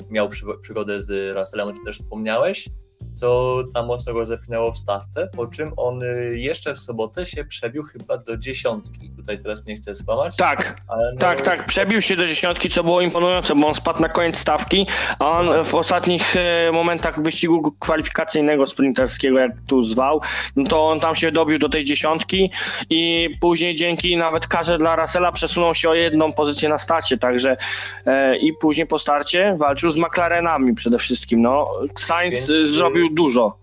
miał 0.09 0.29
przygodę 0.61 1.01
z 1.01 1.35
Russellem, 1.35 1.67
o 1.67 1.73
czym 1.73 1.85
też 1.85 1.97
wspomniałeś 1.97 2.69
co 3.13 3.57
tam 3.73 3.85
mocno 3.85 4.13
go 4.13 4.25
zepchnęło 4.25 4.71
w 4.71 4.77
stawce, 4.77 5.29
po 5.35 5.47
czym 5.47 5.73
on 5.77 6.03
y, 6.03 6.33
jeszcze 6.37 6.75
w 6.75 6.79
sobotę 6.79 7.25
się 7.25 7.45
przebił 7.45 7.83
chyba 7.83 8.17
do 8.17 8.37
dziesiątki. 8.37 9.11
Tutaj 9.17 9.39
teraz 9.43 9.65
nie 9.65 9.75
chcę 9.75 9.95
skłamać. 9.95 10.35
Tak, 10.35 10.77
no... 10.89 11.19
tak, 11.19 11.41
tak, 11.41 11.65
przebił 11.65 12.01
się 12.01 12.15
do 12.15 12.27
dziesiątki, 12.27 12.69
co 12.69 12.83
było 12.83 13.01
imponujące, 13.01 13.55
bo 13.55 13.67
on 13.67 13.75
spadł 13.75 14.01
na 14.01 14.09
koniec 14.09 14.37
stawki, 14.37 14.87
a 15.19 15.31
on 15.39 15.63
w 15.63 15.75
ostatnich 15.75 16.35
y, 16.35 16.71
momentach 16.71 17.23
wyścigu 17.23 17.75
kwalifikacyjnego 17.79 18.65
sprinterskiego, 18.65 19.39
jak 19.39 19.51
tu 19.67 19.81
zwał, 19.81 20.21
no 20.55 20.69
to 20.69 20.89
on 20.89 20.99
tam 20.99 21.15
się 21.15 21.31
dobił 21.31 21.59
do 21.59 21.69
tej 21.69 21.83
dziesiątki 21.83 22.51
i 22.89 23.29
później 23.41 23.75
dzięki 23.75 24.17
nawet 24.17 24.47
karze 24.47 24.77
dla 24.77 24.95
Russella 24.95 25.31
przesunął 25.31 25.75
się 25.75 25.89
o 25.89 25.93
jedną 25.93 26.31
pozycję 26.31 26.69
na 26.69 26.77
stacie, 26.77 27.17
także 27.17 27.57
e, 28.05 28.37
i 28.37 28.53
później 28.53 28.87
po 28.87 28.99
starcie 28.99 29.55
walczył 29.57 29.91
z 29.91 29.97
McLarenami 29.97 30.75
przede 30.75 30.97
wszystkim. 30.97 31.41
No, 31.41 31.67
Sainz 31.95 32.49
Więc... 32.49 32.69
zrobił 32.69 33.00
zrobił 33.01 33.15
dużo. 33.15 33.59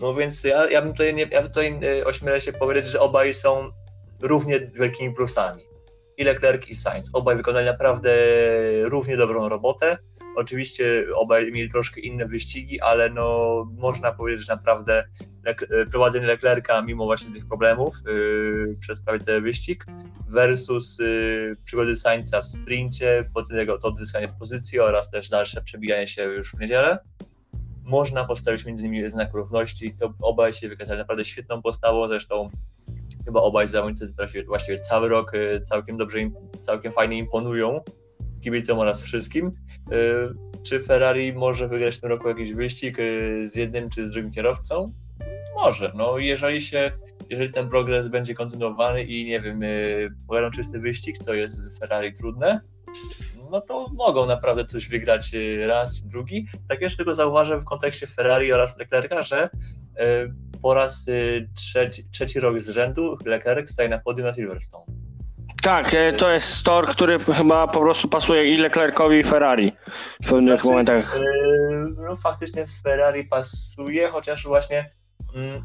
No 0.00 0.14
więc 0.14 0.44
ja, 0.44 0.70
ja 0.70 0.82
bym 0.82 0.92
tutaj, 0.92 1.28
ja 1.30 1.42
tutaj 1.42 1.80
e, 1.98 2.04
ośmielę 2.04 2.40
się 2.40 2.52
powiedzieć, 2.52 2.86
że 2.86 3.00
obaj 3.00 3.34
są 3.34 3.70
równie 4.20 4.60
wielkimi 4.60 5.14
plusami. 5.14 5.62
I 6.16 6.24
Leclerc 6.24 6.68
i 6.68 6.74
Sainz. 6.74 7.10
Obaj 7.12 7.36
wykonali 7.36 7.66
naprawdę 7.66 8.10
równie 8.82 9.16
dobrą 9.16 9.48
robotę. 9.48 9.98
Oczywiście 10.36 11.04
obaj 11.14 11.52
mieli 11.52 11.70
troszkę 11.70 12.00
inne 12.00 12.26
wyścigi, 12.26 12.80
ale 12.80 13.10
no 13.10 13.66
można 13.76 14.12
powiedzieć, 14.12 14.46
że 14.46 14.54
naprawdę 14.54 15.04
Lec- 15.46 15.90
prowadzenie 15.90 16.26
Leclerca 16.26 16.82
mimo 16.82 17.04
właśnie 17.04 17.34
tych 17.34 17.48
problemów 17.48 17.94
yy, 18.06 18.76
przez 18.80 19.00
prawie 19.00 19.20
cały 19.20 19.40
wyścig 19.40 19.86
versus 20.28 20.98
yy, 20.98 21.56
przygody 21.64 21.96
Sainza 21.96 22.42
w 22.42 22.46
sprincie, 22.46 23.30
potem 23.34 23.56
jego 23.56 23.78
to 23.78 23.88
odzyskanie 23.88 24.28
w 24.28 24.38
pozycji 24.38 24.80
oraz 24.80 25.10
też 25.10 25.28
dalsze 25.28 25.62
przebijanie 25.62 26.06
się 26.06 26.22
już 26.22 26.50
w 26.50 26.60
niedzielę. 26.60 26.98
Można 27.88 28.24
postawić 28.24 28.64
między 28.64 28.84
nimi 28.84 29.10
znak 29.10 29.34
równości. 29.34 29.94
To 29.96 30.14
obaj 30.20 30.52
się 30.52 30.68
wykazali 30.68 30.98
naprawdę 30.98 31.24
świetną 31.24 31.62
postawą, 31.62 32.08
zresztą 32.08 32.50
chyba 33.24 33.40
obaj 33.40 33.68
zawodnicy 33.68 34.14
właściwie, 34.46 34.80
cały 34.80 35.08
rok 35.08 35.34
y, 35.34 35.60
całkiem 35.64 35.96
dobrze, 35.96 36.18
całkiem 36.60 36.92
fajnie 36.92 37.18
imponują 37.18 37.80
kibicom 38.40 38.78
oraz 38.78 39.02
wszystkim. 39.02 39.46
Y, 39.46 40.62
Czy 40.62 40.80
Ferrari 40.80 41.32
może 41.32 41.68
wygrać 41.68 41.96
w 41.96 42.00
tym 42.00 42.10
roku 42.10 42.28
jakiś 42.28 42.52
wyścig 42.52 42.98
y, 42.98 43.48
z 43.48 43.56
jednym 43.56 43.90
czy 43.90 44.06
z 44.06 44.10
drugim 44.10 44.30
kierowcą? 44.30 44.92
Może. 45.56 45.92
No, 45.96 46.18
jeżeli 46.18 46.60
się, 46.60 46.92
jeżeli 47.30 47.52
ten 47.52 47.68
progres 47.68 48.08
będzie 48.08 48.34
kontynuowany 48.34 49.02
i 49.02 49.24
nie 49.24 49.40
wiem, 49.40 49.60
pojadą 50.28 50.50
czysty 50.50 50.78
wyścig, 50.78 51.18
co 51.18 51.34
jest 51.34 51.60
w 51.60 51.78
Ferrari 51.78 52.14
trudne, 52.14 52.60
no 53.50 53.60
to 53.60 53.86
mogą 53.94 54.26
naprawdę 54.26 54.64
coś 54.64 54.88
wygrać 54.88 55.34
y, 55.34 55.66
raz, 55.66 56.00
drugi. 56.00 56.46
Tak 56.68 56.80
jeszcze 56.80 56.96
tylko 56.96 57.14
zauważę 57.14 57.58
w 57.58 57.64
kontekście 57.64 58.06
Ferrari 58.06 58.52
oraz 58.52 58.78
Leclerca, 58.78 59.22
że 59.22 59.44
y, 59.44 59.50
po 60.62 60.74
raz 60.74 61.08
y, 61.08 61.48
trzeci, 61.54 62.10
trzeci 62.10 62.40
rok 62.40 62.58
z 62.58 62.68
rzędu 62.68 63.16
Leclerc 63.24 63.70
staje 63.70 63.88
na 63.88 63.98
podium 63.98 64.26
na 64.26 64.32
Silverstone. 64.32 64.84
Tak, 65.62 65.94
e, 65.94 66.12
to 66.12 66.30
jest 66.30 66.64
tor, 66.64 66.86
który 66.86 67.18
chyba 67.18 67.66
po 67.66 67.80
prostu 67.80 68.08
pasuje 68.08 68.54
i 68.54 68.56
Leclercowi 68.56 69.18
i 69.18 69.24
Ferrari 69.24 69.72
w 70.22 70.28
pewnych 70.28 70.64
momentach. 70.64 71.18
No 71.96 72.16
faktycznie 72.16 72.66
Ferrari 72.82 73.24
pasuje, 73.24 74.08
chociaż 74.08 74.46
właśnie 74.46 74.90
mm, 75.34 75.62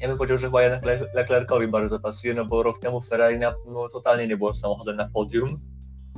ja 0.00 0.08
bym 0.08 0.16
powiedział, 0.16 0.36
że 0.36 0.46
chyba 0.46 0.62
jednak 0.62 0.84
Le- 0.84 1.06
Leclercowi 1.14 1.68
bardzo 1.68 2.00
pasuje, 2.00 2.34
no 2.34 2.44
bo 2.44 2.62
rok 2.62 2.78
temu 2.78 3.00
Ferrari 3.00 3.38
na, 3.38 3.54
no, 3.66 3.88
totalnie 3.88 4.26
nie 4.26 4.36
było 4.36 4.54
samochodem 4.54 4.96
na 4.96 5.08
podium, 5.08 5.60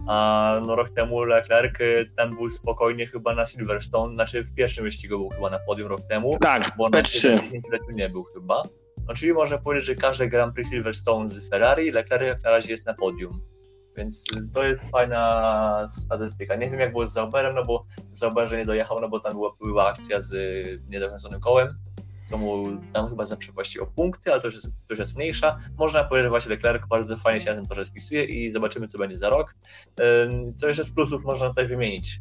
a 0.06 0.60
no 0.66 0.76
rok 0.76 0.90
temu 0.90 1.24
Leclerc 1.24 1.80
y, 1.80 2.10
tam 2.16 2.36
był 2.36 2.50
spokojnie 2.50 3.06
chyba 3.06 3.34
na 3.34 3.46
Silverstone, 3.46 4.14
znaczy 4.14 4.44
w 4.44 4.54
pierwszym 4.54 4.84
wyścigu 4.84 5.18
był 5.18 5.28
chyba 5.28 5.50
na 5.50 5.58
podium 5.58 5.88
rok 5.88 6.00
temu, 6.08 6.38
Tak, 6.40 6.72
bo 6.76 6.88
na 6.88 7.02
P3. 7.02 7.18
70 7.20 7.62
nie 7.92 8.08
był 8.08 8.24
chyba. 8.24 8.62
No, 9.08 9.14
czyli 9.14 9.32
można 9.32 9.58
powiedzieć, 9.58 9.86
że 9.86 9.94
każdy 9.94 10.28
Grand 10.28 10.54
Prix 10.54 10.70
Silverstone 10.70 11.28
z 11.28 11.48
Ferrari, 11.50 11.90
Leclerc 11.90 12.24
jak 12.24 12.42
na 12.42 12.50
razie 12.50 12.70
jest 12.70 12.86
na 12.86 12.94
podium. 12.94 13.40
Więc 13.96 14.24
to 14.54 14.64
jest 14.64 14.90
fajna 14.90 15.88
statystyka. 15.90 16.56
Nie 16.56 16.70
wiem 16.70 16.80
jak 16.80 16.92
było 16.92 17.06
z 17.06 17.12
Zauberem, 17.12 17.54
no 17.54 17.64
bo 17.64 17.86
Zauberze 18.14 18.56
nie 18.56 18.66
dojechał, 18.66 19.00
no 19.00 19.08
bo 19.08 19.20
tam 19.20 19.32
była, 19.32 19.52
była 19.60 19.88
akcja 19.88 20.20
z 20.20 20.32
y, 20.32 20.82
niedokręconym 20.88 21.40
kołem, 21.40 21.74
co 22.24 22.38
mu 22.38 22.68
tam 22.92 23.08
chyba 23.08 23.24
zaprzepaściło 23.24 23.86
punkty, 23.86 24.32
ale 24.32 24.40
to 24.40 24.46
już 24.46 24.54
jest, 24.54 24.66
to 24.66 24.70
już 24.90 24.98
jest 24.98 25.16
mniejsza. 25.16 25.58
Można 25.78 26.08
właśnie 26.28 26.50
Leclerc 26.50 26.86
bardzo 26.88 27.16
fajnie 27.16 27.40
się 27.40 27.50
na 27.50 27.56
tym 27.56 27.66
torze 27.66 27.84
spisuje 27.84 28.24
i 28.24 28.52
zobaczymy 28.52 28.88
co 28.88 28.98
będzie 28.98 29.18
za 29.18 29.28
rok. 29.30 29.54
Co 30.56 30.68
jeszcze 30.68 30.84
z 30.84 30.94
plusów 30.94 31.24
można 31.24 31.48
tutaj 31.48 31.66
wymienić? 31.66 32.20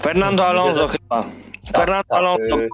Fernando 0.00 0.46
Alonso 0.46 0.97
Myślę, 1.10 1.22
chyba. 1.22 1.48
Fernando 1.72 2.14
Alonso 2.16 2.58
y, 2.58 2.68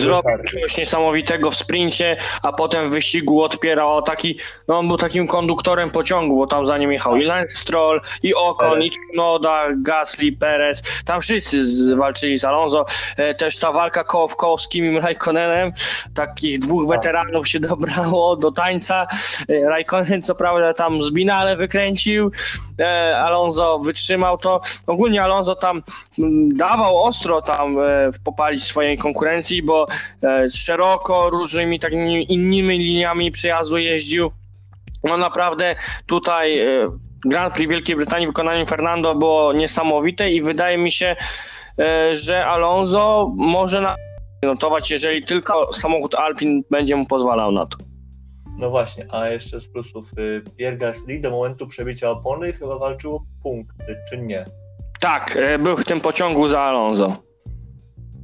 zrobił 0.00 0.44
coś 0.52 0.76
niesamowitego 0.78 1.50
w 1.50 1.54
sprincie, 1.54 2.16
a 2.42 2.52
potem 2.52 2.88
w 2.88 2.92
wyścigu 2.92 3.42
odpierał 3.42 4.02
taki, 4.02 4.38
no 4.68 4.78
on 4.78 4.88
był 4.88 4.96
takim 4.96 5.26
konduktorem 5.26 5.90
pociągu, 5.90 6.36
bo 6.36 6.46
tam 6.46 6.66
za 6.66 6.78
nim 6.78 6.92
jechał 6.92 7.16
i 7.16 7.24
Lance 7.24 7.56
Stroll, 7.56 8.00
i 8.22 8.34
Ocon, 8.34 8.70
Perez. 8.70 8.84
i 8.84 8.90
Tsunoda, 8.90 9.64
Gasly, 9.76 10.32
Perez, 10.32 10.82
tam 11.04 11.20
wszyscy 11.20 11.66
z, 11.66 11.98
walczyli 11.98 12.38
z 12.38 12.44
Alonso, 12.44 12.84
e, 13.16 13.34
też 13.34 13.58
ta 13.58 13.72
walka 13.72 14.04
koło 14.04 14.28
w 14.28 14.36
koło 14.36 14.58
z 14.58 14.68
Kimim 14.68 14.98
Raikkonenem, 14.98 15.72
takich 16.14 16.58
dwóch 16.58 16.88
Tak. 16.88 16.96
weteranów 16.96 17.48
się 17.48 17.60
dobrało 17.70 18.36
do 18.36 18.52
tańca, 18.52 19.06
e, 19.48 19.68
Raikkonen 19.68 20.22
co 20.22 20.34
prawda 20.34 20.74
tam 20.74 21.02
z 21.02 21.10
binale 21.10 21.56
wykręcił, 21.56 22.30
e, 22.80 23.16
Alonso 23.18 23.78
wytrzymał 23.78 24.38
to, 24.38 24.60
ogólnie 24.86 25.22
Alonso 25.22 25.54
tam 25.54 25.82
mm, 26.18 26.56
dawał 26.56 27.02
ostro 27.02 27.42
tam 27.42 27.71
popalić 28.24 28.64
swojej 28.64 28.98
konkurencji, 28.98 29.62
bo 29.62 29.86
e, 30.22 30.48
szeroko 30.48 31.30
różnymi 31.30 31.80
takimi 31.80 32.32
innymi 32.32 32.78
liniami 32.78 33.30
przejazdu 33.30 33.78
jeździł. 33.78 34.30
No 35.04 35.16
naprawdę 35.16 35.76
tutaj 36.06 36.58
e, 36.58 36.66
Grand 37.24 37.54
Prix 37.54 37.70
Wielkiej 37.70 37.96
Brytanii 37.96 38.26
w 38.26 38.30
wykonaniu 38.30 38.66
Fernando 38.66 39.14
było 39.14 39.52
niesamowite 39.52 40.30
i 40.30 40.42
wydaje 40.42 40.78
mi 40.78 40.92
się, 40.92 41.16
e, 41.78 42.14
że 42.14 42.46
Alonso 42.46 43.32
może 43.36 43.80
na 43.80 43.96
notować, 44.42 44.90
jeżeli 44.90 45.24
tylko 45.24 45.72
samochód 45.72 46.14
Alpin 46.14 46.62
będzie 46.70 46.96
mu 46.96 47.06
pozwalał 47.06 47.52
na 47.52 47.66
to. 47.66 47.78
No 48.58 48.70
właśnie, 48.70 49.06
a 49.10 49.28
jeszcze 49.28 49.60
z 49.60 49.68
plusów 49.68 50.10
y, 50.18 50.42
Pierre 50.56 50.76
Gasly 50.76 51.20
do 51.20 51.30
momentu 51.30 51.66
przebicia 51.66 52.10
opony 52.10 52.52
chyba 52.52 52.78
walczył 52.78 53.14
o 53.14 53.22
punkty, 53.42 53.96
czy 54.10 54.18
nie? 54.18 54.44
Tak, 55.00 55.36
e, 55.36 55.58
był 55.58 55.76
w 55.76 55.84
tym 55.84 56.00
pociągu 56.00 56.48
za 56.48 56.60
Alonso. 56.60 57.16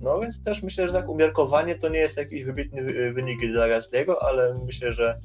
No 0.00 0.20
więc 0.20 0.42
też 0.42 0.62
myślę, 0.62 0.86
że 0.86 0.92
tak 0.92 1.08
umiarkowanie 1.08 1.74
to 1.78 1.88
nie 1.88 1.98
jest 1.98 2.16
jakiś 2.16 2.44
wybitny 2.44 2.82
wy- 2.82 3.12
wynik 3.12 3.52
dla 3.52 3.66
Gasly'ego, 3.66 4.14
ale 4.20 4.60
myślę, 4.66 4.92
że 4.92 5.20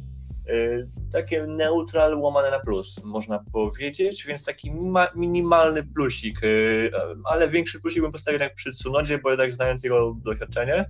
y, 0.50 0.88
takie 1.12 1.44
neutral 1.48 2.20
łamane 2.22 2.52
na 2.52 2.60
plus, 2.60 3.04
można 3.04 3.44
powiedzieć, 3.54 4.26
więc 4.26 4.44
taki 4.44 4.72
ma- 4.72 5.12
minimalny 5.16 5.84
plusik, 5.84 6.44
y, 6.44 6.92
ale 7.26 7.48
większy 7.50 7.82
plusik 7.82 8.02
bym 8.02 8.12
postawił 8.12 8.40
tak 8.40 8.56
przy 8.56 8.72
Tsunodzie, 8.72 9.18
bo 9.18 9.30
jednak 9.30 9.54
znając 9.54 9.84
jego 9.84 10.16
doświadczenie 10.26 10.86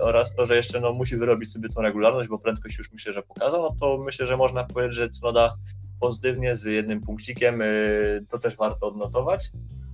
oraz 0.00 0.34
to, 0.34 0.46
że 0.46 0.56
jeszcze 0.56 0.80
no, 0.80 0.92
musi 0.92 1.16
wyrobić 1.16 1.52
sobie 1.52 1.68
tą 1.68 1.82
regularność, 1.82 2.28
bo 2.28 2.38
prędkość 2.38 2.78
już 2.78 2.92
myślę, 2.92 3.12
że 3.12 3.22
pokazał, 3.22 3.62
no 3.62 3.76
to 3.80 3.98
myślę, 4.04 4.26
że 4.26 4.36
można 4.36 4.64
powiedzieć, 4.64 4.94
że 4.96 5.08
Tsunoda 5.08 5.54
pozytywnie 6.06 6.56
z 6.56 6.64
jednym 6.64 7.00
punkcikiem, 7.00 7.62
y, 7.62 8.24
to 8.30 8.38
też 8.38 8.56
warto 8.56 8.86
odnotować. 8.86 9.44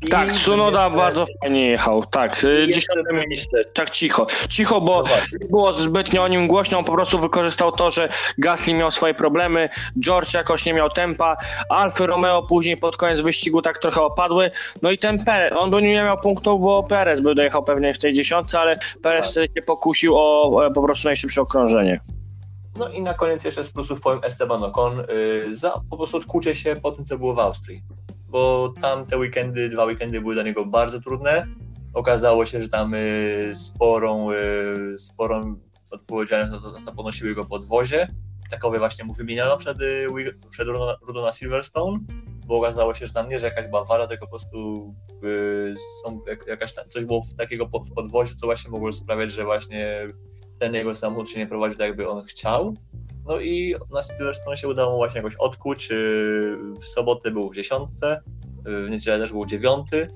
I 0.02 0.08
Tak, 0.08 0.32
Tsunoda 0.32 0.82
jeszcze- 0.84 0.96
bardzo 0.98 1.24
fajnie 1.42 1.68
jechał. 1.70 2.04
Tak, 2.04 2.30
jeszcze 2.42 2.68
dziesiąte 2.80 3.12
miejsce. 3.28 3.64
Tak 3.74 3.90
cicho. 3.90 4.26
Cicho, 4.48 4.80
bo 4.80 5.02
No 5.02 5.38
nie 5.40 5.46
było 5.48 5.72
zbytnio 5.72 6.22
o 6.22 6.28
nim 6.28 6.46
głośno, 6.48 6.78
on 6.78 6.84
po 6.84 6.92
prostu 6.92 7.18
wykorzystał 7.18 7.72
to, 7.72 7.90
że 7.90 8.08
Gasly 8.38 8.74
miał 8.74 8.90
swoje 8.90 9.14
problemy, 9.14 9.68
George 10.00 10.34
jakoś 10.34 10.66
nie 10.66 10.74
miał 10.74 10.90
tempa, 10.90 11.36
Alfa 11.68 12.06
Romeo 12.06 12.42
później 12.42 12.76
pod 12.76 12.96
koniec 12.96 13.20
wyścigu 13.20 13.62
tak 13.62 13.78
trochę 13.78 14.02
opadły, 14.02 14.50
no 14.82 14.90
i 14.90 14.98
ten 14.98 15.24
Perez, 15.24 15.52
on 15.56 15.70
by 15.70 15.82
nie 15.82 15.94
miał 15.94 16.16
punktów, 16.20 16.60
bo 16.60 16.82
Perez 16.82 17.20
by 17.20 17.34
dojechał 17.34 17.62
pewnie 17.64 17.94
w 17.94 17.98
tej 17.98 18.12
dziesiątce, 18.12 18.60
ale 18.60 18.76
Perez 19.02 19.24
Tak. 19.26 19.32
wtedy 19.32 19.46
się 19.56 19.62
pokusił 19.62 20.16
o 20.16 20.60
po 20.74 20.82
prostu 20.82 21.08
najszybsze 21.08 21.40
okrążenie. 21.40 22.00
No 22.78 22.88
i 22.88 23.02
na 23.02 23.14
koniec 23.14 23.44
jeszcze 23.44 23.64
z 23.64 23.70
plusów 23.70 24.00
powiem 24.00 24.20
Esteban 24.24 24.64
Ocon 24.64 25.00
y, 25.00 25.56
za 25.56 25.80
po 25.90 25.96
prostu 25.96 26.16
odkucie 26.16 26.54
się 26.54 26.76
po 26.76 26.92
tym, 26.92 27.04
co 27.04 27.18
było 27.18 27.34
w 27.34 27.38
Austrii. 27.38 27.82
Bo 28.28 28.72
tam 28.80 29.06
te 29.06 29.18
weekendy, 29.18 29.68
dwa 29.68 29.84
weekendy 29.84 30.20
były 30.20 30.34
dla 30.34 30.42
niego 30.42 30.66
bardzo 30.66 31.00
trudne. 31.00 31.46
Okazało 31.94 32.46
się, 32.46 32.62
że 32.62 32.68
tam 32.68 32.94
y, 32.94 33.52
sporą, 33.54 34.32
y, 34.32 34.98
sporą 34.98 35.56
odpowiedzialność 35.90 36.52
za 36.52 36.60
to, 36.60 36.80
to 36.84 36.92
ponosiły 36.92 37.28
jego 37.28 37.44
podwozie. 37.44 38.08
Takowe 38.50 38.78
właśnie 38.78 39.04
mu 39.04 39.12
wymieniano 39.12 39.56
przed, 39.56 39.82
y, 39.82 40.06
przed 40.50 40.68
rudą, 40.68 41.22
na 41.22 41.32
Silverstone, 41.32 41.98
bo 42.46 42.58
okazało 42.58 42.94
się, 42.94 43.06
że 43.06 43.12
tam 43.12 43.28
nie, 43.28 43.38
że 43.38 43.46
jakaś 43.46 43.66
bawaria, 43.70 44.06
tylko 44.06 44.26
po 44.26 44.30
prostu 44.30 44.94
y, 45.24 45.74
są, 46.04 46.20
jak, 46.26 46.46
jakaś 46.46 46.72
coś 46.72 47.04
było 47.04 47.22
w 47.22 47.34
takiego 47.34 47.66
w 47.66 47.94
podwoziu, 47.94 48.36
co 48.36 48.46
właśnie 48.46 48.70
mogło 48.70 48.92
sprawiać, 48.92 49.32
że 49.32 49.44
właśnie 49.44 50.08
ten 50.58 50.74
jego 50.74 50.94
samochód 50.94 51.30
się 51.30 51.38
nie 51.38 51.46
prowadził 51.46 51.78
tak, 51.78 51.86
jakby 51.86 52.08
on 52.08 52.24
chciał. 52.24 52.74
No 53.26 53.40
i 53.40 53.74
na 53.92 54.02
Silverstone 54.02 54.56
się 54.56 54.68
udało 54.68 54.90
mu 54.92 54.96
właśnie 54.96 55.18
jakoś 55.18 55.34
odkuć. 55.36 55.90
Yy, 55.90 56.58
W 56.80 56.88
sobotę 56.88 57.30
był 57.30 57.50
w 57.50 57.54
dziesiątce, 57.54 58.20
yy, 58.66 58.86
w 58.86 58.90
niedzielę 58.90 59.18
też 59.18 59.32
był 59.32 59.46
dziewiąty, 59.46 60.08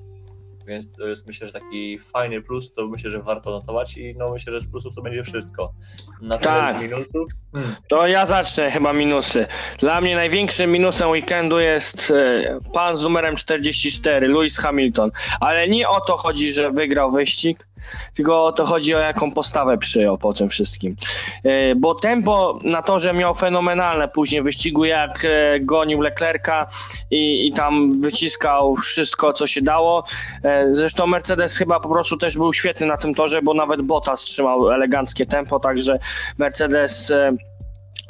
więc 0.67 0.91
to 0.95 1.07
jest 1.07 1.27
myślę, 1.27 1.47
że 1.47 1.53
taki 1.53 1.99
fajny 1.99 2.41
plus, 2.41 2.73
to 2.73 2.87
myślę, 2.87 3.09
że 3.09 3.21
warto 3.23 3.49
notować 3.51 3.97
i 3.97 4.15
no 4.17 4.31
myślę, 4.31 4.53
że 4.53 4.59
z 4.59 4.67
plusów 4.67 4.95
to 4.95 5.01
będzie 5.01 5.23
wszystko. 5.23 5.73
Natomiast 6.21 6.73
Tak. 6.73 6.81
minusów, 6.81 7.31
hmm, 7.53 7.75
To 7.89 8.07
ja 8.07 8.25
zacznę 8.25 8.71
chyba 8.71 8.93
minusy. 8.93 9.45
Dla 9.79 10.01
mnie 10.01 10.15
największym 10.15 10.71
minusem 10.71 11.09
weekendu 11.09 11.59
jest 11.59 12.11
e, 12.11 12.59
pan 12.73 12.97
z 12.97 13.03
numerem 13.03 13.35
44, 13.35 14.27
Lewis 14.27 14.57
Hamilton. 14.57 15.11
Ale 15.39 15.67
nie 15.67 15.89
o 15.89 16.01
to 16.01 16.17
chodzi, 16.17 16.51
że 16.51 16.71
wygrał 16.71 17.11
wyścig, 17.11 17.67
tylko 18.15 18.51
to 18.51 18.65
chodzi 18.65 18.95
o 18.95 18.99
jaką 18.99 19.31
postawę 19.31 19.77
przyjął 19.77 20.17
po 20.17 20.33
tym 20.33 20.49
wszystkim. 20.49 20.95
E, 21.43 21.75
Bo 21.75 21.95
tempo 21.95 22.59
na 22.63 22.81
torze 22.81 23.13
miał 23.13 23.33
fenomenalne 23.33 24.07
później 24.07 24.41
wyścigu, 24.41 24.85
jak 24.85 25.25
e, 25.25 25.59
gonił 25.59 26.01
Leclerca 26.01 26.67
i, 27.11 27.47
i 27.47 27.53
tam 27.53 28.01
wyciskał 28.01 28.75
wszystko, 28.75 29.33
co 29.33 29.47
się 29.47 29.61
dało. 29.61 30.03
E, 30.43 30.73
Zresztą 30.73 31.07
Mercedes 31.07 31.57
chyba 31.57 31.79
po 31.79 31.89
prostu 31.89 32.17
też 32.17 32.37
był 32.37 32.53
świetny 32.53 32.87
na 32.87 32.97
tym 32.97 33.13
torze, 33.13 33.41
bo 33.41 33.53
nawet 33.53 33.81
Bottas 33.81 34.21
trzymał 34.21 34.71
eleganckie 34.71 35.25
tempo, 35.25 35.59
także 35.59 35.99
Mercedes 36.37 37.13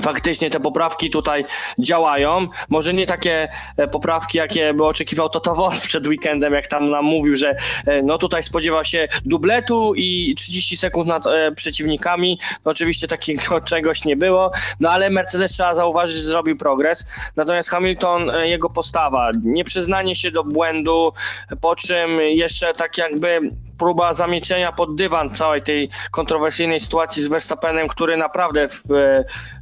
faktycznie 0.04 0.50
te 0.50 0.60
poprawki 0.60 1.10
tutaj 1.10 1.46
działają. 1.80 2.48
Może 2.70 2.94
nie 2.94 3.08
takie 3.08 3.50
e, 3.78 3.88
poprawki, 3.88 4.38
jakie 4.38 4.74
by 4.74 4.86
oczekiwał 4.86 5.30
Toto 5.30 5.56
Wolf 5.56 5.82
przed 5.82 6.08
weekendem, 6.08 6.54
jak 6.54 6.68
tam 6.68 6.90
nam 6.90 7.06
mówił, 7.06 7.36
że 7.36 7.56
e, 7.86 8.02
no 8.02 8.18
tutaj 8.18 8.44
spodziewa 8.44 8.84
się 8.84 9.08
dubletu 9.26 9.94
i 9.96 10.36
30 10.38 10.78
sekund 10.78 11.08
nad 11.08 11.28
e, 11.28 11.52
przeciwnikami. 11.52 12.40
No 12.66 12.72
oczywiście 12.72 13.08
takiego 13.08 13.62
czegoś 13.72 14.06
nie 14.06 14.16
było, 14.16 14.52
no 14.80 14.90
ale 14.90 15.10
Mercedes 15.10 15.52
trzeba 15.52 15.76
zauważyć, 15.76 16.16
że 16.16 16.24
zrobił 16.24 16.58
progres. 16.58 17.06
Natomiast 17.36 17.70
Hamilton, 17.70 18.32
jego 18.44 18.70
postawa, 18.70 19.32
nieprzyznanie 19.44 20.16
się 20.16 20.32
do 20.32 20.44
błędu, 20.44 21.14
po 21.62 21.76
czym 21.76 22.22
jeszcze 22.22 22.74
tak 22.74 22.98
jakby 22.98 23.40
próba 23.78 24.14
zamiecienia 24.14 24.72
pod 24.72 24.96
dywan 24.96 25.30
całej 25.30 25.62
tej 25.62 25.90
kontrowersyjnej 26.12 26.80
sytuacji 26.80 27.24
z 27.24 27.28
Verstappenem, 27.28 27.88
który 27.88 28.18
naprawdę 28.18 28.68
w, 28.68 28.84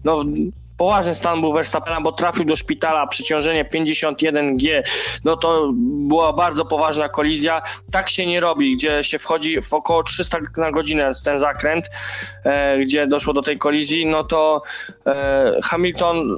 no, 0.03 0.23
poważny 0.81 1.15
stan 1.15 1.41
był 1.41 1.53
Verstappena, 1.53 2.01
bo 2.01 2.11
trafił 2.11 2.45
do 2.45 2.55
szpitala, 2.55 3.07
przeciążenie 3.07 3.65
51G, 3.65 4.81
no 5.25 5.37
to 5.37 5.71
była 6.07 6.33
bardzo 6.33 6.65
poważna 6.65 7.09
kolizja. 7.09 7.61
Tak 7.91 8.09
się 8.09 8.25
nie 8.25 8.39
robi, 8.39 8.75
gdzie 8.75 9.03
się 9.03 9.19
wchodzi 9.19 9.61
w 9.61 9.73
około 9.73 10.03
300 10.03 10.37
na 10.57 10.71
godzinę 10.71 11.11
ten 11.25 11.39
zakręt, 11.39 11.89
e, 12.43 12.79
gdzie 12.79 13.07
doszło 13.07 13.33
do 13.33 13.41
tej 13.41 13.57
kolizji, 13.57 14.05
no 14.05 14.23
to 14.23 14.61
e, 15.05 15.59
Hamilton 15.63 16.37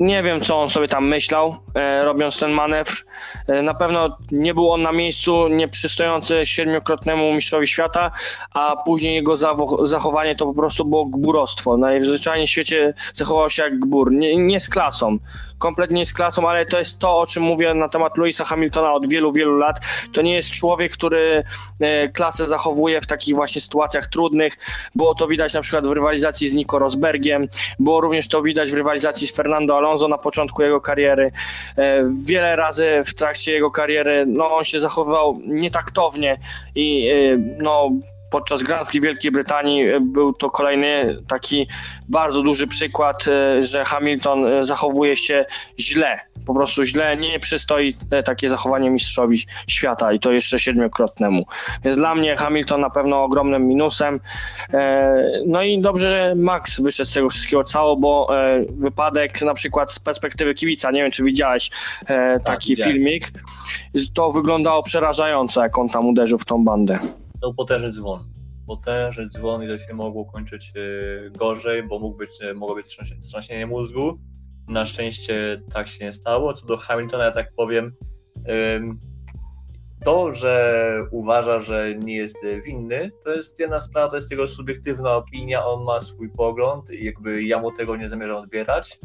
nie 0.00 0.22
wiem, 0.22 0.40
co 0.40 0.60
on 0.60 0.68
sobie 0.68 0.88
tam 0.88 1.08
myślał, 1.08 1.56
e, 1.74 2.04
robiąc 2.04 2.38
ten 2.38 2.50
manewr. 2.50 3.04
E, 3.48 3.62
na 3.62 3.74
pewno 3.74 4.18
nie 4.32 4.54
był 4.54 4.70
on 4.70 4.82
na 4.82 4.92
miejscu 4.92 5.48
nieprzystojący 5.48 6.46
siedmiokrotnemu 6.46 7.34
mistrzowi 7.34 7.66
świata, 7.66 8.10
a 8.54 8.76
później 8.84 9.14
jego 9.14 9.36
zachowanie 9.86 10.36
to 10.36 10.46
po 10.46 10.54
prostu 10.54 10.84
było 10.84 11.06
gburostwo. 11.06 11.76
Najzwyczajniej 11.76 12.46
w 12.46 12.50
świecie 12.50 12.94
zachował 13.12 13.50
się 13.50 13.62
jak 13.62 13.78
gbur. 13.78 14.12
Nie, 14.12 14.36
nie 14.36 14.60
z 14.60 14.68
klasą, 14.68 15.18
kompletnie 15.58 16.06
z 16.06 16.12
klasą, 16.12 16.48
ale 16.48 16.66
to 16.66 16.78
jest 16.78 16.98
to, 16.98 17.18
o 17.18 17.26
czym 17.26 17.42
mówię 17.42 17.74
na 17.74 17.88
temat 17.88 18.18
Louisa 18.18 18.44
Hamiltona 18.44 18.92
od 18.92 19.06
wielu, 19.06 19.32
wielu 19.32 19.56
lat. 19.58 19.80
To 20.12 20.22
nie 20.22 20.34
jest 20.34 20.50
człowiek, 20.50 20.92
który 20.92 21.44
e, 21.80 22.08
klasę 22.08 22.46
zachowuje 22.46 23.00
w 23.00 23.06
takich 23.06 23.34
właśnie 23.34 23.60
sytuacjach 23.60 24.06
trudnych. 24.06 24.52
Było 24.94 25.14
to 25.14 25.26
widać 25.26 25.54
na 25.54 25.60
przykład 25.60 25.86
w 25.86 25.92
rywalizacji 25.92 26.48
z 26.48 26.54
Nico 26.54 26.78
Rosbergiem, 26.78 27.48
było 27.78 28.00
również 28.00 28.28
to 28.28 28.42
widać 28.42 28.70
w 28.70 28.74
rywalizacji 28.74 29.26
z 29.26 29.36
Fernando 29.36 29.83
Alonso 29.84 30.08
na 30.08 30.18
początku 30.18 30.62
jego 30.62 30.80
kariery. 30.80 31.32
E, 31.76 32.04
wiele 32.26 32.56
razy 32.56 33.02
w 33.06 33.14
trakcie 33.14 33.52
jego 33.52 33.70
kariery 33.70 34.24
no, 34.26 34.56
on 34.56 34.64
się 34.64 34.80
zachowywał 34.80 35.38
nietaktownie 35.46 36.38
i 36.74 37.08
e, 37.08 37.36
no, 37.58 37.90
podczas 38.34 38.62
Grand 38.62 38.88
Prix 38.88 39.04
Wielkiej 39.04 39.30
Brytanii 39.30 39.88
e, 39.88 40.00
był 40.00 40.32
to 40.32 40.50
kolejny 40.50 41.16
taki 41.28 41.66
bardzo 42.08 42.42
duży 42.42 42.66
przykład, 42.66 43.28
e, 43.28 43.62
że 43.62 43.84
Hamilton 43.84 44.46
e, 44.46 44.64
zachowuje 44.64 45.16
się 45.16 45.44
źle, 45.78 46.20
po 46.46 46.54
prostu 46.54 46.84
źle, 46.84 47.16
nie 47.16 47.40
przystoi 47.40 47.94
takie 48.24 48.48
zachowanie 48.48 48.90
mistrzowi 48.90 49.38
świata 49.68 50.12
i 50.12 50.18
to 50.18 50.32
jeszcze 50.32 50.58
siedmiokrotnemu. 50.58 51.44
Więc 51.84 51.96
dla 51.96 52.14
mnie 52.14 52.36
Hamilton 52.36 52.80
na 52.80 52.90
pewno 52.90 53.24
ogromnym 53.24 53.66
minusem. 53.66 54.20
No 55.46 55.62
i 55.62 55.78
dobrze, 55.78 56.10
że 56.10 56.34
Max 56.34 56.80
wyszedł 56.80 57.10
z 57.10 57.12
tego 57.12 57.28
wszystkiego 57.28 57.64
cało, 57.64 57.96
bo 57.96 58.28
wypadek 58.68 59.42
na 59.42 59.54
przykład 59.54 59.92
z 59.92 59.98
perspektywy 59.98 60.54
kibica, 60.54 60.90
nie 60.90 61.02
wiem 61.02 61.10
czy 61.10 61.24
widziałeś 61.24 61.70
taki 62.44 62.76
tak, 62.76 62.86
filmik, 62.86 63.30
to 64.14 64.30
wyglądało 64.30 64.82
przerażająco, 64.82 65.62
jak 65.62 65.78
on 65.78 65.88
tam 65.88 66.06
uderzył 66.06 66.38
w 66.38 66.44
tą 66.44 66.64
bandę 66.64 66.98
to 67.40 67.54
potężny 67.54 67.92
dzwon. 67.92 68.32
Potężny 68.66 69.28
dzwon 69.28 69.62
i 69.62 69.66
to 69.66 69.78
się 69.78 69.94
mogło 69.94 70.24
kończyć 70.24 70.72
e, 70.76 71.30
gorzej, 71.30 71.82
bo 71.82 71.98
mógł 71.98 72.16
być, 72.16 72.30
e, 72.42 72.54
mogło 72.54 72.74
być 72.76 72.98
wstrząsienie 73.20 73.66
mózgu. 73.66 74.18
Na 74.68 74.84
szczęście 74.84 75.62
tak 75.72 75.88
się 75.88 76.04
nie 76.04 76.12
stało. 76.12 76.54
Co 76.54 76.66
do 76.66 76.76
Hamiltona, 76.76 77.24
ja 77.24 77.30
tak 77.30 77.54
powiem, 77.56 77.92
to, 80.04 80.34
że 80.34 81.06
uważa, 81.10 81.60
że 81.60 81.94
nie 81.94 82.16
jest 82.16 82.36
winny, 82.64 83.10
to 83.24 83.30
jest 83.30 83.58
jedna 83.58 83.80
sprawa, 83.80 84.08
to 84.08 84.16
jest 84.16 84.30
jego 84.30 84.48
subiektywna 84.48 85.16
opinia, 85.16 85.64
on 85.64 85.84
ma 85.84 86.00
swój 86.00 86.30
pogląd 86.30 86.90
i 86.90 87.04
jakby 87.04 87.42
ja 87.42 87.60
mu 87.60 87.72
tego 87.72 87.96
nie 87.96 88.08
zamierzam 88.08 88.36
odbierać, 88.36 88.98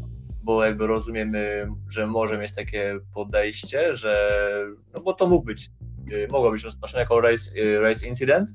bo 0.43 0.65
jakby 0.65 0.87
rozumiemy, 0.87 1.67
że 1.89 2.07
może 2.07 2.37
mieć 2.37 2.55
takie 2.55 2.99
podejście, 3.13 3.95
że 3.95 4.41
no 4.93 5.01
bo 5.01 5.13
to 5.13 5.27
mógł 5.27 5.45
być 5.45 5.69
mogło 6.31 6.51
być 6.51 6.63
rozpatrzone 6.63 7.01
jako 7.01 7.21
race, 7.21 7.51
y, 7.57 7.81
race 7.81 8.07
incident. 8.07 8.49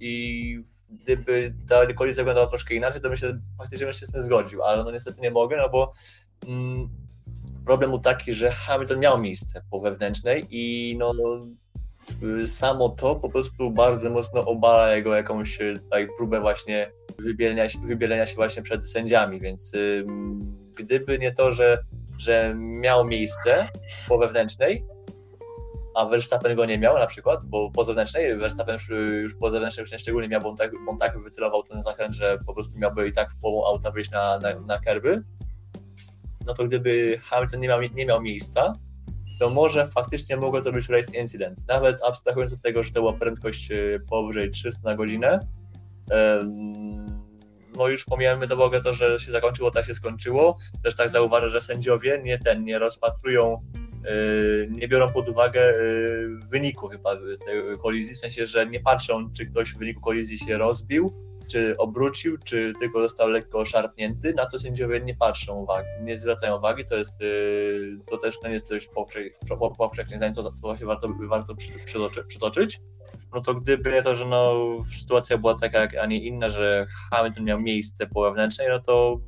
I 0.00 0.62
gdyby 1.02 1.54
ta 1.68 1.92
kolizja 1.92 2.22
wyglądała 2.22 2.46
troszkę 2.46 2.74
inaczej, 2.74 3.00
to 3.00 3.10
myślę, 3.10 3.28
że 3.28 3.38
faktycznie 3.58 3.86
bym 3.86 3.92
się 3.92 4.06
z 4.06 4.12
tym 4.12 4.22
zgodził, 4.22 4.62
ale 4.62 4.84
no 4.84 4.90
niestety 4.90 5.20
nie 5.20 5.30
mogę, 5.30 5.56
no 5.56 5.68
bo 5.68 5.92
mm, 6.46 6.88
problem 7.64 7.90
był 7.90 8.00
taki, 8.00 8.32
że 8.32 8.50
Hamilton 8.50 9.00
miał 9.00 9.20
miejsce 9.20 9.62
po 9.70 9.80
wewnętrznej 9.80 10.46
i 10.50 10.96
no, 10.98 11.12
no 11.12 11.46
samo 12.46 12.88
to 12.88 13.16
po 13.16 13.28
prostu 13.28 13.70
bardzo 13.70 14.10
mocno 14.10 14.44
obala 14.44 14.94
jego 14.96 15.16
jakąś 15.16 15.58
tutaj 15.58 16.08
próbę 16.16 16.40
właśnie 16.40 16.92
wybielenia, 17.18 17.64
wybielenia 17.86 18.26
się 18.26 18.34
właśnie 18.34 18.62
przed 18.62 18.90
sędziami, 18.90 19.40
więc 19.40 19.74
y, 19.74 20.06
gdyby 20.74 21.18
nie 21.18 21.32
to, 21.32 21.52
że, 21.52 21.78
że 22.18 22.54
miał 22.56 23.06
miejsce 23.06 23.68
po 24.08 24.18
wewnętrznej, 24.18 24.84
a 25.94 26.04
Verstappen 26.04 26.56
go 26.56 26.64
nie 26.64 26.78
miał 26.78 26.98
na 26.98 27.06
przykład, 27.06 27.44
bo 27.44 27.70
po 27.70 27.84
zewnętrznej, 27.84 28.36
Verstappen 28.36 28.72
już, 28.72 28.88
już 29.22 29.34
po 29.34 29.50
zewnętrznej 29.50 29.82
już 29.82 29.92
nie 29.92 29.98
szczególnie 29.98 30.28
miał, 30.28 30.40
bo 30.40 30.48
on, 30.48 30.56
tak, 30.56 30.72
bo 30.84 30.90
on 30.90 30.98
tak 30.98 31.22
wycelował 31.22 31.62
ten 31.62 31.82
zakręt, 31.82 32.14
że 32.14 32.38
po 32.46 32.54
prostu 32.54 32.78
miałby 32.78 33.08
i 33.08 33.12
tak 33.12 33.32
w 33.32 33.40
połowę 33.40 33.68
auta 33.68 33.90
wyjść 33.90 34.10
na, 34.10 34.38
na, 34.38 34.60
na 34.60 34.78
kerby, 34.78 35.22
no 36.46 36.54
to 36.54 36.64
gdyby 36.64 37.20
Hamilton 37.22 37.60
nie 37.60 37.68
miał, 37.68 37.82
nie 37.82 38.06
miał 38.06 38.22
miejsca, 38.22 38.72
to 39.40 39.50
może 39.50 39.86
faktycznie 39.86 40.36
mogło 40.36 40.62
to 40.62 40.72
być 40.72 40.88
race 40.88 41.16
incident. 41.16 41.68
Nawet 41.68 42.02
abstrahując 42.02 42.52
od 42.52 42.62
tego, 42.62 42.82
że 42.82 42.90
to 42.90 43.00
była 43.00 43.12
prędkość 43.12 43.70
e, 43.70 44.00
powyżej 44.10 44.50
300 44.50 44.80
na 44.84 44.96
godzinę, 44.96 45.40
no 47.76 47.88
już 47.88 48.04
pomijamy 48.04 48.48
to 48.48 48.64
ogóle 48.64 48.80
to, 48.80 48.92
że 48.92 49.20
się 49.20 49.32
zakończyło, 49.32 49.70
tak 49.70 49.86
się 49.86 49.94
skończyło. 49.94 50.58
Też 50.82 50.96
tak 50.96 51.10
zauważę, 51.10 51.48
że 51.48 51.60
sędziowie 51.60 52.20
nie 52.24 52.38
ten, 52.38 52.64
nie 52.64 52.78
rozpatrują 52.78 53.62
nie 54.70 54.88
biorą 54.88 55.12
pod 55.12 55.28
uwagę 55.28 55.70
y, 55.70 56.28
wyniku 56.50 56.88
tej 56.88 56.98
kolizji, 57.82 58.14
w 58.14 58.18
sensie, 58.18 58.46
że 58.46 58.66
nie 58.66 58.80
patrzą, 58.80 59.32
czy 59.32 59.46
ktoś 59.46 59.74
w 59.74 59.78
wyniku 59.78 60.00
kolizji 60.00 60.38
się 60.38 60.58
rozbił, 60.58 61.12
czy 61.50 61.76
obrócił, 61.76 62.36
czy 62.44 62.72
tylko 62.80 63.00
został 63.00 63.28
lekko 63.28 63.64
szarpnięty, 63.64 64.34
na 64.34 64.46
to 64.46 64.58
sędziowie 64.58 65.00
nie 65.00 65.14
patrzą 65.14 65.54
uwagi, 65.54 65.88
nie 66.02 66.18
zwracają 66.18 66.58
uwagi, 66.58 66.84
to 66.84 66.96
jest, 66.96 67.22
y, 67.22 67.98
to 68.10 68.18
też 68.18 68.40
to 68.40 68.48
jest 68.48 68.68
dość 68.68 68.88
powszechnie 69.78 70.16
zdanie, 70.16 70.34
co, 70.34 70.52
co 70.52 70.60
właśnie 70.60 70.86
warto, 70.86 71.08
warto 71.28 71.54
przytoczyć. 72.28 72.80
No 73.34 73.40
to 73.40 73.54
gdyby 73.54 73.92
nie 73.92 74.02
to, 74.02 74.14
że 74.14 74.26
no, 74.26 74.54
sytuacja 75.00 75.38
była 75.38 75.54
taka, 75.54 75.88
a 76.00 76.06
nie 76.06 76.18
inna, 76.18 76.48
że 76.48 76.86
Hamilton 77.10 77.44
miał 77.44 77.60
miejsce 77.60 78.06
po 78.06 78.22
wewnętrznej, 78.22 78.68
no 78.68 78.78
to 78.78 79.20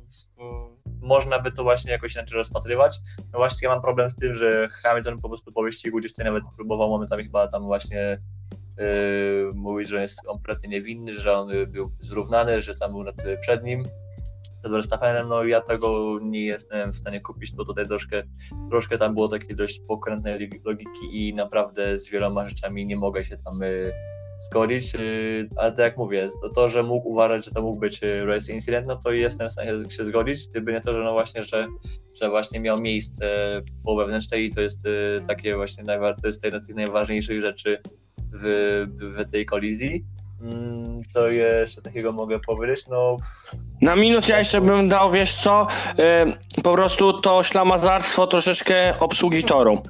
można 1.01 1.39
by 1.39 1.51
to 1.51 1.63
właśnie 1.63 1.91
jakoś 1.91 2.15
inaczej 2.15 2.37
rozpatrywać. 2.37 2.99
No 3.33 3.39
właśnie 3.39 3.67
ja 3.67 3.73
mam 3.73 3.81
problem 3.81 4.09
z 4.09 4.15
tym, 4.15 4.35
że 4.35 4.69
Hamilton 4.83 5.21
po 5.21 5.29
prostu 5.29 5.51
po 5.51 5.63
wyścigu 5.63 5.99
gdzieś 5.99 6.11
tutaj 6.11 6.25
nawet 6.25 6.43
próbował 6.55 6.89
momentami 6.89 7.23
chyba 7.23 7.47
tam 7.47 7.63
właśnie 7.63 8.17
yy, 8.77 9.51
mówić, 9.53 9.89
że 9.89 10.01
jest 10.01 10.21
kompletnie 10.21 10.69
niewinny, 10.69 11.15
że 11.15 11.37
on 11.37 11.49
był 11.67 11.91
zrównany, 11.99 12.61
że 12.61 12.75
tam 12.75 12.91
był 12.91 13.05
przed 13.41 13.63
nim 13.63 13.83
przed 14.61 14.71
Verstappenem, 14.71 15.27
no 15.27 15.43
ja 15.43 15.61
tego 15.61 16.19
nie 16.21 16.45
jestem 16.45 16.91
w 16.91 16.97
stanie 16.97 17.21
kupić, 17.21 17.55
bo 17.55 17.65
tutaj 17.65 17.87
troszkę, 17.87 18.23
troszkę 18.69 18.97
tam 18.97 19.13
było 19.13 19.27
takiej 19.27 19.55
dość 19.55 19.81
pokrętnej 19.87 20.49
logiki 20.65 21.29
i 21.29 21.33
naprawdę 21.33 21.99
z 21.99 22.09
wieloma 22.09 22.49
rzeczami 22.49 22.85
nie 22.85 22.95
mogę 22.95 23.25
się 23.25 23.37
tam 23.37 23.61
yy, 23.61 23.93
zgodzić, 24.41 24.95
y, 24.95 25.49
ale 25.55 25.71
tak 25.71 25.79
jak 25.79 25.97
mówię, 25.97 26.27
to, 26.41 26.49
to, 26.49 26.69
że 26.69 26.83
mógł 26.83 27.09
uważać, 27.09 27.45
że 27.45 27.51
to 27.51 27.61
mógł 27.61 27.79
być 27.79 28.03
y, 28.03 28.25
race 28.25 28.53
incident, 28.53 28.87
no 28.87 28.95
to 28.95 29.11
jestem 29.11 29.49
w 29.49 29.51
stanie 29.51 29.71
się 29.89 30.03
zgodzić, 30.03 30.47
gdyby 30.47 30.73
nie 30.73 30.81
to, 30.81 30.93
że 30.95 31.03
no 31.03 31.13
właśnie, 31.13 31.43
że, 31.43 31.67
że 32.21 32.29
właśnie 32.29 32.59
miał 32.59 32.81
miejsce 32.81 33.25
po 33.83 33.95
wewnętrznej 33.95 34.45
i 34.45 34.51
to 34.51 34.61
jest 34.61 34.85
y, 34.85 35.21
takie 35.27 35.55
właśnie, 35.55 35.83
to 36.21 36.27
jest 36.27 36.43
jedna 36.43 36.59
z 36.59 36.67
tych 36.67 36.75
najważniejszych 36.75 37.41
rzeczy 37.41 37.81
w, 38.33 38.85
w 38.99 39.31
tej 39.31 39.45
kolizji. 39.45 40.05
Mm, 40.41 41.01
co 41.09 41.27
jeszcze 41.27 41.81
takiego 41.81 42.11
mogę 42.11 42.39
powiedzieć? 42.39 42.87
No... 42.87 43.17
Na 43.81 43.95
minus 43.95 44.27
ja 44.27 44.39
jeszcze 44.39 44.61
bym 44.61 44.89
dał, 44.89 45.11
wiesz 45.11 45.35
co, 45.35 45.67
po 46.63 46.73
prostu 46.73 47.21
to 47.21 47.43
ślamazarstwo 47.43 48.27
troszeczkę 48.27 48.99
obsługi 48.99 49.43
toru. 49.43 49.83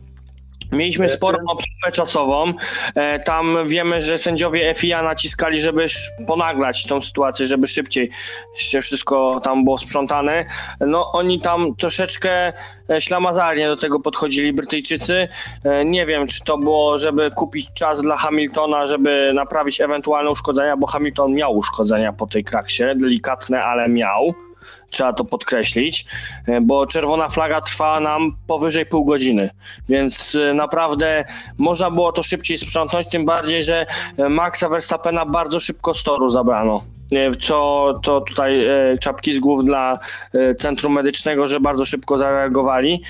Mieliśmy 0.71 1.09
sporą 1.09 1.37
obsługę 1.81 1.91
czasową. 1.91 2.53
E, 2.95 3.19
tam 3.19 3.57
wiemy, 3.67 4.01
że 4.01 4.17
sędziowie 4.17 4.73
FIA 4.75 5.03
naciskali, 5.03 5.59
żeby 5.59 5.85
ponaglać 6.27 6.85
tą 6.85 7.01
sytuację, 7.01 7.45
żeby 7.45 7.67
szybciej 7.67 8.09
się 8.55 8.81
wszystko 8.81 9.39
tam 9.43 9.63
było 9.63 9.77
sprzątane. 9.77 10.45
No 10.79 11.11
oni 11.11 11.41
tam 11.41 11.75
troszeczkę 11.75 12.53
e, 12.89 13.01
ślamazarnie 13.01 13.67
do 13.67 13.75
tego 13.75 13.99
podchodzili 13.99 14.53
Brytyjczycy. 14.53 15.27
E, 15.63 15.85
nie 15.85 16.05
wiem, 16.05 16.27
czy 16.27 16.43
to 16.43 16.57
było, 16.57 16.97
żeby 16.97 17.31
kupić 17.31 17.73
czas 17.73 18.01
dla 18.01 18.17
Hamiltona, 18.17 18.85
żeby 18.85 19.31
naprawić 19.33 19.81
ewentualne 19.81 20.29
uszkodzenia, 20.29 20.77
bo 20.77 20.87
Hamilton 20.87 21.33
miał 21.33 21.57
uszkodzenia 21.57 22.13
po 22.13 22.27
tej 22.27 22.43
kraksie, 22.43 22.83
delikatne, 22.95 23.63
ale 23.63 23.89
miał 23.89 24.33
trzeba 24.91 25.13
to 25.13 25.25
podkreślić, 25.25 26.05
e, 26.47 26.61
bo 26.61 26.87
czerwona 26.87 27.27
flaga 27.27 27.61
trwa 27.61 27.99
nam 27.99 28.29
powyżej 28.47 28.85
pół 28.85 29.05
godziny, 29.05 29.49
więc 29.89 30.35
e, 30.35 30.53
naprawdę 30.53 31.25
można 31.57 31.91
było 31.91 32.11
to 32.11 32.23
szybciej 32.23 32.57
sprzątnąć, 32.57 33.09
tym 33.09 33.25
bardziej, 33.25 33.63
że 33.63 33.85
e, 34.17 34.29
Maxa 34.29 34.69
Verstappena 34.69 35.25
bardzo 35.25 35.59
szybko 35.59 35.93
z 35.93 36.03
toru 36.03 36.29
zabrano. 36.29 36.83
E, 37.11 37.31
Co 37.35 37.93
to 38.03 38.21
tutaj 38.21 38.65
e, 38.65 38.97
czapki 38.97 39.33
z 39.33 39.39
głów 39.39 39.65
dla 39.65 39.99
e, 40.33 40.55
Centrum 40.55 40.93
Medycznego, 40.93 41.47
że 41.47 41.59
bardzo 41.59 41.85
szybko 41.85 42.17
zareagowali, 42.17 43.03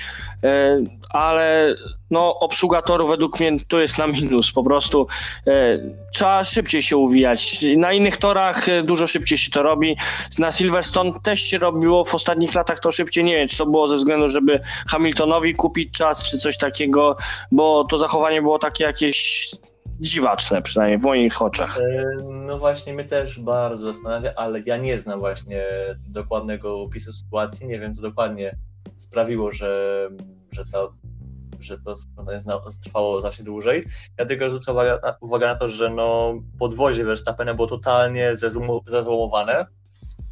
ale 1.10 1.74
no, 2.10 2.38
obsługa 2.38 2.82
toru 2.82 3.08
według 3.08 3.40
mnie 3.40 3.52
to 3.68 3.80
jest 3.80 3.98
na 3.98 4.06
minus. 4.06 4.52
Po 4.52 4.64
prostu 4.64 5.06
trzeba 6.14 6.44
szybciej 6.44 6.82
się 6.82 6.96
uwijać. 6.96 7.64
Na 7.76 7.92
innych 7.92 8.16
torach 8.16 8.66
dużo 8.84 9.06
szybciej 9.06 9.38
się 9.38 9.50
to 9.50 9.62
robi. 9.62 9.96
Na 10.38 10.52
Silverstone 10.52 11.12
też 11.22 11.40
się 11.40 11.58
robiło 11.58 12.04
w 12.04 12.14
ostatnich 12.14 12.54
latach 12.54 12.80
to 12.80 12.92
szybciej. 12.92 13.24
Nie 13.24 13.36
wiem, 13.36 13.48
czy 13.48 13.58
to 13.58 13.66
było 13.66 13.88
ze 13.88 13.96
względu, 13.96 14.28
żeby 14.28 14.60
Hamiltonowi 14.88 15.54
kupić 15.54 15.94
czas, 15.94 16.30
czy 16.30 16.38
coś 16.38 16.58
takiego, 16.58 17.16
bo 17.52 17.84
to 17.84 17.98
zachowanie 17.98 18.42
było 18.42 18.58
takie 18.58 18.84
jakieś 18.84 19.50
dziwaczne, 20.00 20.62
przynajmniej 20.62 20.98
w 20.98 21.02
moich 21.02 21.42
oczach. 21.42 21.78
E, 21.78 22.04
No 22.24 22.58
właśnie, 22.58 22.94
mnie 22.94 23.04
też 23.04 23.40
bardzo 23.40 23.92
zastanawia, 23.92 24.32
ale 24.36 24.60
ja 24.66 24.76
nie 24.76 24.98
znam 24.98 25.20
właśnie 25.20 25.64
dokładnego 26.08 26.80
opisu 26.80 27.12
sytuacji. 27.12 27.66
Nie 27.66 27.78
wiem, 27.80 27.94
co 27.94 28.02
dokładnie 28.02 28.56
sprawiło, 28.96 29.52
że, 29.52 30.08
że, 30.52 30.64
to, 30.72 30.92
że 31.60 31.78
to 31.78 31.96
zna- 32.36 32.60
trwało 32.84 33.20
znacznie 33.20 33.44
dłużej. 33.44 33.84
Ja 34.18 34.26
tylko 34.26 34.48
zwrócę 34.48 34.72
uwagę 34.72 34.98
uwagę 35.20 35.46
na 35.46 35.54
to, 35.54 35.68
że 35.68 35.90
no, 35.90 36.34
podwozie 36.58 37.04
Verstappena 37.04 37.54
było 37.54 37.68
totalnie 37.68 38.32
zezłomowane, 38.86 39.66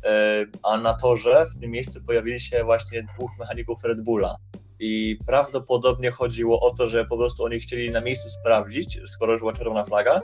e, 0.05 0.47
a 0.63 0.77
na 0.77 0.95
torze 0.95 1.45
w 1.47 1.61
tym 1.61 1.71
miejscu 1.71 2.01
pojawili 2.05 2.41
się 2.41 2.65
właśnie 2.65 3.03
dwóch 3.03 3.31
mechaników 3.39 3.85
Red 3.85 4.01
Bulla. 4.01 4.37
I 4.81 5.19
prawdopodobnie 5.27 6.11
chodziło 6.11 6.61
o 6.61 6.75
to, 6.75 6.87
że 6.87 7.05
po 7.05 7.17
prostu 7.17 7.45
oni 7.45 7.61
chcieli 7.61 7.91
na 7.91 8.01
miejscu 8.01 8.29
sprawdzić, 8.29 9.01
skoro 9.07 9.33
już 9.33 9.41
była 9.41 9.53
czerwona 9.53 9.85
flaga, 9.85 10.21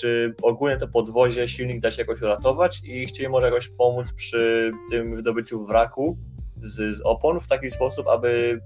czy 0.00 0.34
ogólnie 0.42 0.76
to 0.76 0.88
podwozie, 0.88 1.48
silnik 1.48 1.80
da 1.80 1.90
się 1.90 2.02
jakoś 2.02 2.22
uratować 2.22 2.80
i 2.84 3.06
chcieli 3.06 3.28
może 3.28 3.46
jakoś 3.46 3.68
pomóc 3.68 4.12
przy 4.12 4.72
tym 4.90 5.16
wydobyciu 5.16 5.66
wraku 5.66 6.18
z, 6.62 6.96
z 6.96 7.00
opon 7.04 7.40
w 7.40 7.48
taki 7.48 7.70
sposób, 7.70 8.08
aby 8.08 8.60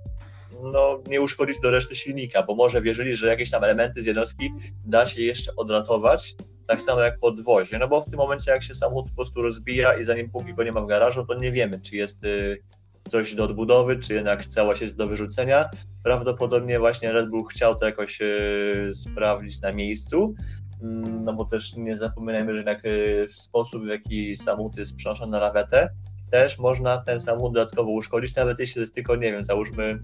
no, 0.62 1.02
nie 1.08 1.20
uszkodzić 1.20 1.60
do 1.60 1.70
reszty 1.70 1.94
silnika, 1.94 2.42
bo 2.42 2.54
może 2.54 2.82
wierzyli, 2.82 3.14
że 3.14 3.26
jakieś 3.26 3.50
tam 3.50 3.64
elementy 3.64 4.02
z 4.02 4.06
jednostki 4.06 4.52
da 4.84 5.06
się 5.06 5.22
jeszcze 5.22 5.56
odratować, 5.56 6.34
tak 6.66 6.82
samo 6.82 7.00
jak 7.00 7.18
podwozie, 7.18 7.78
no 7.78 7.88
bo 7.88 8.00
w 8.00 8.06
tym 8.06 8.18
momencie 8.18 8.50
jak 8.50 8.62
się 8.62 8.74
samochód 8.74 9.10
po 9.10 9.16
prostu 9.16 9.42
rozbija 9.42 9.94
i 9.94 10.04
zanim 10.04 10.30
póki 10.30 10.54
go 10.54 10.64
nie 10.64 10.72
ma 10.72 10.80
w 10.80 10.86
garażu, 10.86 11.26
to 11.26 11.34
nie 11.34 11.52
wiemy, 11.52 11.80
czy 11.80 11.96
jest 11.96 12.24
y, 12.24 12.62
coś 13.08 13.34
do 13.34 13.44
odbudowy, 13.44 13.98
czy 13.98 14.14
jednak 14.14 14.46
całość 14.46 14.80
jest 14.80 14.96
do 14.96 15.06
wyrzucenia. 15.06 15.70
Prawdopodobnie 16.04 16.78
właśnie 16.78 17.12
Red 17.12 17.30
Bull 17.30 17.44
chciał 17.50 17.74
to 17.74 17.86
jakoś 17.86 18.20
y, 18.20 18.90
sprawdzić 18.94 19.60
na 19.60 19.72
miejscu, 19.72 20.34
Mm, 20.82 21.24
no 21.24 21.32
bo 21.32 21.44
też 21.44 21.76
nie 21.76 21.96
zapominajmy, 21.96 22.50
że 22.50 22.56
jednak 22.56 22.84
y, 22.84 23.26
w 23.28 23.36
sposób, 23.36 23.84
w 23.84 23.88
jaki 23.88 24.36
samochód 24.36 24.76
jest 24.76 24.96
przenoszony 24.96 25.32
na 25.32 25.38
lawetę, 25.38 25.88
też 26.30 26.58
można 26.58 26.98
ten 26.98 27.20
samochód 27.20 27.54
dodatkowo 27.54 27.90
uszkodzić, 27.90 28.36
nawet 28.36 28.58
jeśli 28.58 28.80
jest 28.80 28.94
tylko, 28.94 29.16
nie 29.16 29.32
wiem, 29.32 29.44
załóżmy 29.44 29.98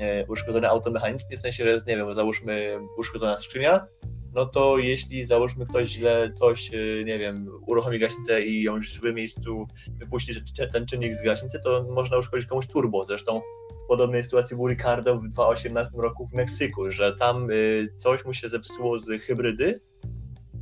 e, 0.00 0.26
uszkodzone 0.26 0.68
auto 0.68 0.90
mechanicznie, 0.90 1.36
w 1.36 1.40
sensie, 1.40 1.64
że 1.64 1.70
jest, 1.70 1.86
nie 1.86 1.96
wiem, 1.96 2.14
załóżmy 2.14 2.78
uszkodzona 2.98 3.36
skrzynia, 3.36 3.86
no 4.34 4.46
to 4.46 4.78
jeśli 4.78 5.24
załóżmy 5.24 5.66
ktoś 5.66 5.88
źle 5.88 6.32
coś, 6.32 6.74
e, 6.74 7.04
nie 7.04 7.18
wiem, 7.18 7.50
uruchomi 7.66 7.98
gaśnicę 7.98 8.42
i 8.42 8.62
ją 8.62 8.80
w 8.80 8.84
złym 8.84 9.14
miejscu 9.14 9.66
wypuści 9.88 10.32
ten 10.72 10.86
czynnik 10.86 11.14
z 11.14 11.22
gaśnicy, 11.22 11.60
to 11.64 11.86
można 11.90 12.18
uszkodzić 12.18 12.48
komuś 12.48 12.66
turbo. 12.66 13.04
Zresztą 13.04 13.40
w 13.84 13.88
podobnej 13.88 14.24
sytuacji 14.24 14.56
był 14.56 14.68
Ricardo 14.68 15.16
w 15.16 15.28
2018 15.28 15.92
roku 15.98 16.26
w 16.26 16.32
Meksyku, 16.32 16.90
że 16.90 17.16
tam 17.16 17.50
y, 17.50 17.88
coś 17.96 18.24
mu 18.24 18.32
się 18.32 18.48
zepsuło 18.48 18.98
z 18.98 19.22
hybrydy 19.22 19.80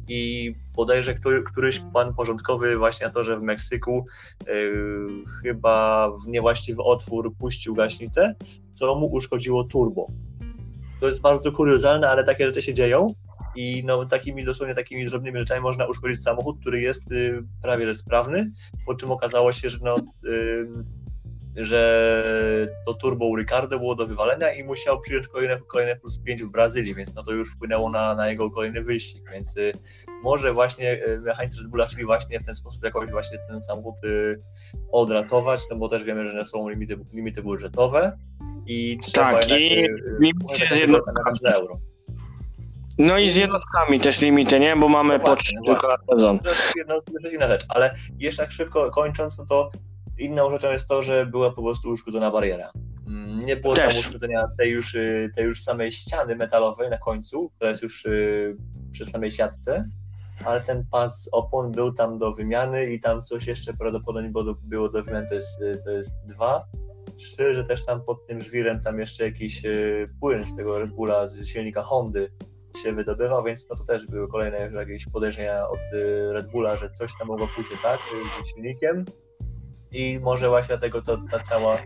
i 0.09 0.55
bodajże 0.77 1.15
który, 1.15 1.43
któryś 1.43 1.83
pan 1.93 2.15
porządkowy 2.15 2.77
właśnie 2.77 3.07
na 3.07 3.13
to, 3.13 3.25
że 3.25 3.39
w 3.39 3.43
Meksyku 3.43 4.07
y, 4.49 4.73
chyba 5.43 6.11
w 6.11 6.29
niewłaściwy 6.29 6.83
otwór 6.83 7.37
puścił 7.37 7.75
gaśnicę, 7.75 8.35
co 8.73 8.95
mu 8.95 9.07
uszkodziło 9.07 9.65
turbo. 9.65 10.07
To 11.01 11.07
jest 11.07 11.21
bardzo 11.21 11.53
kuriozalne, 11.53 12.09
ale 12.09 12.25
takie 12.25 12.47
rzeczy 12.47 12.63
się 12.63 12.75
dzieją 12.75 13.15
i 13.55 13.83
no, 13.87 14.07
takimi 14.07 14.45
dosłownie 14.45 14.75
takimi 14.75 15.07
drobnymi 15.07 15.39
rzeczami 15.39 15.61
można 15.61 15.87
uszkodzić 15.87 16.23
samochód, 16.23 16.61
który 16.61 16.81
jest 16.81 17.13
y, 17.13 17.43
prawie 17.63 17.87
że 17.87 17.95
sprawny, 17.95 18.53
po 18.87 18.95
czym 18.95 19.11
okazało 19.11 19.53
się, 19.53 19.69
że 19.69 19.79
no, 19.83 19.97
y, 20.27 20.67
że 21.57 22.69
to 22.87 22.95
turbo 22.95 23.37
Ricardo 23.39 23.79
było 23.79 23.95
do 23.95 24.07
wywalenia 24.07 24.53
i 24.53 24.65
musiał 24.65 25.01
przyjąć 25.01 25.29
kolejne, 25.29 25.59
kolejne 25.67 25.97
plus 25.97 26.19
5 26.19 26.43
w 26.43 26.51
Brazylii, 26.51 26.95
więc 26.95 27.15
no 27.15 27.23
to 27.23 27.33
już 27.33 27.53
wpłynęło 27.53 27.91
na, 27.91 28.15
na 28.15 28.29
jego 28.29 28.51
kolejny 28.51 28.83
wyścig, 28.83 29.31
więc 29.33 29.57
y, 29.57 29.73
może 30.23 30.53
właśnie 30.53 31.07
y, 31.07 31.21
mechanicy 31.21 31.61
Red 31.61 31.71
Bulla 31.71 31.87
chcieli 31.87 32.05
właśnie 32.05 32.41
w 32.41 32.45
ten 32.45 32.55
sposób 32.55 32.85
jakoś 32.85 33.11
właśnie 33.11 33.39
ten 33.49 33.61
samochód 33.61 34.05
y, 34.05 34.41
odratować, 34.93 35.61
no 35.71 35.77
bo 35.77 35.89
też 35.89 36.05
wiemy, 36.05 36.31
że 36.31 36.45
są 36.45 36.69
limity, 36.69 36.99
limity 37.13 37.43
budżetowe 37.43 38.19
i 38.67 38.99
trzeba 39.03 39.33
Tak, 39.33 39.41
jednak, 39.41 39.61
i 39.61 40.75
y, 40.75 40.79
jedno- 40.81 40.99
nawet 41.19 41.41
za 41.43 41.49
euro. 41.51 41.81
No 43.01 43.19
i 43.19 43.31
z 43.31 43.37
jednostkami 43.37 44.01
też 44.01 44.21
limity, 44.21 44.61
nie? 44.61 44.77
Bo 44.77 44.89
mamy 44.89 45.19
No 45.19 45.25
po 45.25 45.37
trzy 45.37 45.53
tylko 45.67 45.89
na 45.89 45.97
sezon. 46.15 46.39
To 46.39 46.49
jest 46.49 46.77
jedna, 46.77 46.95
to 46.95 47.13
jest 47.23 47.35
inna 47.35 47.47
rzecz, 47.47 47.65
ale 47.69 47.95
jeszcze 48.19 48.43
tak 48.43 48.53
szybko 48.53 48.91
kończąc, 48.91 49.39
no 49.39 49.47
to 49.47 49.71
inną 50.19 50.51
rzeczą 50.51 50.73
jest 50.73 50.89
to, 50.89 51.03
że 51.03 51.27
była 51.27 51.51
po 51.51 51.63
prostu 51.63 51.89
uszkodzona 51.89 52.31
bariera. 52.31 52.73
Mm, 53.07 53.41
Nie 53.41 53.57
było 53.57 53.75
Też. 53.75 53.95
tam 53.95 54.01
uszkodzenia 54.01 54.47
tej 54.59 54.71
już, 54.71 54.95
y, 54.95 55.31
tej 55.37 55.45
już 55.45 55.63
samej 55.63 55.93
ściany 55.93 56.37
metalowej 56.37 56.91
na 56.91 56.99
końcu, 56.99 57.51
która 57.57 57.71
jest 57.71 57.83
już 57.83 58.07
y, 58.07 58.57
przy 58.93 59.07
samej 59.07 59.31
siatce, 59.31 59.85
ale 60.47 60.61
ten 60.61 60.87
pad 60.91 61.17
z 61.17 61.29
opon 61.33 61.73
był 61.73 61.93
tam 61.93 62.19
do 62.19 62.33
wymiany 62.33 62.93
i 62.93 63.01
tam 63.01 63.25
coś 63.25 63.47
jeszcze 63.47 63.75
prawdopodobnie 63.75 64.31
było 64.31 64.45
do, 64.45 64.55
było 64.55 64.89
do 64.89 65.03
wymiany, 65.03 65.29
to 65.29 65.35
jest, 65.35 65.61
y, 65.63 65.83
to 65.85 65.91
jest 65.91 66.13
dwa. 66.27 66.65
Trzy, 67.17 67.55
że 67.55 67.65
też 67.65 67.85
tam 67.85 68.05
pod 68.05 68.27
tym 68.27 68.41
żwirem 68.41 68.81
tam 68.83 68.99
jeszcze 68.99 69.25
jakiś 69.25 69.63
płyn 70.21 70.47
z 70.47 70.57
tego 70.57 70.79
Red 70.79 70.91
Bulla, 70.91 71.29
z 71.29 71.47
silnika 71.47 71.83
Hondy 71.83 72.31
się 72.77 72.93
wydobywał, 72.93 73.45
więc 73.45 73.69
no 73.71 73.77
to 73.77 73.85
też 73.85 74.07
były 74.07 74.29
kolejne 74.29 74.71
jakieś 74.75 75.07
podejrzenia 75.07 75.69
od 75.69 75.79
y, 75.79 76.33
Red 76.33 76.51
Bulla, 76.51 76.77
że 76.77 76.91
coś 76.91 77.11
tam 77.19 77.29
mogło 77.29 77.47
pójść 77.47 77.71
tak 77.83 77.99
y, 77.99 78.29
z 78.29 78.55
silnikiem 78.55 79.05
i 79.93 80.19
może 80.23 80.49
właśnie 80.49 80.69
dlatego 80.69 81.03
to, 81.03 81.19
ta 81.31 81.39
cała 81.39 81.79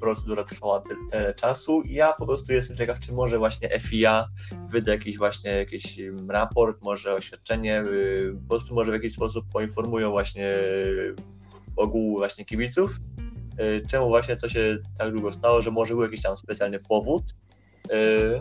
procedura 0.00 0.44
trwała 0.44 0.80
tyle, 0.80 1.00
tyle 1.10 1.34
czasu. 1.34 1.82
I 1.82 1.94
ja 1.94 2.12
po 2.12 2.26
prostu 2.26 2.52
jestem 2.52 2.76
ciekaw, 2.76 3.00
czy 3.00 3.12
może 3.12 3.38
właśnie 3.38 3.80
FIA 3.80 4.28
wyda 4.70 4.92
jakiś 4.92 5.18
właśnie 5.18 5.50
jakiś 5.50 6.00
raport, 6.28 6.82
może 6.82 7.14
oświadczenie, 7.14 7.82
y, 7.82 8.36
po 8.42 8.48
prostu 8.48 8.74
może 8.74 8.92
w 8.92 8.94
jakiś 8.94 9.12
sposób 9.12 9.44
poinformują 9.52 10.10
właśnie 10.10 10.54
ogół 11.76 12.18
właśnie 12.18 12.44
kibiców, 12.44 12.96
czemu 13.90 14.08
właśnie 14.08 14.36
to 14.36 14.48
się 14.48 14.78
tak 14.98 15.12
długo 15.12 15.32
stało, 15.32 15.62
że 15.62 15.70
może 15.70 15.94
był 15.94 16.02
jakiś 16.02 16.22
tam 16.22 16.36
specjalny 16.36 16.78
powód, 16.78 17.22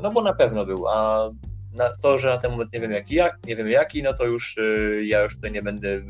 no 0.01 0.11
bo 0.11 0.21
na 0.21 0.33
pewno 0.33 0.65
był, 0.65 0.87
a 0.87 1.29
na 1.73 1.89
to, 2.01 2.17
że 2.17 2.29
na 2.29 2.37
ten 2.37 2.51
moment 2.51 2.73
nie 2.73 2.79
wiem 2.79 2.91
jaki, 2.91 3.15
jak, 3.15 3.37
nie 3.45 3.55
wiem 3.55 3.69
jaki, 3.69 4.03
no 4.03 4.13
to 4.13 4.25
już 4.25 4.57
y, 4.57 5.01
ja 5.05 5.21
już 5.21 5.35
tutaj 5.35 5.51
nie 5.51 5.61
będę 5.61 6.01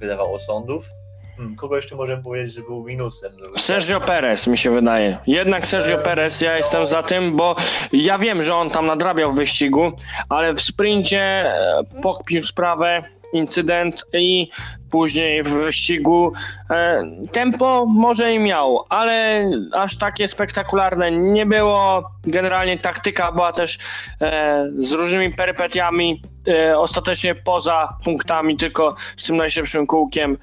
wydawał 0.00 0.34
osądów. 0.34 0.90
Hmm, 1.36 1.56
kogo 1.56 1.76
jeszcze 1.76 1.96
możemy 1.96 2.22
powiedzieć, 2.22 2.54
że 2.54 2.62
był 2.62 2.84
minusem? 2.84 3.32
Sergio 3.56 4.00
Perez 4.00 4.46
mi 4.46 4.58
się 4.58 4.70
wydaje. 4.70 5.18
Jednak 5.26 5.66
Sergio 5.66 5.98
Perez, 5.98 6.40
ja 6.40 6.56
jestem 6.56 6.86
za 6.86 7.02
tym, 7.02 7.36
bo 7.36 7.56
ja 7.92 8.18
wiem, 8.18 8.42
że 8.42 8.54
on 8.54 8.70
tam 8.70 8.86
nadrabiał 8.86 9.32
w 9.32 9.36
wyścigu, 9.36 9.92
ale 10.28 10.52
w 10.54 10.60
sprincie 10.60 11.20
e, 11.20 11.82
pokpił 12.02 12.42
sprawę, 12.42 13.00
incydent 13.32 14.04
i 14.12 14.50
później 14.90 15.42
w 15.42 15.48
wyścigu 15.48 16.32
e, 16.70 17.02
tempo 17.32 17.86
może 17.86 18.32
i 18.32 18.38
miał, 18.38 18.84
ale 18.88 19.44
aż 19.72 19.98
takie 19.98 20.28
spektakularne 20.28 21.10
nie 21.10 21.46
było. 21.46 22.10
Generalnie 22.24 22.78
taktyka 22.78 23.32
była 23.32 23.52
też 23.52 23.78
e, 24.20 24.66
z 24.78 24.92
różnymi 24.92 25.34
perypetiami, 25.34 26.22
e, 26.48 26.78
ostatecznie 26.78 27.34
poza 27.34 27.96
punktami, 28.04 28.56
tylko 28.56 28.94
z 29.16 29.26
tym 29.26 29.36
najszybszym 29.36 29.86
kółkiem. 29.86 30.38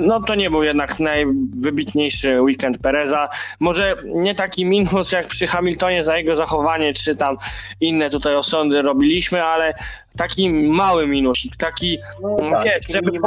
No 0.00 0.20
to 0.20 0.34
nie 0.34 0.50
był 0.50 0.62
jednak 0.62 1.00
najwybitniejszy 1.00 2.42
weekend 2.42 2.78
Pereza. 2.78 3.28
Może 3.60 3.94
nie 4.04 4.34
taki 4.34 4.64
minus 4.64 5.12
jak 5.12 5.26
przy 5.26 5.46
Hamiltonie 5.46 6.04
za 6.04 6.16
jego 6.16 6.36
zachowanie, 6.36 6.94
czy 6.94 7.16
tam 7.16 7.36
inne 7.80 8.10
tutaj 8.10 8.36
osądy 8.36 8.82
robiliśmy, 8.82 9.44
ale 9.44 9.74
taki 10.16 10.50
mały 10.50 11.06
minusik, 11.06 11.56
taki 11.56 11.98
No, 12.22 12.36
tak, 12.50 12.64
wiesz, 12.64 12.74
taki 12.74 12.92
żeby 12.92 13.18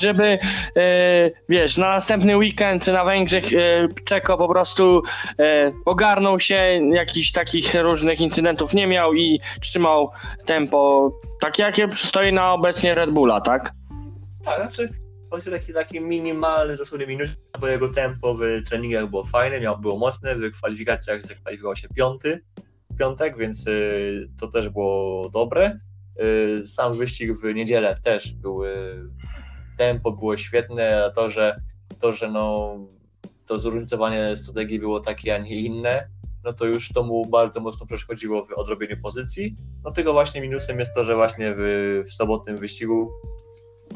żeby 0.00 0.38
e, 0.76 1.30
wiesz, 1.48 1.76
na 1.76 1.88
następny 1.88 2.36
weekend 2.36 2.86
na 2.86 3.04
Węgrzech 3.04 3.44
e, 3.52 3.88
Czeko 4.04 4.36
po 4.36 4.48
prostu 4.48 5.02
e, 5.38 5.72
ogarnął 5.84 6.40
się, 6.40 6.78
jakichś 6.92 7.32
takich 7.32 7.74
różnych 7.74 8.20
incydentów 8.20 8.74
nie 8.74 8.86
miał 8.86 9.14
i 9.14 9.40
trzymał 9.60 10.10
tempo 10.46 11.10
takie, 11.40 11.62
jakie 11.62 11.88
przystoi 11.88 12.32
na 12.32 12.52
obecnie 12.52 12.94
Red 12.94 13.10
Bulla, 13.10 13.40
tak? 13.40 13.72
Tak, 14.44 14.56
znaczy 14.56 14.88
taki, 15.50 15.72
taki 15.72 16.00
minimalny 16.00 16.76
dosłownie 16.76 17.06
minus, 17.06 17.30
bo 17.60 17.68
jego 17.68 17.88
tempo 17.88 18.34
w 18.34 18.40
treningach 18.68 19.06
było 19.06 19.24
fajne, 19.24 19.60
miał, 19.60 19.78
było 19.78 19.98
mocne, 19.98 20.36
w 20.36 20.52
kwalifikacjach 20.52 21.22
zakwalifikował 21.22 21.76
się 21.76 21.88
piąty, 21.88 22.44
piątek, 22.98 23.38
więc 23.38 23.66
y, 23.66 24.28
to 24.40 24.48
też 24.48 24.68
było 24.68 25.28
dobre. 25.28 25.78
Y, 26.22 26.66
sam 26.66 26.98
wyścig 26.98 27.32
w 27.32 27.54
niedzielę 27.54 27.94
też 28.02 28.32
był, 28.32 28.64
y, 28.64 28.68
tempo 29.78 30.12
było 30.12 30.36
świetne, 30.36 31.04
a 31.04 31.10
to, 31.10 31.28
że 31.28 31.60
to, 31.98 32.12
że 32.12 32.30
no, 32.30 32.76
to 33.46 33.58
zróżnicowanie 33.58 34.36
strategii 34.36 34.78
było 34.78 35.00
takie, 35.00 35.34
a 35.34 35.38
nie 35.38 35.60
inne, 35.60 36.08
no 36.44 36.52
to 36.52 36.66
już 36.66 36.92
to 36.92 37.02
mu 37.02 37.26
bardzo 37.26 37.60
mocno 37.60 37.86
przeszkodziło 37.86 38.46
w 38.46 38.52
odrobieniu 38.52 38.96
pozycji. 39.02 39.56
No 39.84 39.90
tylko 39.90 40.12
właśnie 40.12 40.40
minusem 40.40 40.78
jest 40.78 40.94
to, 40.94 41.04
że 41.04 41.14
właśnie 41.14 41.54
w, 41.58 42.02
w 42.06 42.14
sobotnim 42.14 42.56
wyścigu 42.56 43.10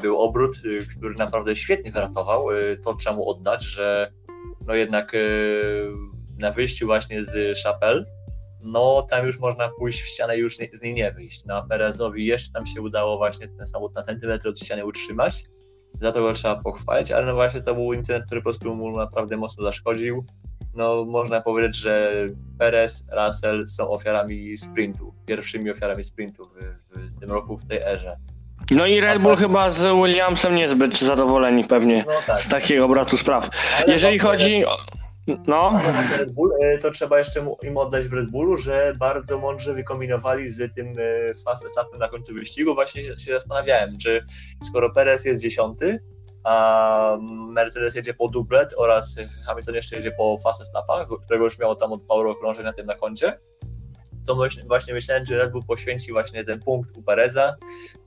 był 0.02 0.20
obrót, 0.20 0.56
y, 0.64 0.86
który 0.98 1.14
naprawdę 1.14 1.56
świetnie 1.56 1.92
wyratował. 1.92 2.46
To 2.84 2.94
trzeba 2.94 3.16
mu 3.16 3.28
oddać, 3.28 3.64
że 3.64 4.12
no 4.66 4.74
jednak 4.74 5.12
na 6.38 6.52
wyjściu 6.52 6.86
właśnie 6.86 7.24
z 7.24 7.58
Chapelle, 7.62 8.04
no 8.64 9.06
tam 9.10 9.26
już 9.26 9.38
można 9.38 9.68
pójść 9.78 10.02
w 10.02 10.06
ścianę 10.08 10.36
i 10.36 10.40
już 10.40 10.58
nie- 10.58 10.68
z 10.72 10.82
niej 10.82 10.94
nie 10.94 11.12
wyjść. 11.12 11.44
No 11.46 11.54
a 11.54 11.62
Perezowi 11.62 12.26
jeszcze 12.26 12.52
tam 12.52 12.66
się 12.66 12.80
udało 12.82 13.16
właśnie 13.16 13.48
ten 13.48 13.66
samochód 13.66 13.94
na 13.94 14.02
centymetr 14.02 14.48
od 14.48 14.58
ściany 14.58 14.84
utrzymać. 14.86 15.44
Za 16.00 16.12
to 16.12 16.20
go 16.22 16.32
trzeba 16.32 16.56
pochwalić, 16.62 17.12
ale 17.12 17.26
no 17.26 17.34
właśnie 17.34 17.60
to 17.62 17.74
był 17.74 17.92
incydent, 17.92 18.26
który 18.26 18.40
po 18.40 18.44
prostu 18.44 18.74
mu 18.74 18.96
naprawdę 18.96 19.36
mocno 19.36 19.64
zaszkodził. 19.64 20.24
No 20.74 21.04
można 21.04 21.40
powiedzieć, 21.40 21.76
że 21.76 22.12
Perez, 22.58 23.04
Russell 23.12 23.66
są 23.66 23.90
ofiarami 23.90 24.56
sprintu, 24.56 25.14
pierwszymi 25.26 25.70
ofiarami 25.70 26.04
sprintu 26.04 26.46
w, 26.46 26.58
w 26.96 27.20
tym 27.20 27.30
roku, 27.32 27.58
w 27.58 27.66
tej 27.68 27.78
erze. 27.78 28.16
No 28.70 28.86
i 28.86 29.00
Red 29.00 29.22
Bull 29.22 29.36
chyba 29.36 29.70
z 29.70 29.82
Williamsem 29.82 30.54
niezbyt 30.54 30.98
zadowoleni 30.98 31.64
pewnie 31.64 32.04
No 32.06 32.12
tak. 32.26 32.40
z 32.40 32.48
takiego 32.48 32.84
obratu 32.84 33.16
spraw. 33.16 33.50
Ale 33.82 33.92
Jeżeli 33.92 34.18
chodzi. 34.18 34.64
No, 35.26 35.80
Bull, 36.32 36.52
e, 36.62 36.78
to 36.78 36.90
trzeba 36.90 37.18
jeszcze 37.18 37.44
im 37.62 37.76
oddać 37.76 38.08
w 38.08 38.12
Red 38.12 38.30
Bullu, 38.30 38.56
że 38.56 38.94
bardzo 38.98 39.38
mądrze 39.38 39.74
wykombinowali 39.74 40.48
z 40.48 40.74
tym 40.74 40.88
e, 40.88 41.34
fast 41.44 41.66
etapem 41.66 41.98
na 41.98 42.08
końcu 42.08 42.34
wyścigu. 42.34 42.74
Właśnie 42.74 43.04
się, 43.04 43.32
zastanawiałem, 43.32 43.98
czy 43.98 44.24
skoro 44.68 44.92
Perez 44.92 45.24
jest 45.24 45.40
dziesiąty, 45.40 45.98
a 46.44 47.18
Mercedes 47.48 47.94
jedzie 47.94 48.14
po 48.14 48.28
dublet 48.28 48.74
oraz 48.76 49.16
Hamilton 49.46 49.74
jeszcze 49.74 49.96
jedzie 49.96 50.12
po 50.12 50.38
fast 50.38 50.68
etapach, 50.70 51.08
którego 51.22 51.44
już 51.44 51.58
miało 51.58 51.74
tam 51.74 51.92
od 51.92 52.02
na 52.64 52.72
tym 52.72 52.86
na 52.86 52.94
koncie, 52.94 53.38
to 54.26 54.48
właśnie 54.66 54.94
myślałem, 54.94 55.26
że 55.26 55.38
Red 55.38 55.52
Bull 55.52 55.62
poświęci 55.64 56.12
właśnie 56.12 56.44
ten 56.44 56.60
punkt 56.60 56.96
u 56.96 57.02
Pereza 57.02 57.54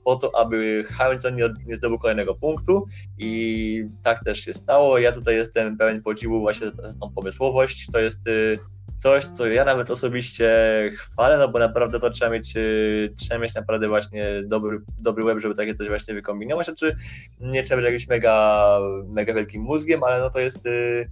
po 0.04 0.16
to, 0.16 0.38
aby 0.38 0.84
Hamilton 0.88 1.36
nie, 1.36 1.48
nie 1.66 1.76
zdobył 1.76 1.98
kolejnego 1.98 2.34
punktu 2.34 2.86
i 3.18 3.84
tak 4.02 4.24
też 4.24 4.40
się 4.40 4.54
stało. 4.54 4.98
Ja 4.98 5.12
tutaj 5.12 5.36
jestem 5.36 5.76
pełen 5.76 6.02
podziwu 6.02 6.40
właśnie 6.40 6.66
za, 6.66 6.94
tą 7.00 7.12
pomysłowość. 7.14 7.86
To 7.92 7.98
jest 7.98 8.26
y, 8.26 8.58
coś, 8.98 9.24
co 9.24 9.46
ja 9.46 9.64
nawet 9.64 9.90
osobiście 9.90 10.50
chwalę, 10.96 11.38
no 11.38 11.48
bo 11.48 11.58
naprawdę 11.58 12.00
to 12.00 12.10
trzeba 12.10 12.30
mieć, 12.30 12.56
y, 12.56 13.14
trzeba 13.16 13.40
mieć 13.40 13.54
naprawdę 13.54 13.88
właśnie 13.88 14.42
dobry, 14.46 14.80
dobry 14.98 15.24
web, 15.24 15.38
żeby 15.38 15.54
takie 15.54 15.74
coś 15.74 15.88
właśnie 15.88 16.14
wykombinować. 16.14 16.66
Znaczy 16.66 16.96
nie 17.40 17.62
trzeba 17.62 17.76
być 17.76 17.84
jakimś 17.84 18.08
mega, 18.08 18.78
mega 19.06 19.34
wielkim 19.34 19.62
mózgiem, 19.62 20.04
ale 20.04 20.20
no 20.20 20.30
to 20.30 20.40
jest, 20.40 20.66
y, 20.66 21.10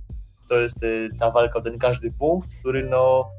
to 0.49 0.55
jest 0.61 0.87
ta 1.19 1.31
walka 1.31 1.59
o 1.59 1.63
ten 1.63 1.79
każdy 1.79 2.13
punkt, 2.13 2.49
który 2.61 2.83
no 2.83 3.31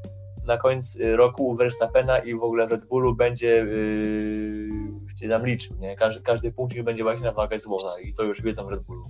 na 0.48 0.58
końcu 0.58 1.00
roku 1.16 1.48
u 1.48 1.56
Verstappena 1.56 2.20
i 2.20 2.36
w 2.36 2.43
ogóle 2.43 2.68
w 2.68 2.72
Red 2.72 2.86
Bullu 2.86 3.16
będzie 3.16 3.48
yy, 3.48 5.08
się 5.22 5.30
tam 5.30 5.45
liczył, 5.45 5.76
nie? 5.80 5.95
Każdy, 5.95 6.22
każdy 6.22 6.52
punkt 6.52 6.82
będzie 6.82 7.04
właśnie 7.04 7.26
na 7.26 7.32
wagę 7.32 7.60
złota 7.60 8.00
i 8.00 8.14
to 8.14 8.24
już 8.24 8.41
wiedzą 8.41 8.66
w 8.66 8.70
Red 8.70 8.82
Bullu. 8.82 9.10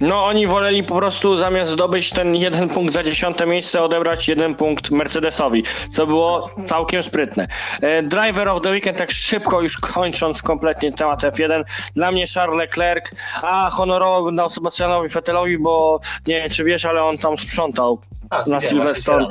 no 0.00 0.24
oni 0.24 0.46
woleli 0.46 0.82
po 0.82 0.96
prostu 0.96 1.36
zamiast 1.36 1.70
zdobyć 1.70 2.10
ten 2.10 2.34
jeden 2.34 2.68
punkt 2.68 2.92
za 2.92 3.02
dziesiąte 3.02 3.46
miejsce, 3.46 3.82
odebrać 3.82 4.28
jeden 4.28 4.54
punkt 4.54 4.90
Mercedesowi, 4.90 5.62
co 5.90 6.06
było 6.06 6.50
całkiem 6.66 7.02
sprytne. 7.02 7.48
E, 7.80 8.02
Driver 8.02 8.48
of 8.48 8.62
the 8.62 8.70
Weekend, 8.70 8.98
tak 8.98 9.10
szybko 9.10 9.60
już 9.60 9.78
kończąc 9.78 10.42
kompletnie 10.42 10.92
temat 10.92 11.22
F1, 11.22 11.64
dla 11.94 12.12
mnie 12.12 12.24
Charles 12.34 12.58
Leclerc, 12.58 13.10
a 13.42 13.70
honorowo 13.70 14.32
dał 14.32 14.50
Sebastianowi 14.50 15.08
Vettelowi, 15.08 15.58
bo 15.58 16.00
nie 16.26 16.34
wiem 16.40 16.50
czy 16.50 16.64
wiesz, 16.64 16.84
ale 16.84 17.04
on 17.04 17.16
tam 17.16 17.36
sprzątał 17.36 17.98
A, 18.30 18.44
Na 18.46 18.60
Silverstone. 18.60 19.26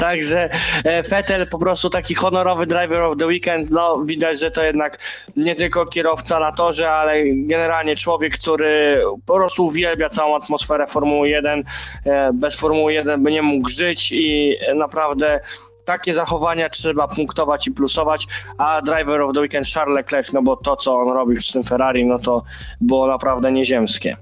Także 0.00 0.50
e, 0.84 1.02
Vettel 1.02 1.46
po 1.46 1.58
prostu 1.58 1.90
taki 1.90 2.14
honorowy 2.14 2.66
driver 2.66 3.00
of 3.00 3.18
the 3.18 3.26
weekend, 3.26 3.70
no 3.70 4.02
widać, 4.04 4.40
że 4.40 4.50
to 4.50 4.64
jednak 4.64 4.98
nie 5.36 5.54
tylko 5.54 5.86
kierowca 5.86 6.40
na 6.40 6.52
torze, 6.52 6.90
ale 6.90 7.22
generalnie 7.26 7.96
człowiek, 7.96 8.38
który 8.38 9.02
po 9.26 9.34
prostu 9.34 9.66
uwielbia 9.66 10.08
całą 10.08 10.36
atmosferę 10.36 10.86
Formuły 10.86 11.28
1, 11.28 11.64
e, 12.06 12.30
bez 12.34 12.56
Formuły 12.56 12.92
1 12.92 13.22
by 13.22 13.32
nie 13.32 13.42
mógł 13.42 13.68
żyć 13.68 14.12
i 14.12 14.56
naprawdę 14.74 15.40
takie 15.84 16.14
zachowania 16.14 16.68
trzeba 16.68 17.08
punktować 17.08 17.66
i 17.66 17.72
plusować, 17.72 18.26
a 18.58 18.82
driver 18.82 19.20
of 19.20 19.34
the 19.34 19.40
weekend 19.40 19.66
Charles 19.74 19.96
Leclerc, 19.96 20.32
no 20.32 20.42
bo 20.42 20.56
to 20.56 20.76
co 20.76 20.98
on 20.98 21.08
robi 21.08 21.36
w 21.36 21.52
tym 21.52 21.62
Ferrari, 21.62 22.06
no 22.06 22.18
to 22.18 22.42
było 22.80 23.06
naprawdę 23.06 23.52
nieziemskie. 23.52 24.16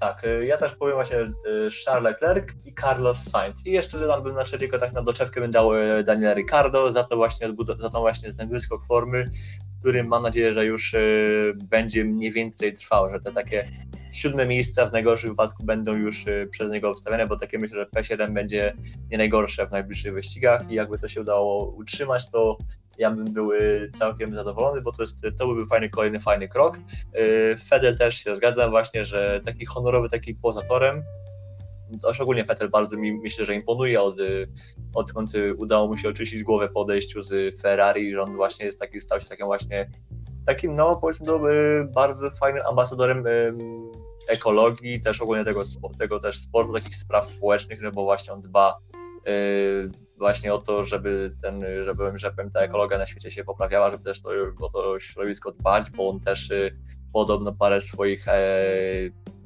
Tak, 0.00 0.24
y, 0.24 0.46
ja 0.46 0.56
też 0.56 0.74
powiem 0.74 0.94
właśnie 0.94 1.18
y, 1.18 1.32
Charles 1.84 2.04
Leclerc 2.04 2.46
i 2.64 2.74
Carlos 2.74 3.18
Sainz. 3.18 3.66
I 3.66 3.72
jeszcze 3.72 4.06
tam 4.06 4.22
bym 4.22 4.34
na 4.34 4.44
trzeciego 4.44 4.78
tak 4.78 4.92
na 4.92 5.02
doczepkę 5.02 5.40
bym 5.40 5.50
dał 5.50 5.74
y, 5.74 6.04
Daniela 6.04 6.34
Ricardo 6.34 6.92
za 6.92 7.04
to 7.04 7.16
właśnie, 7.16 7.48
za 7.78 7.90
to 7.90 8.00
właśnie 8.00 8.32
ten 8.32 8.48
wyskok 8.48 8.84
formy, 8.84 9.30
który 9.80 10.04
mam 10.04 10.22
nadzieję, 10.22 10.52
że 10.52 10.66
już 10.66 10.96
będzie 11.64 12.04
mniej 12.04 12.32
więcej 12.32 12.72
trwał, 12.72 13.10
że 13.10 13.20
te 13.20 13.32
takie 13.32 13.68
siódme 14.12 14.46
miejsca 14.46 14.86
w 14.86 14.92
najgorszym 14.92 15.30
wypadku 15.30 15.64
będą 15.64 15.94
już 15.94 16.24
przez 16.50 16.72
niego 16.72 16.90
obstawione, 16.90 17.26
bo 17.26 17.36
takie 17.36 17.58
myślę, 17.58 17.76
że 17.76 18.00
P7 18.00 18.32
będzie 18.32 18.76
nie 19.10 19.18
najgorsze 19.18 19.66
w 19.66 19.70
najbliższych 19.70 20.14
wyścigach 20.14 20.70
i 20.70 20.74
jakby 20.74 20.98
to 20.98 21.08
się 21.08 21.20
udało 21.20 21.66
utrzymać, 21.66 22.30
to 22.30 22.58
ja 22.98 23.10
bym 23.10 23.32
był 23.32 23.52
y, 23.52 23.90
całkiem 23.98 24.34
zadowolony, 24.34 24.80
bo 24.80 24.92
to, 24.92 25.02
jest, 25.02 25.20
to 25.38 25.46
byłby 25.46 25.66
fajny, 25.66 25.90
kolejny 25.90 26.20
fajny 26.20 26.48
krok. 26.48 26.76
Y, 26.76 27.56
Fedel 27.68 27.98
też 27.98 28.24
się 28.24 28.36
zgadzam 28.36 28.70
właśnie, 28.70 29.04
że 29.04 29.40
taki 29.44 29.66
honorowy, 29.66 30.08
taki 30.08 30.34
poza 30.34 30.62
torem, 30.62 31.02
szczególnie 32.12 32.44
Fettel 32.44 32.68
bardzo 32.68 32.96
mi 32.96 33.12
myślę, 33.12 33.44
że 33.44 33.54
imponuje 33.54 34.02
od, 34.02 34.20
y, 34.20 34.48
odkąd 34.94 35.32
udało 35.58 35.86
mu 35.86 35.96
się 35.96 36.08
oczyścić 36.08 36.42
głowę 36.42 36.68
po 36.68 36.80
odejściu 36.80 37.22
z 37.22 37.60
Ferrari, 37.60 38.14
że 38.14 38.22
on 38.22 38.36
właśnie 38.36 38.66
jest 38.66 38.80
taki, 38.80 39.00
stał 39.00 39.20
się 39.20 39.28
takim 39.28 39.46
właśnie 39.46 39.90
takim, 40.46 40.76
no 40.76 40.96
powiedzmy 40.96 41.26
to 41.26 41.52
y, 41.52 41.84
bardzo 41.84 42.30
fajnym 42.30 42.62
ambasadorem 42.66 43.24
ekologii, 44.28 45.00
też 45.00 45.20
ogólnie 45.20 45.44
tego, 45.44 45.62
tego 45.98 46.20
też 46.20 46.38
sportu, 46.38 46.72
takich 46.72 46.96
spraw 46.96 47.26
społecznych, 47.26 47.80
że 47.80 47.92
bo 47.92 48.04
właśnie 48.04 48.32
on 48.32 48.42
dba 48.42 48.78
właśnie 50.18 50.54
o 50.54 50.58
to, 50.58 50.84
żeby 50.84 51.36
ten, 51.42 51.64
żeby, 51.82 52.18
że 52.18 52.30
powiem, 52.30 52.50
ta 52.50 52.60
ekologia 52.60 52.98
na 52.98 53.06
świecie 53.06 53.30
się 53.30 53.44
poprawiała, 53.44 53.90
żeby 53.90 54.04
też 54.04 54.22
to, 54.22 54.30
o 54.60 54.68
to 54.68 54.98
środowisko 54.98 55.52
dbać, 55.52 55.90
bo 55.90 56.08
on 56.08 56.20
też 56.20 56.50
y, 56.50 56.76
podobno 57.12 57.52
parę 57.52 57.80
swoich 57.80 58.28
e, 58.28 58.64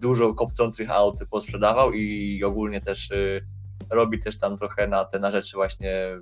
dużo 0.00 0.34
kopcących 0.34 0.90
aut 0.90 1.20
posprzedawał 1.30 1.92
i 1.92 2.44
ogólnie 2.44 2.80
też 2.80 3.10
y, 3.10 3.46
robi 3.90 4.20
też 4.20 4.38
tam 4.38 4.56
trochę 4.56 4.86
na 4.88 5.04
te 5.04 5.18
na 5.18 5.30
rzeczy 5.30 5.56
właśnie 5.56 6.20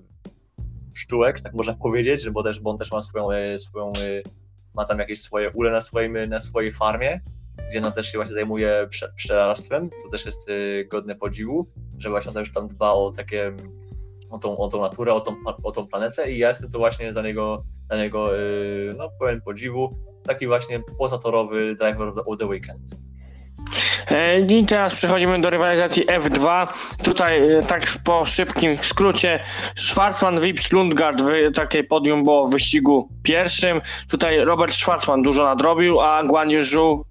pszczółek, 0.92 1.40
tak 1.40 1.54
można 1.54 1.74
powiedzieć, 1.74 2.30
bo 2.30 2.42
też, 2.42 2.60
bo 2.60 2.70
on 2.70 2.78
też 2.78 2.92
ma 2.92 3.02
swoją, 3.02 3.32
e, 3.32 3.58
swoją 3.58 3.88
e, 3.88 4.22
ma 4.74 4.84
tam 4.84 4.98
jakieś 4.98 5.20
swoje 5.20 5.50
ule 5.50 5.70
na, 5.70 5.80
swoim, 5.80 6.28
na 6.28 6.40
swojej 6.40 6.72
farmie, 6.72 7.20
gdzie 7.68 7.86
on 7.86 7.92
też 7.92 8.12
się 8.12 8.18
właśnie 8.18 8.34
zajmuje 8.34 8.88
pszczelarstwem, 9.16 9.90
co 10.02 10.08
też 10.08 10.26
jest 10.26 10.48
e, 10.48 10.84
godne 10.84 11.14
podziwu, 11.14 11.66
że 11.98 12.10
właśnie 12.10 12.28
on 12.28 12.34
też 12.34 12.52
tam 12.52 12.68
dba 12.68 12.92
o 12.92 13.12
takie 13.16 13.52
o 14.30 14.38
tą, 14.38 14.58
o 14.58 14.68
tą 14.68 14.80
naturę, 14.80 15.14
o 15.14 15.20
tą, 15.20 15.36
o 15.62 15.72
tą 15.72 15.86
planetę 15.86 16.30
i 16.30 16.38
ja 16.38 16.48
jestem 16.48 16.70
to 16.70 16.78
właśnie 16.78 17.12
za 17.12 17.22
niego, 17.22 17.64
za 17.90 17.96
niego 17.96 18.38
e, 18.38 18.40
no 18.96 19.10
pełen 19.18 19.40
podziwu, 19.40 19.98
taki 20.24 20.46
właśnie 20.46 20.80
pozatorowy 20.98 21.74
driver 21.74 22.08
of 22.08 22.38
the, 22.38 22.46
weekend. 22.46 22.96
E, 24.10 24.40
I 24.40 24.66
teraz 24.66 24.94
przechodzimy 24.94 25.40
do 25.40 25.50
rywalizacji 25.50 26.06
F2. 26.06 26.66
Tutaj 27.04 27.52
e, 27.52 27.62
tak 27.62 27.82
po 28.04 28.24
szybkim 28.24 28.76
skrócie 28.76 29.42
Schwarzman, 29.76 30.40
Wips, 30.40 30.72
Lundgaard 30.72 31.22
w 31.22 31.54
takiej 31.54 31.84
podium 31.84 32.24
było 32.24 32.48
w 32.48 32.50
wyścigu 32.50 33.08
pierwszym. 33.22 33.80
Tutaj 34.10 34.44
Robert 34.44 34.74
Schwarzman 34.74 35.22
dużo 35.22 35.44
nadrobił, 35.44 36.00
a 36.00 36.22
Guan 36.24 36.48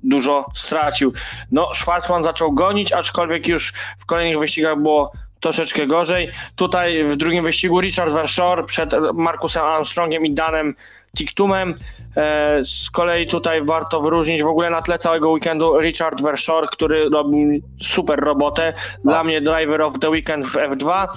dużo 0.04 0.46
stracił. 0.54 1.14
No, 1.52 1.74
Schwarzman 1.74 2.24
zaczął 2.24 2.54
gonić, 2.54 2.94
aczkolwiek 2.94 3.48
już 3.48 3.74
w 4.00 4.06
kolejnych 4.06 4.40
wyścigach 4.40 4.82
było 4.82 5.12
troszeczkę 5.40 5.88
gorzej. 5.88 6.30
Tutaj 6.56 7.04
w 7.04 7.16
drugim 7.16 7.44
wyścigu 7.44 7.82
Richard 7.82 8.14
Verschoor 8.14 8.66
przed 8.66 8.94
Markusem 9.14 9.64
Armstrongiem 9.64 10.26
i 10.26 10.34
Danem 10.34 10.76
Tiktumem. 11.18 11.76
E, 12.18 12.64
z 12.64 12.90
kolei 12.90 13.28
tutaj 13.28 13.66
warto 13.66 14.02
wyróżnić 14.02 14.44
w 14.44 14.48
ogóle 14.48 14.70
na 14.70 14.82
tle 14.82 14.98
całego 14.98 15.32
weekendu 15.32 15.80
Richard 15.82 16.22
Verschoor, 16.22 16.70
który 16.70 17.10
robi 17.14 17.62
super 17.82 18.20
robotę. 18.20 18.74
Dla 19.04 19.24
mnie 19.24 19.42
driver 19.42 19.82
of 19.82 20.00
the 20.00 20.10
weekend 20.10 20.46
w 20.46 20.54
F2. 20.54 21.08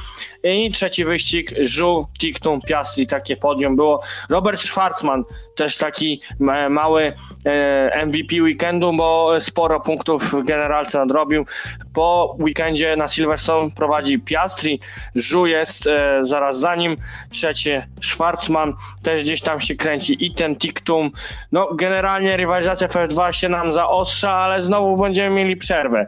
I 0.44 0.70
trzeci 0.70 1.04
wyścig 1.04 1.50
Żu, 1.60 2.06
Tiktum, 2.20 2.60
Piastri, 2.60 3.06
takie 3.06 3.36
podium 3.36 3.76
było. 3.76 4.02
Robert 4.28 4.60
Schwarzman, 4.60 5.24
też 5.56 5.76
taki 5.76 6.20
ma- 6.38 6.68
mały 6.68 7.12
e, 7.46 8.06
MVP 8.06 8.42
weekendu, 8.42 8.92
bo 8.92 9.40
sporo 9.40 9.80
punktów 9.80 10.24
w 10.24 10.44
generalce 10.44 10.98
nadrobił. 10.98 11.44
Po 11.92 12.36
weekendzie 12.38 12.96
na 12.96 13.08
Silverstone 13.08 13.70
prowadzi 13.76 14.18
Piastri, 14.18 14.80
Żu 15.14 15.46
jest 15.46 15.86
e, 15.86 16.18
zaraz 16.22 16.60
za 16.60 16.74
nim, 16.74 16.96
trzecie 17.30 17.86
Schwarzman, 18.00 18.74
też 19.02 19.22
gdzieś 19.22 19.40
tam 19.40 19.60
się 19.60 19.74
kręci 19.74 20.26
i 20.26 20.34
ten 20.34 20.56
Tiktum. 20.56 21.10
No 21.52 21.68
generalnie 21.74 22.36
rywalizacja 22.36 22.88
w 22.88 22.92
F2 22.92 23.32
się 23.32 23.48
nam 23.48 23.72
zaostrza, 23.72 24.32
ale 24.32 24.62
znowu 24.62 24.96
będziemy 24.96 25.36
mieli 25.36 25.56
przerwę. 25.56 26.06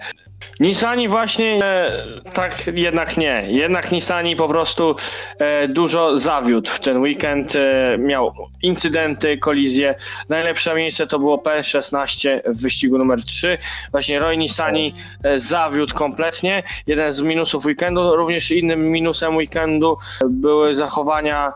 Nissani 0.61 1.09
właśnie 1.09 1.65
e, 1.65 1.93
tak 2.35 2.67
jednak 2.75 3.17
nie. 3.17 3.45
Jednak 3.49 3.93
Nissani 3.93 4.37
po 4.37 4.49
prostu 4.49 4.97
e, 5.39 5.69
dużo 5.69 6.19
zawiódł 6.19 6.71
w 6.71 6.81
ten 6.81 7.01
weekend. 7.01 7.57
E, 7.57 7.99
miał 7.99 8.35
incydenty, 8.63 9.39
kolizje. 9.39 9.95
Najlepsze 10.29 10.75
miejsce 10.75 11.07
to 11.07 11.19
było 11.19 11.37
P16 11.37 12.41
w 12.47 12.63
wyścigu 12.63 12.99
numer 12.99 13.25
3. 13.25 13.59
Właśnie 13.91 14.19
Roy 14.19 14.37
Nissani 14.37 14.95
e, 15.25 15.39
zawiódł 15.39 15.95
kompletnie. 15.95 16.63
Jeden 16.87 17.13
z 17.13 17.23
minusów 17.23 17.65
weekendu. 17.65 18.17
Również 18.17 18.51
innym 18.51 18.91
minusem 18.91 19.37
weekendu 19.37 19.97
były 20.29 20.75
zachowania 20.75 21.53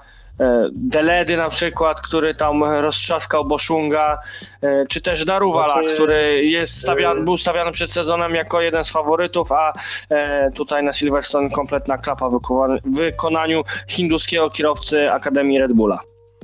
Deledy 0.72 1.36
na 1.36 1.48
przykład, 1.48 2.00
który 2.00 2.34
tam 2.34 2.64
roztrzaskał 2.64 3.44
Boszunga, 3.44 4.18
e, 4.62 4.86
czy 4.86 5.00
też 5.00 5.24
Daruwala, 5.24 5.74
to, 5.74 5.80
e, 5.80 5.94
który 5.94 6.44
jest 6.44 6.80
stawiany, 6.80 7.24
był 7.24 7.38
stawiany 7.38 7.72
przed 7.72 7.92
sezonem 7.92 8.34
jako 8.34 8.60
jeden 8.60 8.84
z 8.84 8.90
faworytów, 8.90 9.52
a 9.52 9.72
e, 10.10 10.50
tutaj 10.50 10.84
na 10.84 10.92
Silverstone 10.92 11.50
kompletna 11.50 11.98
klapa 11.98 12.28
w 12.28 12.40
wykonaniu 12.84 13.62
hinduskiego 13.88 14.50
kierowcy 14.50 15.12
Akademii 15.12 15.58
Red 15.58 15.72
Bulla. 15.72 15.98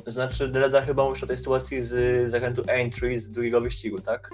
Znaczy, 0.06 0.48
Deleda 0.48 0.80
chyba 0.80 1.04
mówisz 1.04 1.22
o 1.22 1.26
tej 1.26 1.36
sytuacji 1.36 1.82
z 1.82 2.30
zakrętu 2.30 2.62
Entry 2.66 3.20
z 3.20 3.30
drugiego 3.30 3.60
wyścigu, 3.60 4.00
tak? 4.00 4.30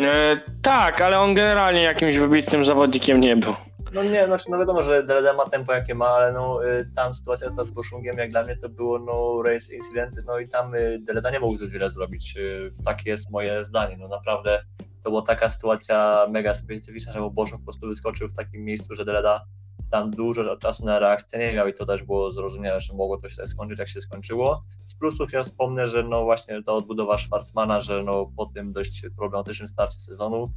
E, 0.00 0.40
tak, 0.62 1.00
ale 1.00 1.20
on 1.20 1.34
generalnie 1.34 1.82
jakimś 1.82 2.16
wybitnym 2.16 2.64
zawodnikiem 2.64 3.20
nie 3.20 3.36
był. 3.36 3.54
No 3.94 4.04
nie, 4.04 4.26
znaczy, 4.26 4.44
no 4.48 4.58
wiadomo, 4.58 4.82
że 4.82 5.02
Deleda 5.02 5.32
ma 5.32 5.46
tempo 5.46 5.72
jakie 5.72 5.94
ma, 5.94 6.08
ale 6.08 6.32
no 6.32 6.66
y, 6.66 6.90
tam 6.96 7.14
sytuacja 7.14 7.50
ta 7.50 7.64
z 7.64 7.70
Boszungiem, 7.70 8.18
jak 8.18 8.30
dla 8.30 8.42
mnie 8.42 8.56
to 8.56 8.68
było 8.68 8.98
no 8.98 9.42
race 9.42 9.74
incident, 9.74 10.16
no 10.26 10.38
i 10.38 10.48
tam 10.48 10.74
y, 10.74 10.98
Deleda 10.98 11.30
nie 11.30 11.40
mógł 11.40 11.56
zbyt 11.56 11.70
wiele 11.70 11.90
zrobić. 11.90 12.36
Y, 12.36 12.72
takie 12.84 13.10
jest 13.10 13.30
moje 13.30 13.64
zdanie, 13.64 13.96
no 13.96 14.08
naprawdę 14.08 14.64
to 15.02 15.10
była 15.10 15.22
taka 15.22 15.50
sytuacja 15.50 16.26
mega 16.30 16.54
specyficzna, 16.54 17.12
że 17.12 17.30
Boszung 17.30 17.60
po 17.60 17.64
prostu 17.64 17.86
wyskoczył 17.86 18.28
w 18.28 18.32
takim 18.32 18.64
miejscu, 18.64 18.94
że 18.94 19.04
Deleda 19.04 19.44
tam 19.90 20.10
dużo 20.10 20.56
czasu 20.56 20.84
na 20.84 20.98
reakcję 20.98 21.38
nie 21.38 21.52
miał 21.52 21.68
i 21.68 21.74
to 21.74 21.86
też 21.86 22.02
było 22.02 22.32
zrozumiałe, 22.32 22.80
że 22.80 22.94
mogło 22.94 23.18
to 23.18 23.28
się 23.28 23.36
tak 23.36 23.48
skończyć, 23.48 23.78
jak 23.78 23.88
się 23.88 24.00
skończyło. 24.00 24.64
Z 24.84 24.94
plusów 24.94 25.32
ja 25.32 25.42
wspomnę, 25.42 25.88
że 25.88 26.02
no 26.02 26.24
właśnie 26.24 26.62
ta 26.62 26.72
odbudowa 26.72 27.18
Schwarzmana, 27.18 27.80
że 27.80 28.02
no 28.02 28.32
po 28.36 28.46
tym 28.46 28.72
dość 28.72 29.06
problematycznym 29.16 29.68
starcie 29.68 29.98
sezonu 29.98 30.52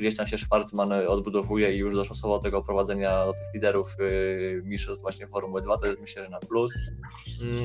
gdzieś 0.00 0.16
tam 0.16 0.26
się 0.26 0.38
Schwarzman 0.38 0.92
odbudowuje 0.92 1.74
i 1.74 1.78
już 1.78 1.94
doszosował 1.94 2.40
tego 2.40 2.62
prowadzenia 2.62 3.26
do 3.26 3.32
tych 3.32 3.54
liderów 3.54 3.96
yy, 3.98 4.62
mistrzostw 4.64 5.02
właśnie 5.02 5.26
Formuły 5.26 5.62
2, 5.62 5.78
to 5.78 5.86
jest 5.86 6.00
myślę, 6.00 6.24
że 6.24 6.30
na 6.30 6.38
plus. 6.38 6.74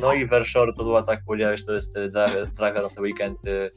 No 0.02 0.14
i 0.14 0.28
Verschoor 0.28 0.76
to 0.78 0.84
była, 0.84 1.04
tak 1.04 1.20
powiedziałeś, 1.26 1.66
to 1.66 1.74
jest 1.74 1.98
y, 1.98 2.12
driver 2.58 2.84
of 2.84 2.94
the 2.94 3.02
weekend. 3.02 3.48
y, 3.48 3.72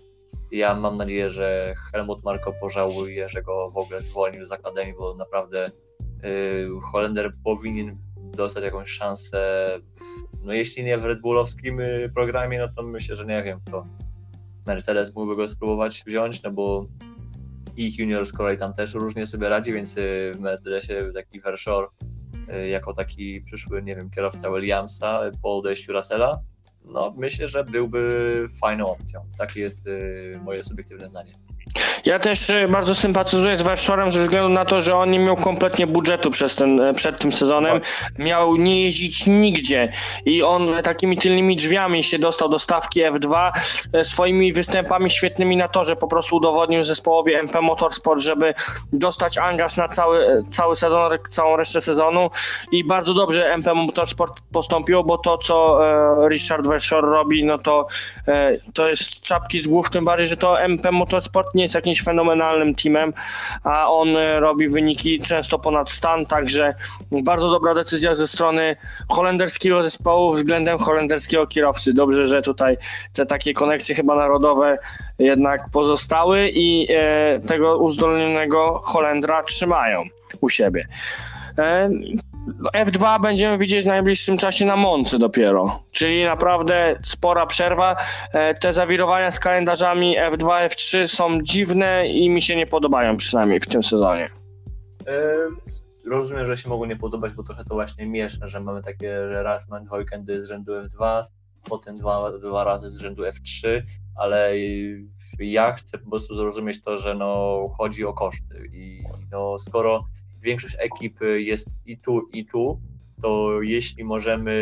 Ja 0.53 0.75
mam 0.75 0.97
nadzieję, 0.97 1.31
że 1.31 1.75
Helmut 1.93 2.25
Marko 2.25 2.53
pożałuje, 2.61 3.29
że 3.29 3.43
go 3.43 3.71
w 3.71 3.77
ogóle 3.77 4.03
zwolnił 4.03 4.45
z 4.45 4.53
Akademii, 4.53 4.95
bo 4.99 5.15
naprawdę 5.15 5.71
yy, 6.23 6.81
Holender 6.93 7.33
powinien 7.45 7.99
dostać 8.17 8.65
jakąś 8.65 8.91
szansę, 8.91 9.69
no 10.45 10.53
jeśli 10.53 10.85
nie 10.85 10.99
w 10.99 11.05
Red 11.05 11.21
Bullowskim 11.21 11.81
y, 11.81 12.11
programie, 12.15 12.59
no 12.59 12.69
to 12.77 12.83
myślę, 12.83 13.17
że 13.17 13.25
nie 13.27 13.43
wiem 13.43 13.61
kto. 13.67 13.87
Mercedes 14.67 15.15
mógłby 15.15 15.37
go 15.37 15.49
spróbować 15.49 16.03
wziąć, 16.07 16.43
no 16.43 16.51
bo 16.51 16.87
i 17.79 17.93
Junior 17.99 18.27
z 18.27 18.33
kolei 18.33 18.57
tam 18.57 18.73
też 18.75 18.95
różnie 18.95 19.27
sobie 19.27 19.49
radzi, 19.49 19.73
więc 19.73 19.97
y, 19.97 20.33
w 20.35 20.41
Mercedesie 20.41 21.13
taki 21.15 21.41
Verschoor 21.41 21.91
y, 22.53 22.69
jako 22.69 22.95
taki 22.95 23.41
przyszły, 23.41 23.83
nie 23.83 23.97
wiem, 23.97 24.11
kierowca 24.11 24.51
Williamsa 24.51 25.21
po 25.43 25.59
odejściu 25.59 25.93
Russella, 25.93 26.43
no 26.85 27.15
myślę, 27.17 27.49
że 27.49 27.65
byłby 27.65 28.47
fajną 28.61 28.87
opcją. 28.87 29.21
Takie 29.39 29.61
jest 29.61 29.87
y, 29.87 30.41
moje 30.45 30.63
subiektywne 30.63 31.09
zdanie. 31.09 31.33
Ja 32.05 32.19
też 32.19 32.51
e, 32.51 32.69
bardzo 32.69 32.95
sympatyzuję 32.95 33.57
z 33.57 33.63
Warszawą 33.63 34.11
ze 34.11 34.21
względu 34.21 34.49
na 34.49 34.65
to, 34.65 34.81
że 34.81 34.97
on 34.97 35.11
nie 35.11 35.19
miał 35.19 35.37
kompletnie 35.37 35.87
budżetu 35.87 36.31
przez 36.31 36.57
ten, 36.57 36.81
e, 36.81 36.95
przed 36.95 37.19
tym 37.19 37.33
sezonem. 37.33 37.81
Miał 38.19 38.57
nie 38.57 38.85
jeździć 38.85 39.27
nigdzie 39.27 39.93
i 40.25 40.43
on 40.43 40.69
takimi 40.83 41.19
tylnymi 41.19 41.57
drzwiami 41.57 42.05
się 42.05 42.19
dostał 42.19 42.49
do 42.49 42.59
stawki 42.59 43.01
F2 43.01 43.51
e, 43.93 44.05
swoimi 44.05 44.53
występami 44.53 45.11
świetnymi 45.11 45.57
na 45.57 45.69
torze. 45.69 45.97
Po 45.97 46.09
prostu 46.09 46.37
udowodnił 46.37 46.85
zespołowi 46.85 47.35
MP 47.35 47.61
Motorsport, 47.61 48.21
żeby 48.21 48.55
dostać 48.93 49.39
angaż 49.39 49.77
na 49.77 49.89
cały, 49.89 50.45
cały 50.51 50.77
sezon, 50.77 51.11
całą 51.29 51.57
resztę 51.57 51.81
sezonu 51.81 52.31
i 52.73 52.85
bardzo 52.85 53.15
dobrze 53.15 53.53
MP 53.53 53.75
Motorsport 53.75 54.41
postąpiło, 54.53 55.05
bo 55.05 55.19
to, 55.19 55.39
co 55.39 55.79
Richard 56.31 56.67
Verschoor 56.67 57.05
robi, 57.05 57.45
no 57.45 57.59
to 57.59 57.87
to 58.75 58.89
jest 58.89 59.21
czapki 59.21 59.61
z 59.61 59.67
głów, 59.67 59.91
tym 59.91 60.05
bardziej, 60.05 60.29
że 60.29 60.37
to 60.37 60.61
MP 60.61 60.93
Motorsport 60.93 61.55
nie 61.55 61.63
jest 61.63 61.75
jakimś 61.75 61.98
fenomenalnym 62.03 62.75
teamem, 62.75 63.13
a 63.65 63.91
on 63.91 64.17
e, 64.17 64.41
robi 64.41 64.69
wyniki 64.69 65.21
często 65.21 65.59
ponad 65.59 65.91
stan, 65.91 66.27
także 66.27 66.73
bardzo 67.25 67.51
dobra 67.51 67.75
decyzja 67.75 68.15
ze 68.15 68.27
strony 68.27 68.77
holenderskiego 69.09 69.83
zespołu 69.83 70.33
względem 70.33 70.79
holenderskiego 70.79 71.47
kierowcy. 71.47 71.93
Dobrze, 71.93 72.27
że 72.27 72.43
tutaj 72.43 72.77
te 73.13 73.27
takie 73.27 73.55
koneksje 73.55 73.95
chyba 73.95 74.17
narodowe 74.17 74.79
jednak 75.19 75.71
pozostały 75.71 76.49
i 76.49 76.87
e, 76.91 77.39
tego 77.49 77.79
uzdolnionego 77.79 78.81
Holendra 78.85 79.43
trzymają 79.43 80.03
u 80.41 80.49
siebie. 80.49 80.87
E, 82.75 82.85
F2 82.85 83.21
będziemy 83.21 83.59
widzieć 83.59 83.85
w 83.85 83.89
najbliższym 83.89 84.37
czasie 84.37 84.67
na 84.67 84.77
Moncy 84.77 85.19
dopiero, 85.19 85.83
czyli 85.93 86.25
naprawdę 86.25 86.99
spora 87.05 87.47
przerwa. 87.47 87.97
E, 88.33 88.55
Te 88.55 88.73
zawirowania 88.73 89.31
z 89.31 89.41
kalendarzami 89.41 90.17
F2, 90.19 90.67
F3 90.69 91.07
są 91.07 91.43
dziwne 91.43 92.09
i 92.09 92.31
mi 92.31 92.43
się 92.43 92.57
nie 92.57 92.67
podobają 92.67 93.17
przynajmniej 93.17 93.61
w 93.61 93.67
tym 93.67 93.83
sezonie. 93.83 94.29
Rozumiem, 96.11 96.47
że 96.47 96.57
się 96.57 96.69
mogło 96.69 96.87
nie 96.87 96.97
podobać, 96.97 97.33
bo 97.33 97.43
trochę 97.43 97.65
to 97.65 97.75
właśnie 97.75 98.07
miesza, 98.07 98.49
że 98.49 98.61
mamy 98.61 98.83
takie, 98.83 99.29
że 99.29 99.43
raz 99.43 99.69
mamy 99.69 99.87
dwa 99.87 99.97
weekendy 99.97 100.43
z 100.43 100.49
rzędu 100.49 100.73
F2, 100.73 101.25
potem 101.69 101.97
dwa, 101.97 102.33
dwa 102.39 102.65
razy 102.65 102.91
z 102.91 102.99
rzędu 102.99 103.23
F3, 103.23 103.83
ale 104.17 104.53
ja 105.39 105.73
chcę 105.73 105.99
po 105.99 106.11
prostu 106.11 106.37
zrozumieć 106.37 106.83
to, 106.83 106.99
że 106.99 107.15
no, 107.15 107.59
chodzi 107.79 108.05
o 108.05 108.13
koszty 108.13 108.69
i 108.73 109.03
no, 109.31 109.59
skoro 109.59 110.05
większość 110.49 110.77
ekip 110.79 111.21
jest 111.37 111.69
i 111.87 111.99
tu, 111.99 112.29
i 112.33 112.47
tu, 112.47 112.81
to 113.23 113.63
jeśli 113.63 114.05
możemy 114.05 114.53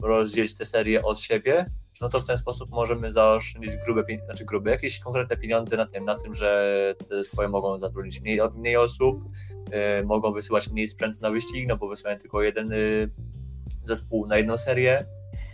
rozdzielić 0.00 0.56
te 0.56 0.66
serie 0.66 1.02
od 1.02 1.20
siebie, 1.20 1.66
no 2.00 2.08
to 2.08 2.20
w 2.20 2.26
ten 2.26 2.38
sposób 2.38 2.70
możemy 2.70 3.12
zaoszczędzić 3.12 3.72
grube, 3.76 4.04
znaczy 4.24 4.44
grube, 4.44 4.70
jakieś 4.70 5.00
konkretne 5.00 5.36
pieniądze 5.36 5.76
na 5.76 5.86
tym, 5.86 6.04
na 6.04 6.14
tym, 6.14 6.34
że 6.34 6.94
te 7.08 7.16
zespoły 7.16 7.48
mogą 7.48 7.78
zatrudnić 7.78 8.20
mniej, 8.20 8.40
mniej 8.54 8.76
osób, 8.76 9.24
y, 10.00 10.06
mogą 10.06 10.32
wysyłać 10.32 10.68
mniej 10.68 10.88
sprzętu 10.88 11.20
na 11.20 11.30
wyścig, 11.30 11.68
no 11.68 11.76
bo 11.76 11.88
wysyłają 11.88 12.18
tylko 12.18 12.42
jeden 12.42 12.72
y, 12.72 13.10
zespół 13.82 14.26
na 14.26 14.36
jedną 14.36 14.58
serię, 14.58 15.04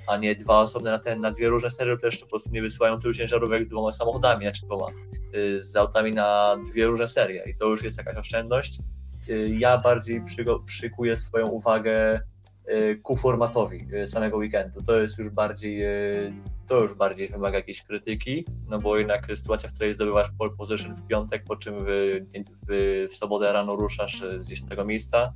a 0.07 0.17
nie 0.17 0.35
dwa 0.35 0.61
osobne 0.61 0.91
na, 0.91 0.99
ten, 0.99 1.21
na 1.21 1.31
dwie 1.31 1.49
różne 1.49 1.71
serie, 1.71 1.97
też 1.97 2.19
po 2.19 2.27
prostu 2.27 2.51
nie 2.51 2.63
wysyłają 2.63 3.01
tylu 3.01 3.15
ciężarówek 3.15 3.65
z 3.65 3.69
dwoma 3.69 3.93
samochodami, 3.93 4.45
znaczy 4.45 4.67
dwoma, 4.67 4.87
y, 5.35 5.63
z 5.63 5.77
autami 5.77 6.13
na 6.13 6.57
dwie 6.71 6.87
różne 6.87 7.07
serie 7.07 7.45
i 7.47 7.57
to 7.57 7.67
już 7.67 7.85
jest 7.85 7.99
jakaś 7.99 8.17
oszczędność. 8.17 8.79
Y, 9.29 9.49
Ja 9.59 9.79
bardziej 9.79 10.23
przykuję 10.67 11.17
swoją 11.17 11.47
uwagę 11.47 12.21
y, 12.69 13.01
ku 13.03 13.17
formatowi 13.17 13.87
samego 14.07 14.37
weekendu. 14.37 14.83
To 14.83 15.01
jest 15.01 15.19
już 15.19 15.31
bardziej, 15.31 15.83
to 16.67 16.81
już 16.81 16.95
bardziej 16.95 17.29
wymaga 17.29 17.57
jakiejś 17.57 17.83
krytyki, 17.83 18.45
no 18.69 18.79
bo 18.79 18.99
jednak 18.99 19.27
sytuacja, 19.37 19.69
w 19.69 19.73
której 19.73 19.93
zdobywasz 19.93 20.29
pole 20.39 20.51
position 20.59 20.95
w 20.95 21.07
piątek, 21.07 21.45
po 21.45 21.57
czym 21.57 21.75
w, 21.79 21.87
w, 22.69 23.07
w 23.13 23.17
sobotę 23.17 23.53
rano 23.53 23.77
ruszasz 23.77 24.25
z 24.37 24.47
10 24.47 24.71
miejsca, 24.87 25.33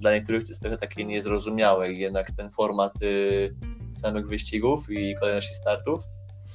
dla 0.00 0.12
niektórych 0.12 0.42
to 0.42 0.48
jest 0.48 0.60
trochę 0.60 0.76
takie 0.76 1.04
niezrozumiałe 1.04 1.92
jednak 1.92 2.30
ten 2.36 2.50
format 2.50 3.02
y, 3.02 3.54
samych 3.96 4.28
wyścigów 4.28 4.90
i 4.90 5.14
kolejności 5.20 5.54
startów, 5.54 6.04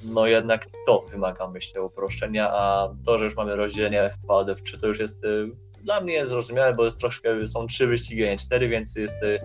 no 0.04 0.28
jednak 0.28 0.66
to 0.88 1.06
wymaga, 1.12 1.48
myślę, 1.48 1.82
uproszczenia, 1.82 2.50
a 2.52 2.90
to, 3.06 3.18
że 3.18 3.26
już 3.26 3.36
mamy 3.36 3.56
rozdzielenie 3.56 4.10
F2 4.10 4.30
od 4.30 4.48
F3, 4.48 4.80
to 4.82 4.88
już 4.88 5.00
jest 5.00 5.24
y, 5.24 5.52
dla 5.84 6.02
mnie 6.02 6.26
zrozumiałe, 6.26 6.74
bo 6.74 6.86
jest 6.86 7.00
troszkę, 7.00 7.48
są 7.48 7.68
trzy 7.68 7.88
wyścigi, 7.88 8.24
nie 8.24 8.38
cztery, 8.38 8.70
więc 8.70 8.96
jest 8.96 9.24
y, 9.24 9.40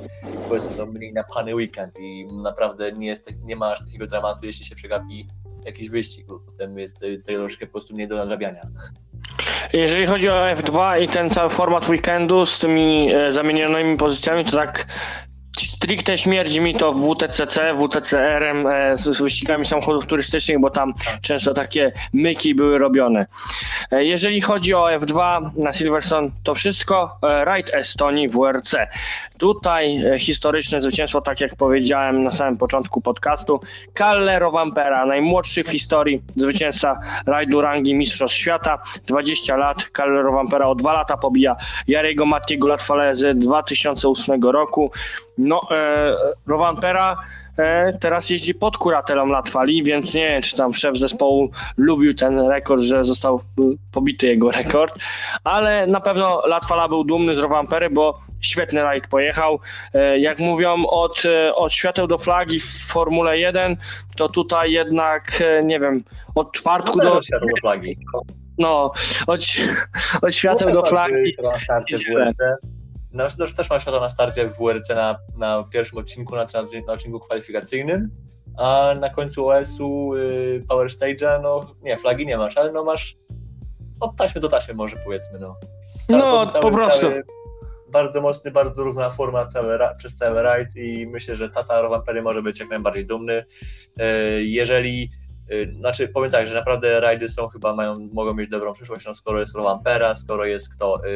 powiedzmy 0.48 0.76
to 0.76 0.86
mniej 0.86 1.12
napany 1.12 1.54
weekend 1.54 1.98
i 1.98 2.26
naprawdę 2.26 2.92
nie, 2.92 3.06
jest, 3.06 3.32
nie 3.42 3.56
ma 3.56 3.72
aż 3.72 3.80
takiego 3.80 4.06
dramatu, 4.06 4.46
jeśli 4.46 4.66
się 4.66 4.74
przegapi 4.74 5.26
jakiś 5.64 5.90
wyścig, 5.90 6.26
bo 6.26 6.40
potem 6.40 6.78
jest 6.78 6.98
troszkę 7.24 7.66
po 7.66 7.72
prostu 7.72 7.94
nie 7.94 8.08
do 8.08 8.16
nadrabiania. 8.16 8.62
Jeżeli 9.72 10.06
chodzi 10.06 10.28
o 10.28 10.46
F2 10.46 11.02
i 11.02 11.08
ten 11.08 11.30
cały 11.30 11.50
format 11.50 11.88
weekendu 11.88 12.46
z 12.46 12.58
tymi 12.58 13.14
e, 13.14 13.32
zamienionymi 13.32 13.96
pozycjami, 13.96 14.44
to 14.44 14.50
tak 14.50 14.86
stricte 15.58 16.18
śmierdzi 16.18 16.60
mi 16.60 16.74
to 16.74 16.92
WTCC, 16.92 17.74
WTCR-em 17.74 18.66
e, 18.66 18.96
z, 18.96 19.16
z 19.16 19.22
wyścigami 19.22 19.66
samochodów 19.66 20.06
turystycznych, 20.06 20.60
bo 20.60 20.70
tam 20.70 20.92
często 21.22 21.54
takie 21.54 21.92
myki 22.12 22.54
były 22.54 22.78
robione. 22.78 23.26
E, 23.90 24.04
jeżeli 24.04 24.40
chodzi 24.40 24.74
o 24.74 24.86
F2 24.98 25.40
na 25.56 25.72
Silverstone, 25.72 26.30
to 26.42 26.54
wszystko. 26.54 27.18
E, 27.22 27.44
Raid 27.44 27.70
Estonii 27.74 28.28
WRC. 28.28 28.74
Tutaj 29.38 30.06
e, 30.06 30.18
historyczne 30.18 30.80
zwycięstwo, 30.80 31.20
tak 31.20 31.40
jak 31.40 31.56
powiedziałem 31.56 32.22
na 32.22 32.30
samym 32.30 32.56
początku 32.56 33.00
podcastu, 33.00 33.60
Kalle 33.94 34.38
Rovampera, 34.38 35.06
najmłodszy 35.06 35.64
w 35.64 35.68
historii 35.68 36.22
zwycięzca 36.36 36.98
rajdu 37.26 37.60
rangi 37.60 37.94
Mistrzostw 37.94 38.36
Świata, 38.36 38.78
20 39.06 39.56
lat. 39.56 39.84
Kalle 39.84 40.22
Rovampera 40.22 40.66
o 40.66 40.74
2 40.74 40.92
lata 40.92 41.16
pobija 41.16 41.56
Jarego 41.88 42.26
Mattiego 42.26 42.68
Latwale 42.68 43.14
z 43.14 43.38
2008 43.38 44.42
roku. 44.42 44.90
No, 45.40 45.60
e, 45.70 46.14
Rovampera 46.46 47.16
e, 47.58 47.98
teraz 47.98 48.30
jeździ 48.30 48.54
pod 48.54 48.78
kuratelą 48.78 49.26
Latwali, 49.26 49.82
więc 49.82 50.14
nie 50.14 50.28
wiem, 50.28 50.42
czy 50.42 50.56
tam 50.56 50.72
szef 50.74 50.98
zespołu 50.98 51.50
lubił 51.76 52.14
ten 52.14 52.38
rekord, 52.38 52.82
że 52.82 53.04
został 53.04 53.36
e, 53.36 53.62
pobity 53.92 54.26
jego 54.26 54.50
rekord, 54.60 54.98
ale 55.44 55.86
na 55.86 56.00
pewno 56.00 56.42
Latwala 56.46 56.88
był 56.88 57.04
dumny 57.04 57.34
z 57.34 57.38
Rovampery, 57.38 57.90
bo 57.90 58.18
świetny 58.40 58.82
rajd 58.82 59.06
pojechał. 59.06 59.60
E, 59.94 60.18
jak 60.18 60.38
mówią, 60.38 60.86
od, 60.86 61.22
e, 61.24 61.54
od 61.54 61.72
świateł 61.72 62.06
do 62.06 62.18
flagi 62.18 62.60
w 62.60 62.86
Formule 62.86 63.38
1, 63.38 63.76
to 64.16 64.28
tutaj 64.28 64.72
jednak, 64.72 65.32
e, 65.40 65.64
nie 65.64 65.80
wiem, 65.80 66.04
od 66.34 66.52
czwartku 66.52 66.98
do, 66.98 67.14
do 67.14 67.22
światła 67.22 67.48
do 67.48 67.60
flagi. 67.60 67.98
no, 68.58 68.92
od, 69.26 69.40
od 70.22 70.34
świateł 70.34 70.72
do 70.72 70.82
flagi. 70.82 71.36
Na 71.42 71.54
starcie 71.54 71.98
w 73.12 73.16
WRC. 73.16 73.36
No, 73.38 73.46
też, 73.56 73.70
mam 73.70 73.80
światło 73.80 74.00
na 74.00 74.08
starcie 74.08 74.46
w 74.48 74.56
WRC 74.58 74.88
na, 74.88 75.18
na 75.36 75.64
pierwszym 75.72 75.98
odcinku, 75.98 76.36
na, 76.36 76.44
na, 76.54 76.62
na 76.86 76.92
odcinku 76.92 77.20
kwalifikacyjnym, 77.20 78.10
a 78.58 78.94
na 79.00 79.10
końcu 79.10 79.48
OS-u 79.48 80.14
y, 80.14 80.64
Power 80.68 80.88
Stage'a, 80.88 81.42
no 81.42 81.74
nie, 81.82 81.96
flagi 81.96 82.26
nie 82.26 82.36
masz, 82.36 82.56
ale 82.56 82.72
no 82.72 82.84
masz 82.84 83.16
od 84.00 84.16
taśmy 84.16 84.40
do 84.40 84.48
taśmy 84.48 84.74
może 84.74 84.96
powiedzmy, 85.04 85.38
no. 85.38 85.56
No, 86.10 86.46
Cały- 86.46 86.62
po 86.62 86.70
prostu. 86.70 87.00
cały- 87.00 87.22
bardzo 87.92 88.20
mocny, 88.20 88.50
bardzo 88.50 88.84
równa 88.84 89.10
forma 89.10 89.46
cały, 89.46 89.78
przez 89.98 90.16
cały 90.16 90.42
rajd 90.42 90.76
i 90.76 91.06
myślę, 91.06 91.36
że 91.36 91.50
Tata 91.50 91.82
Rowampery 91.82 92.22
może 92.22 92.42
być 92.42 92.60
jak 92.60 92.68
najbardziej 92.70 93.06
dumny. 93.06 93.44
E, 93.98 94.04
Jeżeli, 94.42 95.10
e, 95.50 95.72
znaczy 95.72 96.08
powiem 96.08 96.30
tak, 96.30 96.46
że 96.46 96.54
naprawdę 96.54 97.00
rajdy 97.00 97.28
są 97.28 97.48
chyba, 97.48 97.74
mają, 97.74 98.08
mogą 98.12 98.34
mieć 98.34 98.48
dobrą 98.48 98.72
przyszłość, 98.72 99.06
no 99.06 99.14
skoro 99.14 99.40
jest 99.40 99.54
Rowampera, 99.54 100.14
skoro 100.14 100.44
jest 100.44 100.74
kto, 100.74 101.00
e, 101.04 101.08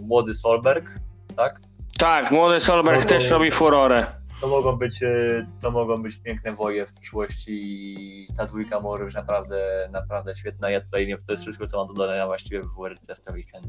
młody 0.00 0.34
Solberg, 0.34 0.90
tak? 1.34 1.60
Tak, 1.98 2.30
młody 2.30 2.60
Solberg 2.60 3.02
to- 3.02 3.08
też 3.08 3.30
robi 3.30 3.50
furorę. 3.50 4.06
To 4.40 4.48
mogą 4.48 4.76
być, 4.76 5.02
e, 5.02 5.46
to 5.62 5.70
mogą 5.70 6.02
być 6.02 6.16
piękne 6.16 6.52
woje 6.52 6.86
w 6.86 6.92
przyszłości 6.92 7.52
i 7.52 8.26
ta 8.36 8.46
dwójka 8.46 8.80
może 8.80 9.04
być 9.04 9.14
naprawdę, 9.14 9.88
naprawdę 9.92 10.34
świetna. 10.34 10.70
Ja 10.70 10.80
tutaj 10.80 11.06
nie, 11.06 11.16
to 11.16 11.22
jest 11.28 11.42
wszystko, 11.42 11.66
co 11.66 11.78
mam 11.78 11.86
do 11.86 11.92
dodania 11.94 12.26
właściwie 12.26 12.60
w 12.62 12.66
WRC 12.78 13.14
w 13.14 13.20
ten 13.20 13.34
weekend. 13.34 13.66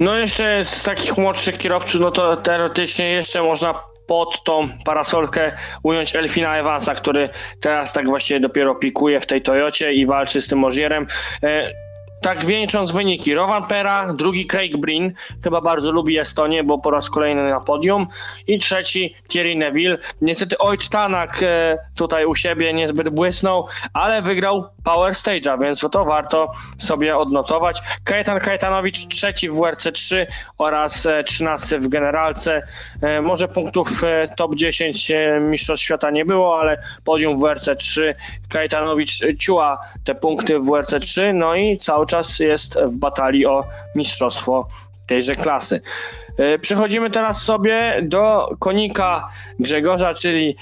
No 0.00 0.14
jeszcze 0.18 0.64
z 0.64 0.82
takich 0.82 1.18
młodszych 1.18 1.58
kierowców, 1.58 2.00
no 2.00 2.10
to 2.10 2.36
teoretycznie 2.36 3.10
jeszcze 3.10 3.42
można 3.42 3.74
pod 4.06 4.44
tą 4.44 4.68
parasolkę 4.84 5.56
ująć 5.82 6.16
Elfina 6.16 6.56
Evansa, 6.56 6.94
który 6.94 7.28
teraz 7.60 7.92
tak 7.92 8.08
właściwie 8.08 8.40
dopiero 8.40 8.74
pikuje 8.74 9.20
w 9.20 9.26
tej 9.26 9.42
Toyocie 9.42 9.92
i 9.92 10.06
walczy 10.06 10.42
z 10.42 10.48
tym 10.48 10.58
Możierem. 10.58 11.06
Tak 12.20 12.44
wieńcząc 12.44 12.92
wyniki, 12.92 13.34
Rowan 13.34 13.66
Pera, 13.66 14.12
drugi 14.12 14.46
Craig 14.46 14.76
Breen, 14.76 15.12
chyba 15.44 15.60
bardzo 15.60 15.90
lubi 15.90 16.18
Estonię, 16.18 16.64
bo 16.64 16.78
po 16.78 16.90
raz 16.90 17.10
kolejny 17.10 17.50
na 17.50 17.60
podium 17.60 18.06
i 18.46 18.58
trzeci 18.58 19.14
Thierry 19.28 19.56
Neville. 19.56 19.98
Niestety 20.20 20.58
Ojt 20.58 20.88
Tanak 20.88 21.42
e, 21.42 21.78
tutaj 21.96 22.26
u 22.26 22.34
siebie 22.34 22.72
niezbyt 22.72 23.08
błysnął, 23.08 23.66
ale 23.92 24.22
wygrał 24.22 24.64
Power 24.84 25.12
Stage'a, 25.12 25.62
więc 25.62 25.80
to 25.80 26.04
warto 26.04 26.50
sobie 26.78 27.16
odnotować. 27.16 27.80
Kajetan 28.04 28.40
Kajetanowicz 28.40 29.08
trzeci 29.08 29.48
w 29.48 29.54
WRC 29.54 29.92
3 29.92 30.26
oraz 30.58 31.06
e, 31.06 31.24
13 31.24 31.78
w 31.78 31.88
generalce. 31.88 32.62
E, 33.02 33.22
Może 33.22 33.48
punktów 33.48 34.02
top 34.36 34.54
10 34.54 35.10
e, 35.10 35.40
Mistrzostw 35.40 35.84
Świata 35.84 36.10
nie 36.10 36.24
było, 36.24 36.60
ale 36.60 36.82
podium 37.04 37.36
w 37.36 37.40
WRC 37.40 37.76
3. 37.78 38.14
Kajetanowicz 38.48 39.18
ciuła 39.38 39.80
te 40.04 40.14
punkty 40.14 40.58
w 40.58 40.64
WRC 40.64 41.00
3, 41.00 41.32
no 41.32 41.54
i 41.54 41.76
cały 41.76 42.06
czas 42.10 42.38
jest 42.38 42.78
w 42.78 42.98
batalii 42.98 43.46
o 43.46 43.64
mistrzostwo 43.94 44.68
tejże 45.06 45.34
klasy. 45.34 45.80
E, 46.38 46.58
Przechodzimy 46.58 47.10
teraz 47.10 47.42
sobie 47.42 48.00
do 48.02 48.48
konika 48.58 49.28
Grzegorza, 49.58 50.14
czyli 50.14 50.56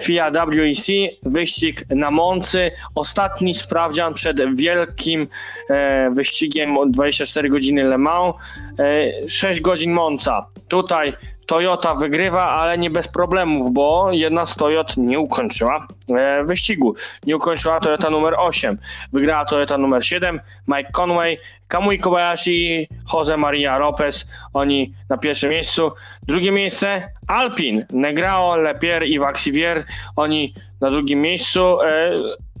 FIA 0.00 0.30
WEC, 0.30 0.86
wyścig 1.22 1.84
na 1.90 2.10
Moncy. 2.10 2.70
Ostatni 2.94 3.54
sprawdzian 3.54 4.14
przed 4.14 4.56
wielkim 4.56 5.26
e, 5.70 6.10
wyścigiem 6.10 6.78
od 6.78 6.90
24 6.90 7.48
godziny 7.48 7.84
Le 7.84 7.98
Mans. 7.98 8.34
E, 8.78 9.28
6 9.28 9.60
godzin 9.60 9.92
Monza. 9.92 10.46
Tutaj 10.68 11.12
Toyota 11.46 11.94
wygrywa, 11.94 12.50
ale 12.50 12.78
nie 12.78 12.90
bez 12.90 13.08
problemów, 13.08 13.72
bo 13.72 14.12
jedna 14.12 14.46
z 14.46 14.56
Toyot 14.56 14.96
nie 14.96 15.18
ukończyła 15.18 15.86
e, 16.08 16.44
wyścigu. 16.44 16.94
Nie 17.26 17.36
ukończyła 17.36 17.80
Toyota 17.80 18.10
numer 18.10 18.34
8. 18.38 18.78
Wygrała 19.12 19.44
Toyota 19.44 19.78
numer 19.78 20.06
7. 20.06 20.40
Mike 20.68 20.92
Conway, 20.92 21.38
Kamui 21.68 21.98
Kobayashi, 21.98 22.88
Jose 23.12 23.36
Maria 23.36 23.78
Lopez. 23.78 24.30
Oni 24.52 24.92
na 25.08 25.18
pierwszym 25.18 25.50
miejscu. 25.50 25.92
Drugie 26.22 26.52
miejsce 26.52 27.08
Alpin, 27.26 27.86
Negrao, 27.92 28.56
Lepier 28.56 29.02
i 29.02 29.18
Vaxivier. 29.18 29.84
Oni 30.16 30.54
na 30.80 30.90
drugim 30.90 31.20
miejscu. 31.20 31.78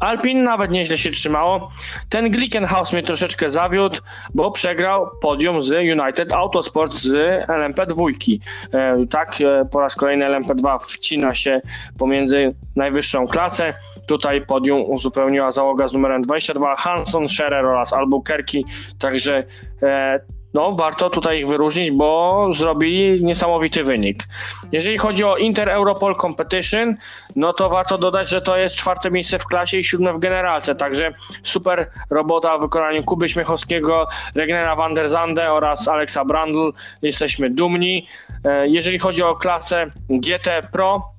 Alpin 0.00 0.42
nawet 0.42 0.70
nieźle 0.70 0.98
się 0.98 1.10
trzymało. 1.10 1.70
Ten 2.08 2.30
Glickenhaus 2.30 2.92
mnie 2.92 3.02
troszeczkę 3.02 3.50
zawiódł, 3.50 3.96
bo 4.34 4.50
przegrał 4.50 5.10
podium 5.22 5.62
z 5.62 5.70
United 5.70 6.32
Autosport 6.32 6.92
z 6.92 7.12
LMP2. 7.48 8.38
E, 8.72 9.06
tak, 9.06 9.40
e, 9.40 9.64
po 9.70 9.80
raz 9.80 9.94
kolejny 9.94 10.24
LMP2 10.24 10.78
wcina 10.78 11.34
się 11.34 11.60
pomiędzy 11.98 12.54
najwyższą 12.76 13.26
klasę. 13.26 13.74
Tutaj 14.06 14.46
podium 14.46 14.82
uzupełniła 14.84 15.50
załoga 15.50 15.88
z 15.88 15.92
numerem 15.92 16.22
22 16.22 16.76
Hanson, 16.76 17.28
Scherer 17.28 17.64
oraz 17.66 17.92
Albuquerque. 17.92 18.58
Także 18.98 19.44
e, 19.82 20.20
no, 20.54 20.72
warto 20.72 21.10
tutaj 21.10 21.38
ich 21.38 21.48
wyróżnić, 21.48 21.90
bo 21.90 22.48
zrobili 22.52 23.24
niesamowity 23.24 23.84
wynik. 23.84 24.24
Jeżeli 24.72 24.98
chodzi 24.98 25.24
o 25.24 25.36
Inter 25.36 25.68
Europol 25.68 26.16
Competition, 26.16 26.94
no 27.36 27.52
to 27.52 27.68
warto 27.70 27.98
dodać, 27.98 28.28
że 28.28 28.42
to 28.42 28.56
jest 28.56 28.76
czwarte 28.76 29.10
miejsce 29.10 29.38
w 29.38 29.46
klasie 29.46 29.78
i 29.78 29.84
siódme 29.84 30.12
w 30.12 30.18
generalce, 30.18 30.74
także 30.74 31.12
super 31.42 31.90
robota 32.10 32.58
w 32.58 32.60
wykonaniu 32.60 33.02
Kuby 33.02 33.28
Śmiechowskiego, 33.28 34.08
Regnera 34.34 34.76
van 34.76 34.94
der 34.94 35.08
Zande 35.08 35.52
oraz 35.52 35.88
Alexa 35.88 36.24
Brandl. 36.24 36.70
Jesteśmy 37.02 37.50
dumni. 37.50 38.06
E, 38.44 38.68
Jeżeli 38.68 38.98
chodzi 38.98 39.22
o 39.22 39.36
klasę 39.36 39.86
GT 40.10 40.62
Pro, 40.72 41.13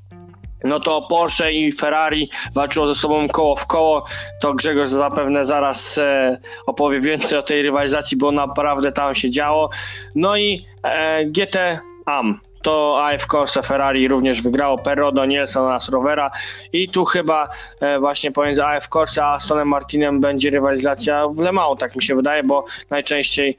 no 0.66 0.80
to 0.80 1.02
Porsche 1.02 1.52
i 1.52 1.72
Ferrari 1.72 2.30
walczyło 2.54 2.88
ze 2.88 2.96
sobą 2.96 3.28
koło 3.28 3.56
w 3.56 3.68
koło. 3.68 4.06
To 4.42 4.54
Grzegorz 4.54 4.90
zapewne 4.90 5.46
zaraz 5.46 5.98
e, 5.98 6.38
opowie 6.66 7.00
więcej 7.00 7.40
o 7.40 7.42
tej 7.42 7.64
rywalizacji, 7.64 8.18
bo 8.18 8.32
naprawdę 8.32 8.92
tam 8.92 9.16
się 9.16 9.32
działo. 9.32 9.70
No 10.16 10.38
i 10.38 10.66
e, 10.84 11.26
GT 11.26 11.80
AM. 12.06 12.40
To 12.64 13.04
AF 13.04 13.26
Corse 13.28 13.64
Ferrari 13.64 14.08
również 14.08 14.42
wygrało 14.42 14.78
Perro, 14.78 15.12
Danielson 15.12 15.64
oraz 15.64 15.90
Rovera 15.90 16.32
i 16.74 16.90
tu 16.90 17.06
chyba 17.06 17.48
e, 17.82 18.00
właśnie 18.00 18.32
pomiędzy 18.32 18.66
AF 18.66 18.88
Corse 18.88 19.26
a 19.26 19.34
Astonem 19.34 19.68
Martinem 19.68 20.20
będzie 20.20 20.50
rywalizacja 20.50 21.28
w 21.28 21.40
Le 21.40 21.52
Mans, 21.52 21.80
tak 21.80 21.96
mi 21.96 22.04
się 22.04 22.16
wydaje, 22.16 22.44
bo 22.44 22.66
najczęściej 22.90 23.58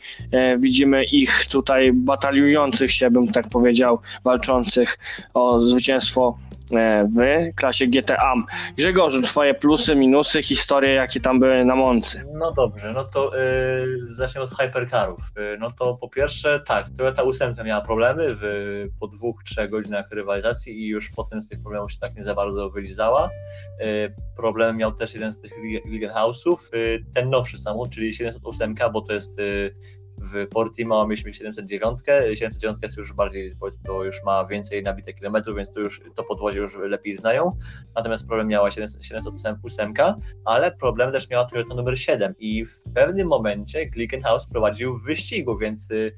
widzimy 0.59 1.05
ich 1.05 1.47
tutaj 1.47 1.93
bataliujących 1.93 2.93
się, 2.93 3.11
bym 3.11 3.27
tak 3.33 3.49
powiedział, 3.49 3.99
walczących 4.25 4.99
o 5.35 5.61
zwycięstwo 5.61 6.39
w 7.17 7.55
klasie 7.57 7.87
GTA. 7.87 8.35
Grzegorzu, 8.77 9.23
twoje 9.23 9.55
plusy, 9.55 9.97
minusy, 9.97 10.43
historie, 10.43 10.95
jakie 10.95 11.21
tam 11.21 11.41
były 11.41 11.65
na 11.65 11.77
Moncy. 11.77 12.25
No 12.35 12.53
dobrze, 12.53 12.93
no 12.93 13.05
to 13.05 13.39
y, 13.39 14.15
zacznę 14.15 14.41
od 14.41 14.55
hypercarów. 14.55 15.21
Y, 15.39 15.59
no 15.59 15.71
to 15.71 15.95
po 15.95 16.09
pierwsze, 16.09 16.61
tak, 16.61 16.87
Toyota 16.99 17.23
8 17.23 17.55
miała 17.65 17.81
problemy 17.81 18.25
w, 18.29 18.43
po 19.01 19.09
dwóch, 19.09 19.43
trzech 19.45 19.71
godzinach 19.71 20.11
rywalizacji 20.11 20.83
i 20.83 20.89
już 20.89 21.11
potem 21.17 21.43
z 21.43 21.49
tych 21.49 21.63
problemów 21.63 21.93
się 21.93 21.99
tak 21.99 22.17
nie 22.17 22.25
za 22.25 22.35
bardzo 22.35 22.71
wylizała. 22.71 23.31
Y, 23.81 24.15
problem 24.37 24.77
miał 24.77 24.93
też 24.93 25.15
jeden 25.15 25.33
z 25.33 25.41
tych 25.41 25.53
Wilgenhausów, 25.85 26.71
y, 26.75 27.05
ten 27.15 27.31
nowszy 27.31 27.59
samochód, 27.59 27.91
czyli 27.91 28.15
708, 28.15 28.75
bo 28.93 29.01
to 29.01 29.13
jest 29.13 29.39
y, 29.39 29.75
w 30.19 30.49
Portimao 30.49 31.07
mieliśmy 31.07 31.35
709, 31.35 32.01
709 32.35 32.79
jest 32.83 32.97
już 32.97 33.13
bardziej, 33.13 33.51
to 33.87 34.05
już 34.05 34.25
ma 34.25 34.45
więcej 34.45 34.83
nabite 34.83 35.13
kilometrów, 35.13 35.57
więc 35.57 35.73
to 35.73 35.81
już 35.81 36.03
to 36.15 36.25
podwozie 36.25 36.61
już 36.61 36.77
lepiej 36.79 37.17
znają, 37.17 37.59
natomiast 37.95 38.27
problem 38.27 38.49
miała 38.49 38.71
708, 38.71 39.93
ale 40.45 40.73
problem 40.73 41.13
też 41.13 41.31
miała 41.31 41.45
Toyota 41.45 41.75
numer 41.75 41.99
7 41.99 42.35
i 42.39 42.65
w 42.65 42.83
pewnym 42.95 43.29
momencie 43.29 43.87
Glickenhaus 43.87 44.47
prowadził 44.47 44.99
w 44.99 45.05
wyścigu, 45.05 45.59
więc 45.59 45.91
y, 45.91 46.15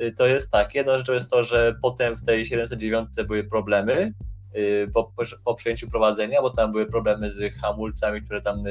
y, 0.00 0.12
to 0.12 0.26
jest 0.26 0.50
tak, 0.50 0.74
jedna 0.74 0.98
rzecz 0.98 1.06
to 1.06 1.14
jest 1.14 1.30
to, 1.30 1.42
że 1.42 1.74
potem 1.82 2.16
w 2.16 2.24
tej 2.24 2.46
709 2.46 3.08
były 3.26 3.44
problemy, 3.44 4.12
y, 4.56 4.90
po, 4.94 5.12
po 5.44 5.54
przejęciu 5.54 5.90
prowadzenia, 5.90 6.42
bo 6.42 6.50
tam 6.50 6.72
były 6.72 6.86
problemy 6.86 7.30
z 7.30 7.54
hamulcami, 7.54 8.22
które 8.22 8.40
tam 8.40 8.64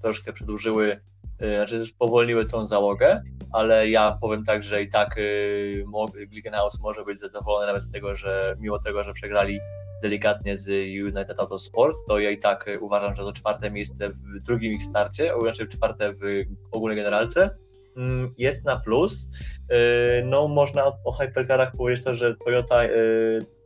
troszkę 0.00 0.32
przedłużyły, 0.32 1.00
znaczy 1.42 1.86
spowolniły 1.86 2.44
tą 2.44 2.64
załogę, 2.64 3.22
ale 3.52 3.88
ja 3.88 4.18
powiem 4.20 4.44
tak, 4.44 4.62
że 4.62 4.82
i 4.82 4.88
tak 4.88 5.18
y, 5.18 5.84
Glickenhaus 6.30 6.80
może 6.80 7.04
być 7.04 7.20
zadowolony 7.20 7.66
nawet 7.66 7.82
z 7.82 7.90
tego, 7.90 8.14
że 8.14 8.56
mimo 8.60 8.78
tego, 8.78 9.02
że 9.02 9.12
przegrali 9.12 9.58
delikatnie 10.02 10.56
z 10.56 10.68
United 11.02 11.40
Autosports, 11.40 12.04
to 12.04 12.18
ja 12.18 12.30
i 12.30 12.38
tak 12.38 12.68
y, 12.68 12.80
uważam, 12.80 13.16
że 13.16 13.22
to 13.22 13.32
czwarte 13.32 13.70
miejsce 13.70 14.08
w 14.08 14.40
drugim 14.46 14.72
ich 14.72 14.82
starcie, 14.82 15.32
znaczy 15.42 15.68
czwarte 15.68 16.12
w 16.12 16.44
ogólnej 16.70 16.96
generalce 16.96 17.56
mm, 17.96 18.34
jest 18.38 18.64
na 18.64 18.76
plus. 18.76 19.28
Y, 19.28 20.24
no 20.24 20.48
można 20.48 20.92
o 21.04 21.12
hypercarach 21.12 21.76
powiedzieć 21.76 22.04
to, 22.04 22.14
że 22.14 22.36
Toyota 22.36 22.80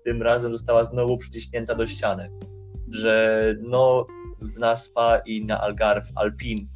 tym 0.05 0.23
razem 0.23 0.53
została 0.53 0.85
znowu 0.85 1.19
przyciśnięta 1.19 1.75
do 1.75 1.87
ściany, 1.87 2.31
że 2.91 3.55
no 3.61 4.07
w 4.41 4.59
NASPA 4.59 5.19
i 5.19 5.45
na 5.45 5.61
Algarve 5.61 6.13
Alpine 6.15 6.76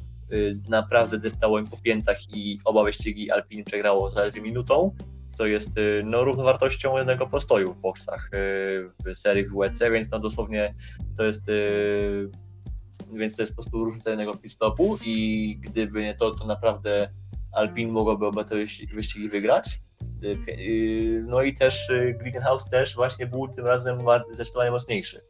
naprawdę 0.69 1.19
deptało 1.19 1.59
im 1.59 1.67
po 1.67 1.77
piętach 1.77 2.17
i 2.35 2.59
oba 2.65 2.83
wyścigi 2.83 3.31
Alpine 3.31 3.63
przegrało 3.63 4.09
zaledwie 4.09 4.41
minutą, 4.41 4.95
co 5.33 5.45
jest 5.45 5.77
y, 5.77 6.03
no, 6.05 6.23
równowartością 6.23 6.97
jednego 6.97 7.27
postoju 7.27 7.73
w 7.73 7.81
boksach 7.81 8.29
y, 8.33 8.89
w 9.05 9.15
serii 9.15 9.45
WEC, 9.59 9.79
więc 9.91 10.11
no 10.11 10.19
dosłownie 10.19 10.73
to 11.17 11.23
jest 11.23 11.45
więc 13.13 13.35
to 13.35 13.41
jest 13.41 13.51
po 13.51 13.61
prostu 13.61 13.85
różnica 13.85 14.09
jednego 14.09 14.35
pit 14.35 14.51
stopu 14.51 14.97
i 15.05 15.57
gdyby 15.61 16.01
nie 16.01 16.15
to, 16.15 16.31
to 16.31 16.45
naprawdę 16.45 17.09
Alpine 17.51 17.91
mogłoby 17.91 18.25
oba 18.25 18.43
te 18.43 18.55
wyścigi 18.93 19.29
wygrać. 19.29 19.81
No 21.25 21.41
i 21.41 21.53
też 21.53 21.91
Glickenhaus 22.19 22.69
też 22.69 22.95
właśnie 22.95 23.27
był 23.27 23.47
tym 23.47 23.65
razem 23.65 23.99
zdecydowanie 24.31 24.71
mocniejszy 24.71 25.21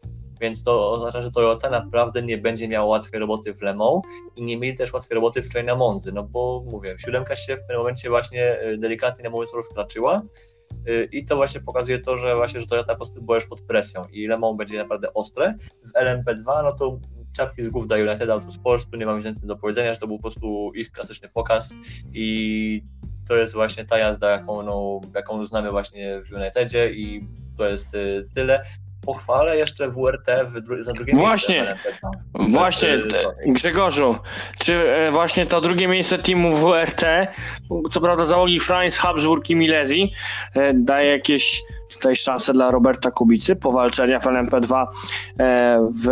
więc 0.41 0.63
to 0.63 0.91
oznacza, 0.91 1.21
że 1.21 1.31
Toyota 1.31 1.69
naprawdę 1.69 2.23
nie 2.23 2.37
będzie 2.37 2.67
miała 2.67 2.85
łatwej 2.85 3.19
roboty 3.19 3.53
w 3.53 3.61
Le 3.61 3.75
Mans 3.75 4.01
i 4.35 4.43
nie 4.43 4.57
mieli 4.57 4.77
też 4.77 4.93
łatwej 4.93 5.15
roboty 5.15 5.41
wczoraj 5.41 5.65
na 5.65 5.75
Monzy, 5.75 6.11
no 6.11 6.23
bo 6.23 6.63
mówię, 6.65 6.95
siódemka 6.99 7.35
się 7.35 7.57
w 7.57 7.67
tym 7.67 7.77
momencie 7.77 8.09
właśnie 8.09 8.63
y, 8.63 8.77
delikatnie 8.77 9.23
na 9.23 9.29
mówiąc 9.29 9.53
rozkraczyła 9.53 10.21
y, 10.87 11.09
i 11.11 11.25
to 11.25 11.35
właśnie 11.35 11.61
pokazuje 11.61 11.99
to, 11.99 12.17
że 12.17 12.35
właśnie, 12.35 12.59
że 12.59 12.67
Toyota 12.67 12.93
po 12.93 12.97
prostu 12.97 13.21
była 13.21 13.35
już 13.35 13.47
pod 13.47 13.61
presją 13.61 14.05
i 14.05 14.27
Le 14.27 14.37
Mans 14.37 14.57
będzie 14.57 14.77
naprawdę 14.77 15.13
ostre. 15.13 15.55
W 15.83 15.93
LMP2 15.93 16.63
no 16.63 16.71
to 16.71 16.99
czapki 17.35 17.63
z 17.63 17.69
głów 17.69 17.87
da 17.87 17.95
United 17.95 18.29
Autosport, 18.29 18.89
tu 18.91 18.97
nie 18.97 19.05
mam 19.05 19.21
więcej 19.21 19.47
do 19.47 19.55
powiedzenia, 19.55 19.93
że 19.93 19.99
to 19.99 20.07
był 20.07 20.17
po 20.17 20.21
prostu 20.21 20.71
ich 20.75 20.91
klasyczny 20.91 21.29
pokaz 21.29 21.73
i 22.13 22.83
to 23.27 23.37
jest 23.37 23.53
właśnie 23.53 23.85
ta 23.85 23.97
jazda, 23.97 24.31
jaką, 24.31 24.63
no, 24.63 25.01
jaką 25.15 25.45
znamy 25.45 25.71
właśnie 25.71 26.21
w 26.23 26.33
Unitedzie 26.33 26.91
i 26.91 27.27
to 27.57 27.69
jest 27.69 27.93
y, 27.93 28.29
tyle 28.35 28.63
pochwalę 29.05 29.57
jeszcze 29.57 29.89
WRT 29.89 30.27
za 30.79 30.93
drugie 30.93 31.13
właśnie, 31.13 31.55
miejsce. 31.55 31.77
Właśnie, 32.33 32.97
właśnie, 32.97 32.97
Grzegorzu, 33.53 34.15
czy 34.59 34.73
e, 34.73 35.11
właśnie 35.11 35.45
to 35.45 35.61
drugie 35.61 35.87
miejsce 35.87 36.17
teamu 36.17 36.57
WRT, 36.57 37.03
co 37.91 38.01
prawda 38.01 38.25
załogi 38.25 38.59
Franz, 38.59 38.97
Habsburg 38.97 39.49
i 39.49 39.55
Milesi, 39.55 40.13
e, 40.55 40.73
daje 40.73 41.11
jakieś 41.11 41.61
tutaj 41.93 42.15
szansę 42.15 42.53
dla 42.53 42.71
Roberta 42.71 43.11
Kubicy 43.11 43.55
powalczenia 43.55 44.19
w 44.19 44.25
LMP2 44.25 44.85
e, 45.39 45.87
w 46.03 46.07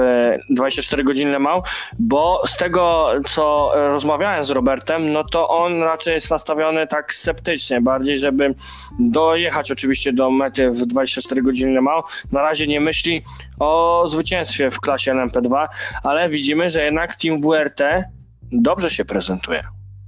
24 0.50 1.04
godziny 1.04 1.32
Le 1.32 1.40
Mans, 1.40 1.64
bo 2.00 2.42
z 2.46 2.58
tego, 2.58 3.12
co 3.26 3.72
rozmawiałem 3.76 4.44
z 4.44 4.50
Robertem, 4.50 5.12
no 5.12 5.24
to 5.24 5.50
on 5.50 5.84
raczej 5.84 6.14
jest 6.14 6.32
nastawiony 6.32 6.88
tak 6.88 7.14
sceptycznie, 7.14 7.82
bardziej 7.82 8.18
żeby 8.18 8.56
dojechać 9.00 9.72
oczywiście 9.72 10.14
do 10.14 10.32
mety 10.32 10.70
w 10.72 10.86
24 10.86 11.42
godziny 11.42 11.72
Le 11.72 11.82
Mans. 11.82 12.04
Na 12.32 12.42
razie 12.42 12.68
nie 12.68 12.82
myśli 12.82 13.24
o 13.60 14.04
zwycięstwie 14.08 14.70
w 14.70 14.80
klasie 14.80 15.12
LMP2, 15.12 15.68
ale 16.04 16.30
widzimy, 16.30 16.70
że 16.70 16.84
jednak 16.84 17.16
Team 17.16 17.42
WRT 17.42 17.82
dobrze 18.52 18.90
się 18.90 19.06
prezentuje. 19.06 19.64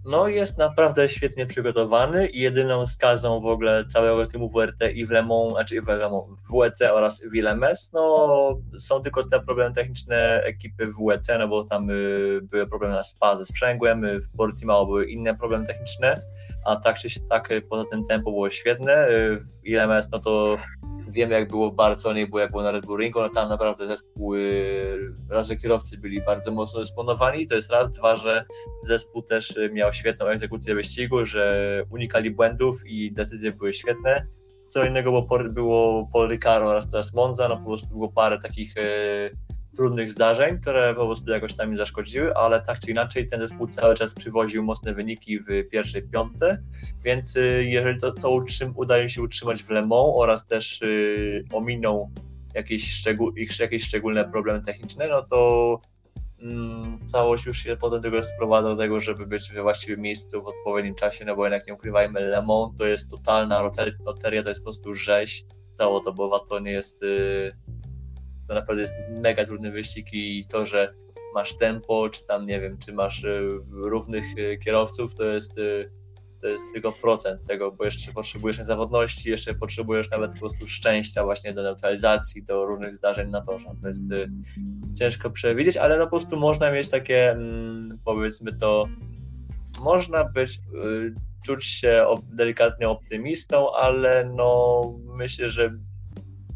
No 0.05 0.27
jest 0.27 0.57
naprawdę 0.57 1.09
świetnie 1.09 1.45
przygotowany 1.45 2.27
i 2.27 2.39
jedyną 2.39 2.85
skazą 2.85 3.41
w 3.41 3.45
ogóle 3.45 3.85
całego 3.85 4.25
teamu 4.25 4.49
WRT 4.49 4.91
i 4.93 5.05
w 5.05 5.11
Le 5.11 5.23
Mans, 5.23 5.51
znaczy 5.51 5.81
w, 5.81 5.87
Le 5.87 6.09
Mans, 6.09 6.25
w 6.49 6.59
WEC 6.59 6.81
oraz 6.81 7.21
w 7.21 7.91
no 7.93 8.57
są 8.79 9.01
tylko 9.01 9.23
te 9.23 9.39
problemy 9.39 9.75
techniczne 9.75 10.43
ekipy 10.43 10.87
w 10.87 11.05
WEC, 11.07 11.27
no 11.39 11.47
bo 11.47 11.63
tam 11.63 11.89
y, 11.89 12.39
były 12.43 12.67
problemy 12.67 12.93
na 12.93 13.03
SPA 13.03 13.35
ze 13.35 13.45
sprzęgłem, 13.45 14.05
y, 14.05 14.21
w 14.21 14.29
Portimao 14.29 14.85
były 14.85 15.05
inne 15.05 15.37
problemy 15.37 15.67
techniczne, 15.67 16.21
a 16.65 16.75
tak 16.75 16.97
czy 16.97 17.27
tak 17.29 17.51
y, 17.51 17.61
poza 17.61 17.89
tym 17.89 18.05
tempo 18.05 18.31
było 18.31 18.49
świetne, 18.49 19.09
y, 19.09 19.37
w 19.37 19.61
LMS 19.65 20.11
no 20.11 20.19
to 20.19 20.57
wiemy 21.07 21.33
jak 21.33 21.49
było 21.49 21.71
w 21.71 21.75
Barcelonie, 21.75 22.27
było 22.27 22.39
jak 22.39 22.51
było 22.51 22.63
na 22.63 22.71
Red 22.71 22.85
Bull 22.85 22.99
Ringu, 22.99 23.21
no 23.21 23.29
tam 23.29 23.49
naprawdę 23.49 23.87
zespół, 23.87 24.33
raz, 25.29 25.47
że 25.47 25.55
kierowcy 25.55 25.97
byli 25.97 26.21
bardzo 26.21 26.51
mocno 26.51 26.79
dysponowani, 26.79 27.47
to 27.47 27.55
jest 27.55 27.71
raz, 27.71 27.91
dwa, 27.91 28.15
że 28.15 28.45
zespół 28.83 29.21
też 29.21 29.59
miał 29.71 29.93
świetną 29.93 30.25
egzekucję 30.25 30.75
wyścigu, 30.75 31.25
że 31.25 31.83
unikali 31.89 32.31
błędów 32.31 32.81
i 32.85 33.11
decyzje 33.11 33.51
były 33.51 33.73
świetne. 33.73 34.27
Co 34.67 34.85
innego 34.85 35.11
było, 35.11 35.49
było 35.49 36.09
Paul 36.13 36.29
Ricaro 36.29 36.69
oraz 36.69 36.91
teraz 36.91 37.13
Monza, 37.13 37.49
no 37.49 37.57
po 37.57 37.65
prostu 37.65 37.87
było 37.87 38.11
parę 38.11 38.39
takich 38.39 38.75
trudnych 39.81 40.11
zdarzeń, 40.11 40.59
które 40.59 40.95
po 40.95 41.05
prostu 41.05 41.31
jakoś 41.31 41.53
tam 41.53 41.71
mi 41.71 41.77
zaszkodziły, 41.77 42.35
ale 42.35 42.61
tak 42.61 42.79
czy 42.79 42.91
inaczej 42.91 43.27
ten 43.27 43.39
zespół 43.39 43.67
cały 43.67 43.95
czas 43.95 44.13
przywoził 44.13 44.63
mocne 44.63 44.93
wyniki 44.93 45.39
w 45.39 45.69
pierwszej 45.71 46.03
piątce, 46.03 46.63
więc 47.03 47.35
y, 47.35 47.65
jeżeli 47.65 47.99
to, 47.99 48.11
to 48.11 48.31
utrzym, 48.31 48.73
udaje 48.75 49.09
się 49.09 49.21
utrzymać 49.21 49.63
w 49.63 49.69
Le 49.69 49.81
Mans 49.81 50.11
oraz 50.15 50.45
też 50.45 50.81
y, 50.81 51.43
ominą 51.53 52.11
jakieś, 52.53 52.91
szczegół, 52.91 53.31
ich, 53.31 53.59
jakieś 53.59 53.83
szczególne 53.83 54.25
problemy 54.31 54.61
techniczne, 54.61 55.07
no 55.07 55.21
to 55.21 55.79
mm, 56.41 57.07
całość 57.07 57.45
już 57.45 57.57
się 57.57 57.77
potem 57.77 58.01
tego 58.01 58.23
sprowadza 58.23 58.69
do 58.69 58.75
tego, 58.75 58.99
żeby 58.99 59.25
być 59.25 59.51
we 59.51 59.61
właściwym 59.61 60.01
miejscu 60.01 60.41
w 60.41 60.47
odpowiednim 60.47 60.95
czasie, 60.95 61.25
no 61.25 61.35
bo 61.35 61.45
jednak 61.45 61.67
nie 61.67 61.73
ukrywajmy, 61.73 62.19
Le 62.19 62.41
Mans 62.41 62.77
to 62.77 62.87
jest 62.87 63.09
totalna 63.09 63.61
loteria, 64.05 64.43
to 64.43 64.49
jest 64.49 64.61
po 64.61 64.65
prostu 64.65 64.93
rzeź, 64.93 65.45
cało 65.73 65.99
to, 65.99 66.13
bo 66.13 66.39
to 66.39 66.59
nie 66.59 66.71
jest 66.71 67.03
y, 67.03 67.51
to 68.51 68.55
naprawdę 68.55 68.81
jest 68.81 68.93
mega 69.09 69.45
trudny 69.45 69.71
wyścig 69.71 70.07
i 70.13 70.45
to, 70.49 70.65
że 70.65 70.93
masz 71.33 71.57
tempo, 71.57 72.09
czy 72.09 72.27
tam 72.27 72.45
nie 72.45 72.61
wiem, 72.61 72.77
czy 72.77 72.93
masz 72.93 73.23
y, 73.23 73.59
równych 73.69 74.37
y, 74.37 74.57
kierowców, 74.57 75.15
to 75.15 75.23
jest, 75.23 75.57
y, 75.57 75.91
to 76.41 76.47
jest 76.47 76.63
tylko 76.73 76.91
procent 76.91 77.47
tego, 77.47 77.71
bo 77.71 77.85
jeszcze 77.85 78.11
potrzebujesz 78.11 78.57
zawodności, 78.57 79.29
jeszcze 79.29 79.53
potrzebujesz 79.53 80.09
nawet 80.09 80.31
po 80.31 80.39
prostu 80.39 80.67
szczęścia 80.67 81.23
właśnie 81.23 81.53
do 81.53 81.63
neutralizacji, 81.63 82.43
do 82.43 82.65
różnych 82.65 82.95
zdarzeń 82.95 83.29
na 83.29 83.41
torze. 83.41 83.65
To 83.81 83.87
jest 83.87 84.03
ciężko 84.99 85.29
przewidzieć, 85.29 85.77
ale 85.77 85.97
no 85.97 86.03
po 86.03 86.09
prostu 86.09 86.37
można 86.37 86.71
mieć 86.71 86.89
takie, 86.89 87.31
mm, 87.31 87.99
powiedzmy 88.05 88.53
to, 88.53 88.87
można 89.79 90.23
być, 90.23 90.59
czuć 91.45 91.65
się 91.65 92.05
delikatnie 92.33 92.89
optymistą, 92.89 93.73
ale 93.73 94.31
no 94.35 94.81
myślę, 95.17 95.49
że 95.49 95.77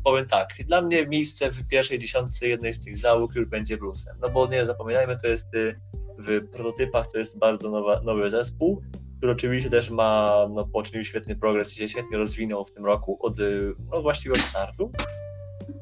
powiem 0.05 0.27
tak, 0.27 0.47
dla 0.67 0.81
mnie 0.81 1.07
miejsce 1.07 1.51
w 1.51 1.67
pierwszej 1.67 1.99
dziesiątce 1.99 2.47
jednej 2.47 2.73
z 2.73 2.79
tych 2.79 2.97
załóg 2.97 3.35
już 3.35 3.45
będzie 3.45 3.77
plusem, 3.77 4.17
no 4.21 4.29
bo 4.29 4.47
nie 4.47 4.65
zapominajmy, 4.65 5.17
to 5.17 5.27
jest 5.27 5.55
y, 5.55 5.79
w 6.17 6.49
prototypach 6.49 7.07
to 7.11 7.17
jest 7.17 7.37
bardzo 7.37 7.69
nowa, 7.69 8.01
nowy 8.01 8.29
zespół, 8.29 8.81
który 9.17 9.31
oczywiście 9.31 9.69
też 9.69 9.89
ma, 9.89 10.45
no, 10.53 10.67
poczynił 10.67 11.03
świetny 11.03 11.35
progres 11.35 11.73
i 11.73 11.75
się 11.75 11.89
świetnie 11.89 12.17
rozwinął 12.17 12.65
w 12.65 12.71
tym 12.71 12.85
roku 12.85 13.17
od 13.21 13.39
y, 13.39 13.73
no, 13.91 14.01
właściwego 14.01 14.41
startu, 14.41 14.91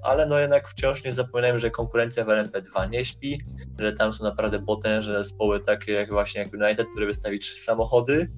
ale 0.02 0.26
no 0.26 0.40
jednak 0.40 0.70
wciąż 0.70 1.04
nie 1.04 1.12
zapominajmy, 1.12 1.60
że 1.60 1.72
konkurencja 1.72 2.26
w 2.26 2.28
LMP2 2.28 2.90
nie 2.90 3.06
śpi, 3.06 3.42
że 3.80 3.94
tam 3.94 4.14
są 4.14 4.24
naprawdę 4.24 4.60
potężne 4.60 5.14
zespoły 5.14 5.60
takie 5.60 5.92
jak 5.92 6.12
właśnie 6.12 6.42
jak 6.42 6.54
United, 6.54 6.88
które 6.92 7.06
wystawi 7.06 7.40
trzy 7.40 7.60
samochody, 7.60 8.32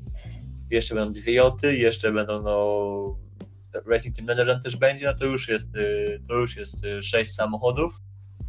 jeszcze 0.71 0.95
będą 0.95 1.13
dwie 1.13 1.33
joty, 1.33 1.77
jeszcze 1.77 2.11
będą 2.11 2.41
no 2.41 3.24
Racing 3.86 4.15
Team 4.15 4.26
Netherlands 4.26 4.63
też 4.63 4.76
będzie, 4.76 5.05
no 5.05 5.13
to 5.13 5.26
już 5.26 5.47
jest, 5.47 5.76
y, 5.76 6.21
to 6.28 6.34
już 6.34 6.57
jest 6.57 6.86
y, 6.86 7.03
sześć 7.03 7.34
samochodów. 7.34 7.95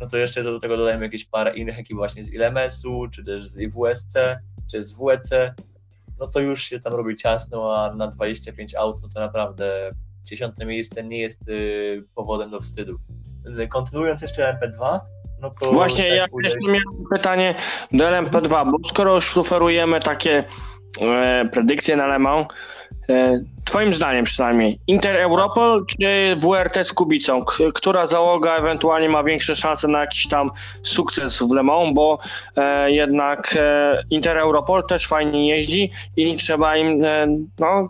No 0.01 0.07
to 0.07 0.16
jeszcze 0.16 0.43
do 0.43 0.61
tego 0.61 0.77
dodajemy 0.77 1.05
jakieś 1.05 1.24
parę 1.24 1.55
innych 1.55 1.79
ekip 1.79 1.97
właśnie 1.97 2.24
z 2.24 2.33
ILMS-u, 2.33 3.09
czy 3.09 3.24
też 3.24 3.49
z 3.49 3.59
IWSC, 3.59 4.14
czy 4.70 4.83
z 4.83 4.93
WEC. 4.93 5.31
No 6.18 6.27
to 6.27 6.41
już 6.41 6.62
się 6.62 6.81
tam 6.81 6.93
robi 6.93 7.16
ciasno, 7.16 7.77
a 7.77 7.95
na 7.95 8.07
25 8.07 8.74
aut, 8.74 9.03
no 9.03 9.09
to 9.09 9.20
naprawdę 9.20 9.91
dziesiąte 10.24 10.66
miejsce 10.66 11.05
nie 11.05 11.20
jest 11.20 11.49
y, 11.49 12.05
powodem 12.14 12.51
do 12.51 12.61
wstydu. 12.61 12.99
Kontynuując 13.68 14.22
jeszcze 14.22 14.43
LMP2, 14.43 15.01
no 15.41 15.51
to... 15.61 15.72
Właśnie, 15.72 16.05
tak 16.05 16.16
ja 16.16 16.27
jeszcze 16.43 16.66
miałem 16.66 17.05
pytanie 17.12 17.55
do 17.93 18.05
LMP2, 18.05 18.70
bo 18.70 18.89
skoro 18.89 19.14
już 19.14 19.39
oferujemy 19.39 20.01
takie 20.01 20.45
e, 21.01 21.45
predykcje 21.53 21.97
na 21.97 22.07
Le 22.07 22.18
Mans. 22.18 22.47
E, 23.09 23.39
twoim 23.64 23.95
zdaniem 23.95 24.24
przynajmniej, 24.24 24.80
Inter 24.87 25.16
Europol 25.16 25.87
czy 25.87 26.37
WRT 26.37 26.84
z 26.84 26.93
Kubicą? 26.93 27.41
Która 27.74 28.07
załoga 28.07 28.57
ewentualnie 28.57 29.09
ma 29.09 29.24
większe 29.24 29.57
szanse 29.57 29.89
na 29.89 30.01
jakiś 30.01 30.28
tam 30.28 30.51
sukces 30.82 31.43
w 31.43 31.53
Le 31.53 31.62
Mans, 31.62 31.95
bo 31.95 32.18
e, 32.57 32.91
jednak 32.93 33.55
e, 33.59 34.03
Inter 34.11 34.39
Europol 34.39 34.87
też 34.87 35.07
fajnie 35.07 35.49
jeździ 35.49 35.91
i 36.16 36.34
trzeba 36.34 36.76
im 36.76 37.05
e, 37.05 37.26
no, 37.59 37.89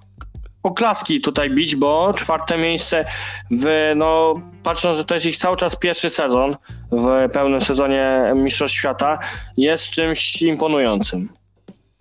oklaski 0.62 1.20
tutaj 1.20 1.51
bić, 1.51 1.76
bo 1.76 2.12
czwarte 2.14 2.59
miejsce 2.59 3.05
w, 3.51 3.92
no, 3.97 4.34
patrząc, 4.62 4.97
że 4.97 5.05
to 5.05 5.14
jest 5.14 5.26
ich 5.26 5.36
cały 5.36 5.57
czas 5.57 5.76
pierwszy 5.76 6.11
sezon 6.11 6.57
w 6.92 7.28
pełnym 7.32 7.61
sezonie 7.61 8.32
Mistrzostw 8.34 8.76
Świata, 8.76 9.18
jest 9.57 9.90
czymś 9.90 10.42
imponującym. 10.42 11.28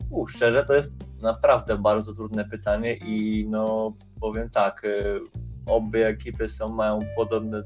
U, 0.09 0.27
szczerze, 0.27 0.65
to 0.65 0.73
jest 0.73 0.93
naprawdę 1.25 1.77
bardzo 1.77 2.13
trudne 2.13 2.45
pytanie 2.45 2.95
i 2.95 3.45
no 3.49 3.93
powiem 4.21 4.49
tak, 4.49 4.83
y, 4.83 5.19
obie 5.65 6.07
ekipy 6.07 6.49
są, 6.49 6.69
mają 6.69 6.99
podobne. 7.15 7.63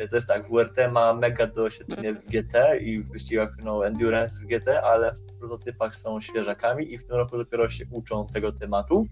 y, 0.00 0.08
To 0.08 0.16
jest 0.16 0.28
tak, 0.28 0.50
WRT 0.50 0.92
ma 0.92 1.14
mega 1.14 1.46
doświadczenie 1.46 2.14
w 2.14 2.24
GT 2.24 2.78
i 2.80 2.98
w 2.98 3.12
wyścigach 3.12 3.56
no, 3.64 3.86
endurance 3.86 4.38
w 4.40 4.46
GT, 4.46 4.68
ale 4.82 5.12
w 5.12 5.38
prototypach 5.38 5.96
są 5.96 6.20
świeżakami 6.20 6.92
i 6.92 6.98
w 6.98 7.06
tym 7.06 7.16
roku 7.16 7.36
dopiero 7.36 7.68
się 7.68 7.84
uczą 7.90 8.26
tego 8.26 8.52
tematu. 8.52 9.06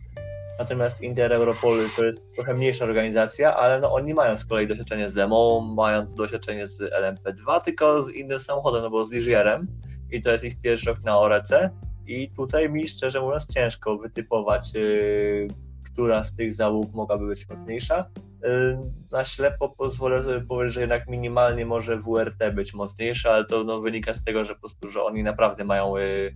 Natomiast 0.58 1.00
Inter 1.00 1.32
Europol 1.32 1.78
to 1.96 2.04
jest 2.04 2.18
trochę 2.34 2.54
mniejsza 2.54 2.84
organizacja, 2.84 3.56
ale 3.56 3.80
no 3.80 3.92
oni 3.92 4.14
mają 4.14 4.38
z 4.38 4.44
kolei 4.44 4.68
doświadczenie 4.68 5.08
z 5.08 5.14
Lemą, 5.14 5.60
mają 5.60 6.14
doświadczenie 6.14 6.66
z 6.66 6.80
LMP2, 6.80 7.60
tylko 7.64 8.02
z 8.02 8.10
innym 8.12 8.40
samochodem, 8.40 8.82
no 8.82 8.90
bo 8.90 9.04
z 9.04 9.12
Ligierem 9.12 9.66
i 10.10 10.22
to 10.22 10.32
jest 10.32 10.44
ich 10.44 10.60
pierwszy 10.60 10.86
rok 10.86 11.02
na 11.02 11.18
Orece 11.18 11.70
i 12.06 12.30
tutaj 12.30 12.70
mi 12.70 12.88
szczerze 12.88 13.20
mówiąc 13.20 13.54
ciężko 13.54 13.98
wytypować, 13.98 14.74
yy, 14.74 15.48
która 15.84 16.24
z 16.24 16.36
tych 16.36 16.54
załóg 16.54 16.92
mogłaby 16.92 17.26
być 17.26 17.48
mocniejsza. 17.48 18.10
Yy, 18.42 18.78
na 19.12 19.24
ślepo 19.24 19.68
pozwolę 19.68 20.22
sobie 20.22 20.40
powiedzieć, 20.40 20.74
że 20.74 20.80
jednak 20.80 21.08
minimalnie 21.08 21.66
może 21.66 21.96
WRT 21.96 22.54
być 22.54 22.74
mocniejsza, 22.74 23.30
ale 23.30 23.44
to 23.44 23.64
no, 23.64 23.80
wynika 23.80 24.14
z 24.14 24.24
tego, 24.24 24.44
że 24.44 24.54
po 24.54 24.60
prostu, 24.60 24.88
że 24.88 25.02
oni 25.02 25.22
naprawdę 25.22 25.64
mają 25.64 25.96
yy, 25.96 26.34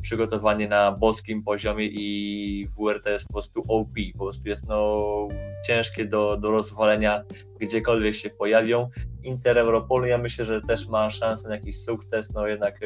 przygotowanie 0.00 0.68
na 0.68 0.92
boskim 0.92 1.42
poziomie 1.42 1.86
i 1.86 2.68
WRT 2.78 3.06
jest 3.06 3.26
po 3.26 3.32
prostu 3.32 3.64
OP, 3.68 3.94
po 4.12 4.24
prostu 4.24 4.48
jest 4.48 4.66
no 4.66 5.28
ciężkie 5.66 6.04
do, 6.06 6.36
do 6.36 6.50
rozwalenia 6.50 7.22
gdziekolwiek 7.60 8.14
się 8.14 8.30
pojawią. 8.30 8.88
Inter 9.22 9.58
Europolu 9.58 10.06
ja 10.06 10.18
myślę, 10.18 10.44
że 10.44 10.62
też 10.62 10.88
ma 10.88 11.10
szansę 11.10 11.48
na 11.48 11.54
jakiś 11.54 11.82
sukces, 11.82 12.32
no 12.32 12.46
jednak 12.46 12.80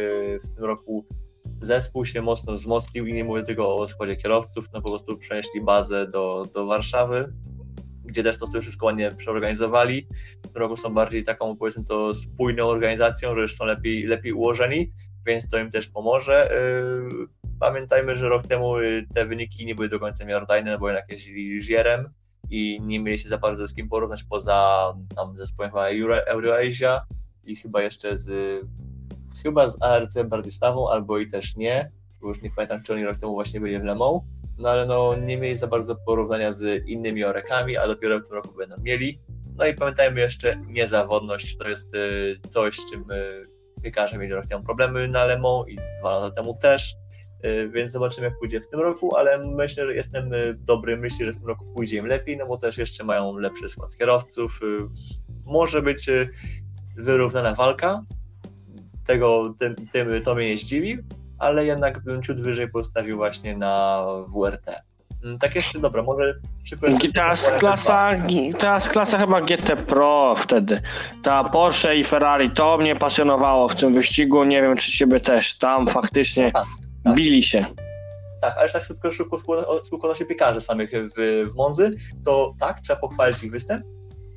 w 0.45 0.55
tym 0.55 0.65
roku 0.65 1.07
zespół 1.63 2.05
się 2.05 2.23
mocno 2.23 2.53
wzmocnił 2.53 3.07
i 3.07 3.13
nie 3.13 3.25
mówię 3.25 3.43
tylko 3.43 3.77
o 3.77 3.87
składzie 3.87 4.17
kierowców, 4.17 4.67
no 4.73 4.83
po 4.83 4.91
prostu 4.91 5.17
przenieśli 5.17 5.61
bazę 5.61 6.07
do, 6.07 6.47
do 6.55 6.67
Warszawy, 6.67 7.33
gdzie 8.05 8.23
też 8.23 8.39
to 8.39 8.47
sobie 8.47 8.61
wszystko 8.61 8.87
ładnie 8.87 9.11
przeorganizowali. 9.11 10.09
W 10.55 10.57
roku 10.57 10.77
są 10.77 10.95
bardziej 10.95 11.23
taką, 11.23 11.57
powiedzmy 11.57 11.85
to, 11.85 12.15
spójną 12.15 12.67
organizacją, 12.67 13.35
że 13.35 13.41
już 13.41 13.57
są 13.57 13.65
lepiej, 13.65 14.07
lepiej 14.07 14.33
ułożeni, 14.33 14.93
więc 15.27 15.49
to 15.49 15.59
im 15.59 15.71
też 15.71 15.89
pomoże. 15.89 16.49
Yy, 17.11 17.27
Pamiętajmy, 17.61 18.17
że 18.17 18.29
rok 18.29 18.47
temu 18.47 18.81
yy, 18.81 19.07
te 19.15 19.27
wyniki 19.27 19.67
nie 19.67 19.75
były 19.75 19.89
do 19.89 20.01
końca 20.01 20.25
miarodajne, 20.25 20.73
no 20.73 20.79
bo 20.79 20.89
jednak 20.89 21.13
jeździli 21.13 21.61
Żierem 21.61 22.09
i 22.51 22.81
nie 22.83 23.01
mieli 23.01 23.19
się 23.19 23.29
za 23.29 23.39
bardzo 23.39 23.69
z 23.69 23.75
kim 23.75 23.89
porównać 23.89 24.25
poza 24.25 24.93
tam 25.17 25.37
zespołem 25.37 25.71
chyba 25.71 25.89
Euro- 26.27 27.03
i 27.45 27.57
chyba 27.57 27.83
jeszcze 27.83 28.17
z 28.17 28.31
chyba 29.43 29.69
z 29.69 29.83
ARC 29.83 30.19
Bratysławą, 30.25 30.91
albo 30.91 31.19
i 31.19 31.29
też 31.29 31.57
nie, 31.57 31.91
bo 32.21 32.29
już 32.29 32.43
nie 32.43 32.51
pamiętam, 32.51 32.83
czy 32.83 32.93
oni 32.93 33.05
rok 33.05 33.19
temu 33.19 33.33
właśnie 33.33 33.61
byli 33.61 33.79
w 33.79 33.85
Le 33.85 33.95
Mans, 33.95 34.23
no 34.59 34.69
ale 34.69 34.87
no 34.87 35.15
nie 35.17 35.37
mieli 35.37 35.57
za 35.57 35.67
bardzo 35.67 35.97
porównania 35.97 36.53
z 36.53 36.87
innymi 36.87 37.25
Orekami, 37.25 37.77
a 37.77 37.87
dopiero 37.87 38.19
w 38.19 38.25
tym 38.25 38.35
roku 38.35 38.55
będą 38.55 38.77
mieli. 38.79 39.21
No 39.57 39.67
i 39.67 39.75
pamiętajmy 39.75 40.21
jeszcze, 40.21 40.61
niezawodność 40.67 41.57
to 41.57 41.69
jest 41.69 41.95
y, 41.95 42.35
coś, 42.49 42.77
z 42.77 42.91
czym 42.91 43.11
y, 43.11 43.47
piekarze 43.83 44.19
mieli 44.19 44.33
rok 44.33 44.47
temu 44.47 44.65
problemy 44.65 45.09
na 45.09 45.25
Le 45.25 45.39
Mans 45.39 45.69
i 45.69 45.77
dwa 46.01 46.19
lata 46.19 46.37
temu 46.37 46.59
też, 46.63 46.95
y, 47.45 47.69
więc 47.69 47.93
zobaczymy 47.93 48.27
jak 48.27 48.39
pójdzie 48.39 48.61
w 48.61 48.69
tym 48.69 48.81
roku, 48.81 49.17
ale 49.17 49.39
myślę, 49.39 49.87
że 49.87 49.95
jestem 49.95 50.31
dobry 50.59 50.97
myśli, 50.97 51.27
że 51.27 51.33
w 51.33 51.37
tym 51.37 51.47
roku 51.47 51.65
pójdzie 51.75 51.97
im 51.97 52.07
lepiej, 52.07 52.37
no 52.37 52.47
bo 52.47 52.59
też 52.59 52.79
jeszcze 52.79 53.05
mają 53.05 53.37
lepszy 53.39 53.69
skład 53.69 53.97
kierowców, 53.97 54.61
może 55.45 55.83
być 55.83 56.11
wyrównana 56.97 57.55
walka, 57.55 58.05
tego, 59.07 59.55
tym, 59.59 59.75
tym, 59.93 60.23
to 60.25 60.35
mnie 60.35 60.49
nie 60.49 60.57
zdziwi, 60.57 60.99
ale 61.39 61.67
jednak 61.67 62.05
bym 62.05 62.23
ciut 62.23 62.41
wyżej 62.41 62.71
postawił 62.71 63.17
właśnie 63.17 63.57
na 63.57 64.05
WRT. 64.29 64.83
Mm, 65.25 65.39
Tak 65.39 65.55
jeszcze, 65.55 65.79
dobra, 65.79 66.03
może 66.03 66.35
szybko... 66.65 66.87
Teraz 67.15 67.51
klasa, 67.59 68.11
teraz 68.59 68.89
klasa 68.89 69.19
chyba 69.19 69.41
GT 69.41 69.77
Pro 69.77 70.35
wtedy. 70.37 70.83
Ta 71.23 71.45
Porsche 71.45 71.97
i 71.97 72.05
Ferrari, 72.05 72.51
to 72.51 72.79
mnie 72.79 72.97
pasjonowało 72.97 73.69
w 73.69 73.75
tym 73.75 73.93
wyścigu. 73.93 74.45
Nie 74.45 74.63
wiem, 74.63 74.77
czy 74.77 74.93
ciebie 74.93 75.21
też. 75.21 75.59
Tam 75.59 75.87
faktycznie 75.87 76.53
Tak, 76.53 76.65
tak. 77.05 77.15
bili 77.15 77.43
się. 77.43 77.67
Tak, 78.41 78.55
ale 78.59 78.69
tak 78.69 78.83
szybko, 78.85 79.11
szybko 79.11 79.39
składa 79.39 79.67
odnośnie 79.93 80.27
piekarzy 80.27 80.61
samych 80.61 80.91
w, 80.93 81.51
w 81.53 81.55
Monzy, 81.55 81.95
to 82.25 82.55
tak, 82.61 82.81
trzeba 82.81 83.01
pochwalić 83.01 83.43
ich 83.45 83.51
występ, 83.51 83.85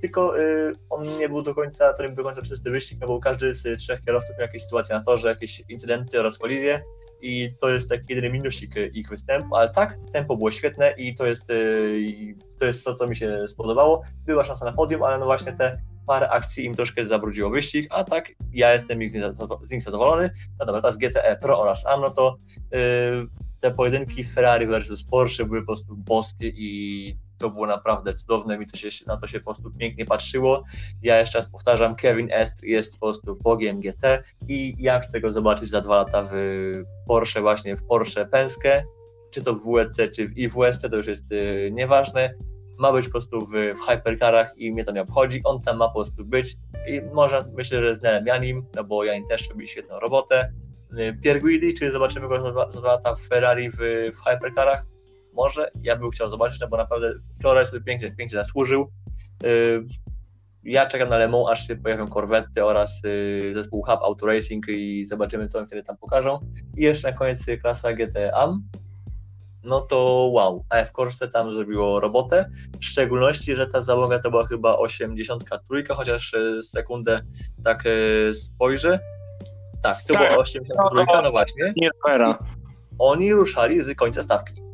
tylko 0.02 0.40
y, 0.40 0.76
on 0.90 1.18
nie 1.18 1.30
był 1.30 1.42
do 1.42 1.56
końca, 1.56 1.94
to 1.94 2.04
nie 2.04 2.10
był 2.10 2.18
do 2.18 2.24
końca 2.24 2.42
czysty 2.42 2.72
wyścig, 2.72 2.98
no 3.02 3.08
bo 3.08 3.20
każdy 3.20 3.54
z 3.54 3.80
trzech 3.80 4.02
kierowców 4.02 4.38
miał 4.38 4.48
jakieś 4.48 4.64
sytuacje 4.64 4.96
na 4.96 5.04
torze, 5.04 5.28
jakieś 5.28 5.64
incydenty 5.70 6.20
oraz 6.20 6.38
kolizje 6.38 6.82
i 7.22 7.50
to 7.62 7.70
jest 7.70 7.90
taki 7.90 8.06
jedyny 8.10 8.30
minusik 8.30 8.78
y, 8.78 8.88
ich 8.88 9.10
występu, 9.10 9.56
ale 9.56 9.70
tak, 9.70 9.98
tempo 10.14 10.38
było 10.38 10.52
świetne 10.52 10.94
i 10.98 11.16
to 11.16 11.26
jest, 11.26 11.50
y, 11.50 12.36
to, 12.60 12.66
jest 12.66 12.84
to, 12.84 12.96
co 12.96 13.08
mi 13.08 13.16
się 13.16 13.48
spodobało. 13.48 14.02
Była 14.26 14.44
szansa 14.44 14.66
na 14.66 14.74
podium, 14.74 15.04
ale 15.04 15.20
no 15.20 15.26
właśnie 15.26 15.54
te 15.54 15.82
parę 16.08 16.30
akcji 16.30 16.66
im 16.66 16.76
troszkę 16.76 17.06
zabrudziło 17.06 17.50
wyścig, 17.50 17.88
a 17.90 18.04
tak 18.04 18.32
ja 18.52 18.74
jestem 18.74 19.02
ich 19.04 19.12
z 19.62 19.72
nich 19.72 19.84
zadowolony. 19.84 20.30
No 20.60 20.66
dobra, 20.66 20.82
teraz 20.82 20.98
GTE 20.98 21.38
Pro 21.42 21.60
oraz 21.60 21.86
AM, 21.86 22.02
no 22.02 22.10
to 22.10 22.38
y, 22.58 22.78
te 23.60 23.72
pojedynki 23.72 24.24
Ferrari 24.24 24.68
versus 24.68 25.04
Porsche 25.04 25.46
były 25.46 25.62
po 25.62 25.68
prostu 25.68 25.96
boskie 25.98 26.48
i 26.48 27.18
to 27.38 27.50
było 27.50 27.68
naprawdę 27.68 28.14
cudowne, 28.14 28.58
mi 28.58 28.68
to 28.68 28.78
się, 28.78 28.90
na 29.08 29.18
to 29.18 29.28
się 29.28 29.40
po 29.40 29.46
prostu 29.46 29.72
pięknie 29.72 30.06
patrzyło. 30.06 30.64
Ja 31.02 31.20
jeszcze 31.20 31.38
raz 31.38 31.52
powtarzam, 31.52 31.96
Kevin 31.96 32.28
Est 32.32 32.64
jest 32.64 32.94
po 32.94 33.06
prostu 33.06 33.36
bogiem 33.36 33.80
GT 33.80 34.24
i 34.48 34.76
ja 34.80 35.00
chcę 35.00 35.22
go 35.22 35.32
zobaczyć 35.32 35.70
za 35.70 35.82
dwa 35.82 35.96
lata 35.96 36.30
w 36.32 36.36
Porsche, 37.08 37.42
właśnie 37.42 37.76
w 37.76 37.84
Porsche 37.84 38.26
Penske, 38.26 38.84
czy 39.32 39.44
to 39.44 39.54
w 39.54 39.74
WEC, 39.74 40.12
czy 40.16 40.28
w 40.28 40.38
IWSC, 40.38 40.90
to 40.90 40.96
już 40.96 41.08
jest 41.08 41.32
y, 41.32 41.70
nieważne. 41.74 42.34
Ma 42.78 42.92
być 42.92 43.06
po 43.06 43.12
prostu 43.12 43.40
w, 43.40 43.52
w 43.52 43.80
hypercarach 43.88 44.54
i 44.58 44.72
mnie 44.72 44.84
to 44.84 44.92
nie 44.92 45.02
obchodzi, 45.02 45.42
on 45.44 45.62
tam 45.62 45.78
ma 45.78 45.88
po 45.88 45.94
prostu 45.94 46.26
być 46.26 46.58
i 46.88 47.02
może 47.14 47.46
myślę, 47.54 47.82
że 47.82 47.96
z 47.96 48.02
Nelem 48.02 48.26
Janim, 48.28 48.66
no 48.76 48.84
bo 48.84 49.04
Janin 49.04 49.28
też 49.28 49.50
robi 49.50 49.68
świetną 49.68 50.00
robotę. 50.00 50.54
Y, 51.00 51.18
Pierre 51.24 51.40
Guidi, 51.40 51.74
czy 51.74 51.92
zobaczymy 51.92 52.28
go 52.28 52.42
za 52.42 52.52
dwa, 52.52 52.72
za 52.72 52.80
dwa 52.80 52.92
lata 52.92 53.16
w 53.16 53.22
Ferrari 53.22 53.70
w, 53.70 53.78
w 54.14 54.20
hypercarach? 54.30 54.95
Może, 55.36 55.72
ja 55.84 55.96
bym 55.96 56.10
chciał 56.12 56.30
zobaczyć, 56.30 56.60
no 56.60 56.68
bo 56.68 56.78
naprawdę 56.78 57.14
wczoraj 57.40 57.66
sobie 57.66 57.82
pięknie, 57.82 58.12
pięknie 58.12 58.38
zasłużył. 58.38 58.92
Y, 59.44 59.84
Ja 60.64 60.86
czekam 60.86 61.10
na 61.10 61.18
Le 61.18 61.28
Mans, 61.30 61.50
aż 61.50 61.68
się 61.68 61.76
pojawią 61.76 62.08
korwety 62.08 62.66
oraz 62.66 63.02
y, 63.06 63.54
zespół 63.54 63.84
Hub 63.84 64.00
Auto 64.04 64.26
Racing 64.26 64.66
i 64.68 65.06
zobaczymy, 65.06 65.48
co 65.48 65.58
oni 65.58 65.68
wtedy 65.68 65.84
tam 65.84 65.98
pokażą. 65.98 66.40
I 66.78 66.82
jeszcze 66.84 67.12
na 67.12 67.18
koniec 67.18 67.48
y, 67.48 67.58
klasa 67.58 67.94
GT 67.94 68.18
AM. 68.34 68.64
No 69.64 69.82
to 69.82 70.30
wow, 70.34 70.66
AF 70.70 70.92
Corse 70.92 71.28
tam 71.28 71.54
zrobiło 71.54 72.00
robotę, 72.00 72.50
w 72.80 72.86
szczególności, 72.86 73.56
że 73.56 73.68
ta 73.68 73.82
załoga 73.82 74.20
to 74.20 74.32
była 74.32 74.48
chyba 74.48 74.78
83, 74.78 75.84
chociaż 75.90 76.36
sekundę 76.64 77.20
tak 77.64 77.84
spojrzę. 78.34 79.00
Tak, 79.82 79.98
to 80.08 80.14
Tak. 80.14 80.32
była 80.32 80.44
83, 80.44 81.06
no 81.24 81.32
właśnie 81.32 81.74
Nie 81.78 81.90
oni 83.00 83.34
ruszali 83.34 83.82
z 83.82 83.96
końca 83.96 84.24
stawki. 84.24 84.65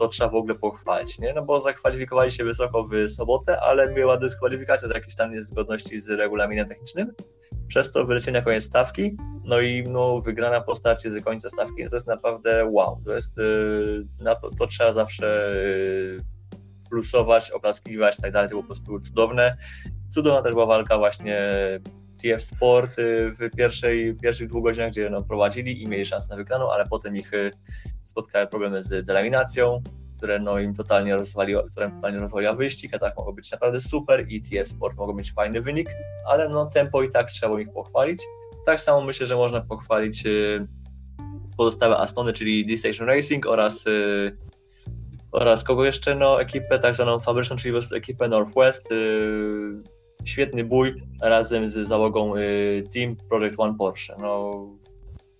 To 0.00 0.08
trzeba 0.08 0.30
w 0.30 0.34
ogóle 0.34 0.54
pochwalić, 0.54 1.18
nie? 1.18 1.32
No 1.34 1.42
bo 1.42 1.60
zakwalifikowali 1.60 2.30
się 2.30 2.44
wysoko 2.44 2.88
w 2.88 3.08
sobotę, 3.08 3.60
ale 3.60 3.88
była 3.88 4.16
dyskwalifikacja 4.16 4.88
z 4.88 4.94
jakiejś 4.94 5.14
tam 5.14 5.32
niezgodności 5.32 6.00
z 6.00 6.10
regulaminem 6.10 6.68
technicznym. 6.68 7.12
Przez 7.68 7.92
to 7.92 8.04
wylecieli 8.06 8.32
na 8.32 8.42
koniec 8.42 8.64
stawki, 8.64 9.16
no 9.44 9.60
i 9.60 9.82
no, 9.82 10.20
wygrana 10.20 10.60
po 10.60 10.74
starcie 10.74 11.10
z 11.10 11.24
końca 11.24 11.48
stawki, 11.48 11.84
no 11.84 11.90
to 11.90 11.96
jest 11.96 12.06
naprawdę 12.06 12.64
wow. 12.70 13.02
To 13.04 13.14
jest, 13.14 13.36
yy, 13.36 14.06
na 14.20 14.34
to, 14.34 14.50
to 14.50 14.66
trzeba 14.66 14.92
zawsze 14.92 15.54
yy, 15.54 16.20
plusować, 16.90 17.50
oklaskiwać 17.50 18.18
i 18.18 18.22
tak 18.22 18.32
dalej, 18.32 18.48
to 18.48 18.50
było 18.50 18.62
po 18.62 18.66
prostu 18.66 19.00
cudowne. 19.00 19.56
Cudowna 20.10 20.42
też 20.42 20.52
była 20.52 20.66
walka 20.66 20.98
właśnie 20.98 21.40
TF 22.22 22.42
Sport 22.42 22.98
y, 22.98 23.30
w 23.30 23.56
pierwszej, 23.56 24.14
pierwszych 24.14 24.48
dwóch 24.48 24.64
godzinach, 24.64 24.90
gdzie 24.90 25.10
no, 25.10 25.22
prowadzili 25.22 25.82
i 25.82 25.88
mieli 25.88 26.04
szansę 26.04 26.28
na 26.30 26.36
wygraną, 26.36 26.72
ale 26.72 26.86
potem 26.86 27.16
ich 27.16 27.34
y, 27.34 27.50
spotkały 28.02 28.46
problemy 28.46 28.82
z 28.82 29.06
delaminacją, 29.06 29.82
które 30.16 30.38
no, 30.38 30.58
im 30.58 30.74
totalnie 30.74 31.16
rozwaliło, 31.16 31.62
które 31.62 31.90
totalnie 31.90 32.18
rozwaliła 32.18 32.52
wyścig, 32.52 32.94
a 32.94 32.98
tak 32.98 33.16
mogło 33.16 33.32
być 33.32 33.52
naprawdę 33.52 33.80
super 33.80 34.26
i 34.28 34.42
TF 34.42 34.68
Sport 34.68 34.96
mogło 34.96 35.14
mieć 35.14 35.32
fajny 35.32 35.60
wynik, 35.60 35.90
ale 36.26 36.48
no 36.48 36.66
tempo 36.66 37.02
i 37.02 37.08
tak 37.08 37.30
trzeba 37.30 37.60
ich 37.60 37.72
pochwalić. 37.72 38.22
Tak 38.66 38.80
samo 38.80 39.00
myślę, 39.00 39.26
że 39.26 39.36
można 39.36 39.60
pochwalić 39.60 40.26
y, 40.26 40.66
pozostałe 41.56 41.96
Astony, 41.98 42.32
czyli 42.32 42.66
D-Station 42.66 43.06
Racing 43.06 43.46
oraz 43.46 43.84
oraz 45.32 45.64
kogo 45.64 45.84
jeszcze, 45.84 46.14
no 46.14 46.40
ekipę 46.40 46.78
tak 46.78 46.94
zwaną 46.94 47.20
fabryczną, 47.20 47.56
czyli 47.56 47.72
po 47.72 47.78
prostu 47.78 47.94
ekipę 47.94 48.28
Northwest. 48.28 48.88
Świetny 50.24 50.64
bój 50.64 51.02
razem 51.22 51.68
z 51.68 51.74
załogą 51.74 52.36
y, 52.36 52.84
Team 52.94 53.16
Project 53.28 53.54
One 53.58 53.74
Porsche. 53.78 54.14
No, 54.18 54.66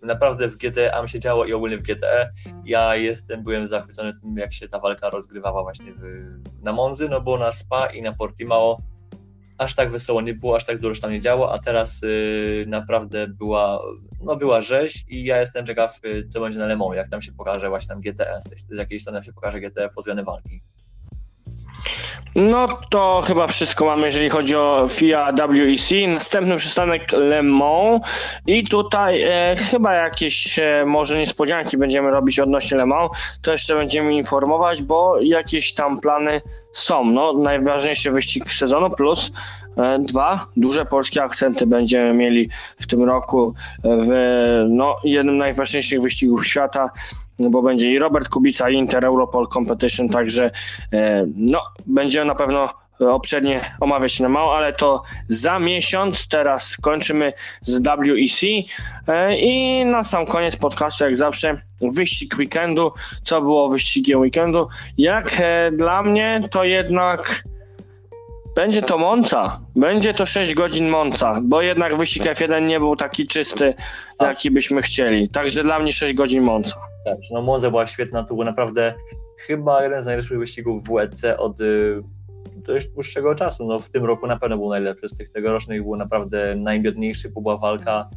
naprawdę 0.03 0.49
w 0.49 0.57
GTE 0.57 1.03
mi 1.03 1.09
się 1.09 1.21
działo 1.21 1.45
i 1.45 1.53
ogólnie 1.53 1.79
w 1.79 1.83
GTE. 1.83 2.31
Ja 2.65 2.97
jestem, 2.97 3.43
byłem 3.43 3.67
zachwycony 3.67 4.13
tym, 4.21 4.37
jak 4.37 4.53
się 4.53 4.69
ta 4.69 4.79
walka 4.79 5.11
rozgrywała 5.11 5.63
właśnie 5.63 5.93
w, 5.93 6.03
na 6.63 6.73
Monzy, 6.73 7.09
no 7.09 7.21
bo 7.21 7.39
na 7.39 7.53
Spa 7.53 7.87
i 7.87 8.03
na 8.03 8.13
Portimao 8.13 8.83
aż 9.59 9.75
tak 9.75 9.91
wesoło 9.91 10.21
nie 10.21 10.35
było, 10.35 10.57
aż 10.57 10.65
tak 10.65 10.79
dużo 10.79 11.03
tam 11.03 11.13
nie 11.13 11.21
działo, 11.21 11.53
a 11.53 11.59
teraz 11.59 12.03
y, 12.03 12.65
naprawdę 12.69 13.29
była, 13.29 13.83
no 14.21 14.37
była 14.37 14.61
rzeź 14.61 15.05
i 15.09 15.25
ja 15.25 15.41
jestem 15.41 15.67
ciekaw, 15.67 16.01
y, 16.05 16.29
co 16.29 16.41
będzie 16.41 16.59
na 16.59 16.67
Le 16.67 16.77
Mans, 16.77 16.97
jak 16.97 17.09
tam 17.09 17.23
się 17.23 17.33
pokaże 17.33 17.69
właśnie 17.69 17.89
tam 17.89 18.01
GTE, 18.01 18.41
z, 18.41 18.75
z 18.75 18.77
jakiej 18.77 19.01
strony 19.01 19.25
się 19.25 19.33
pokaże 19.33 19.61
GTE 19.61 19.89
pod 19.89 20.03
względem 20.03 20.25
walki. 20.27 20.63
No 22.35 22.69
to 22.91 23.23
chyba 23.27 23.47
wszystko 23.47 23.85
mamy, 23.85 24.07
jeżeli 24.07 24.29
chodzi 24.29 24.57
o 24.57 24.87
FIA 24.89 25.33
WEC. 25.33 25.91
Następny 26.09 26.57
przystanek 26.57 27.13
Le 27.13 27.43
Mans 27.43 28.03
i 28.47 28.65
tutaj 28.65 29.23
e, 29.23 29.55
chyba 29.71 29.95
jakieś 29.95 30.59
e, 30.59 30.85
może 30.87 31.19
niespodzianki 31.19 31.79
będziemy 31.79 32.11
robić 32.11 32.41
odnośnie 32.41 32.77
Le 32.77 32.87
Mans. 32.87 33.11
To 33.43 33.53
jeszcze 33.53 33.75
będziemy 33.75 34.15
informować, 34.15 34.83
bo 34.83 35.21
jakieś 35.21 35.75
tam 35.75 36.01
plany 36.01 36.41
są. 36.73 37.05
No, 37.05 37.33
najważniejszy 37.33 38.11
wyścig 38.11 38.53
sezonu 38.53 38.91
plus 38.91 39.33
dwa 39.99 40.47
duże 40.57 40.85
polskie 40.85 41.23
akcenty 41.23 41.67
będziemy 41.67 42.15
mieli 42.15 42.49
w 42.77 42.87
tym 42.87 43.03
roku 43.03 43.55
w 43.85 44.11
no, 44.69 44.97
jednym 45.05 45.37
z 45.37 45.39
najważniejszych 45.39 46.03
wyścigów 46.03 46.47
świata, 46.47 46.91
bo 47.39 47.63
będzie 47.63 47.93
i 47.93 47.99
Robert 47.99 48.29
Kubica, 48.29 48.71
i 48.71 48.75
Inter 48.75 49.05
Europol 49.05 49.49
Competition, 49.49 50.09
także 50.09 50.51
e, 50.93 51.27
no, 51.37 51.61
będziemy 51.87 52.27
na 52.27 52.35
pewno 52.35 52.69
obszernie 53.09 53.61
omawiać 53.81 54.21
na 54.21 54.29
mało, 54.29 54.57
ale 54.57 54.73
to 54.73 55.03
za 55.29 55.59
miesiąc. 55.59 56.29
Teraz 56.29 56.77
kończymy 56.77 57.33
z 57.63 57.79
WEC 57.79 58.43
e, 59.09 59.37
i 59.37 59.85
na 59.85 60.03
sam 60.03 60.27
koniec 60.27 60.57
podcastu, 60.57 61.05
jak 61.05 61.17
zawsze, 61.17 61.55
wyścig 61.93 62.39
weekendu. 62.39 62.93
Co 63.23 63.41
było 63.41 63.69
wyścigiem 63.69 64.21
weekendu? 64.21 64.69
Jak 64.99 65.33
e, 65.41 65.71
dla 65.71 66.03
mnie, 66.03 66.41
to 66.51 66.65
jednak 66.65 67.43
będzie 68.61 68.83
to 68.83 68.99
Monca. 68.99 69.61
Będzie 69.77 70.15
to 70.15 70.27
6 70.27 70.55
godzin 70.55 70.89
Monca, 70.89 71.41
bo 71.43 71.63
jednak 71.63 71.97
wyścig 71.97 72.23
F1 72.23 72.67
nie 72.67 72.81
był 72.81 72.97
taki 72.97 73.27
czysty, 73.27 73.75
jaki 74.21 74.51
byśmy 74.51 74.83
chcieli. 74.83 75.29
Także 75.29 75.63
dla 75.63 75.79
mnie 75.79 75.93
6 75.93 76.15
godzin 76.15 76.43
Monca. 76.43 76.77
Tak, 77.05 77.19
no 77.31 77.43
Monza 77.43 77.71
była 77.71 77.87
świetna, 77.87 78.25
to 78.25 78.35
był 78.35 78.45
naprawdę 78.45 78.95
chyba 79.39 79.83
jeden 79.83 80.03
z 80.03 80.07
najlepszych 80.07 80.39
wyścigów 80.39 80.85
w 80.85 80.95
WEC 80.95 81.25
od 81.39 81.61
y, 81.61 82.03
dość 82.57 82.89
dłuższego 82.89 83.35
czasu. 83.35 83.67
No, 83.67 83.79
w 83.79 83.89
tym 83.89 84.05
roku 84.05 84.27
na 84.27 84.39
pewno 84.39 84.57
był 84.57 84.71
najlepszy. 84.71 85.09
Z 85.09 85.15
tych 85.15 85.31
tegorocznych 85.31 85.83
był 85.83 85.97
naprawdę 85.97 86.55
najbiedniejszy, 86.55 87.31
była 87.31 87.57
walka 87.57 88.09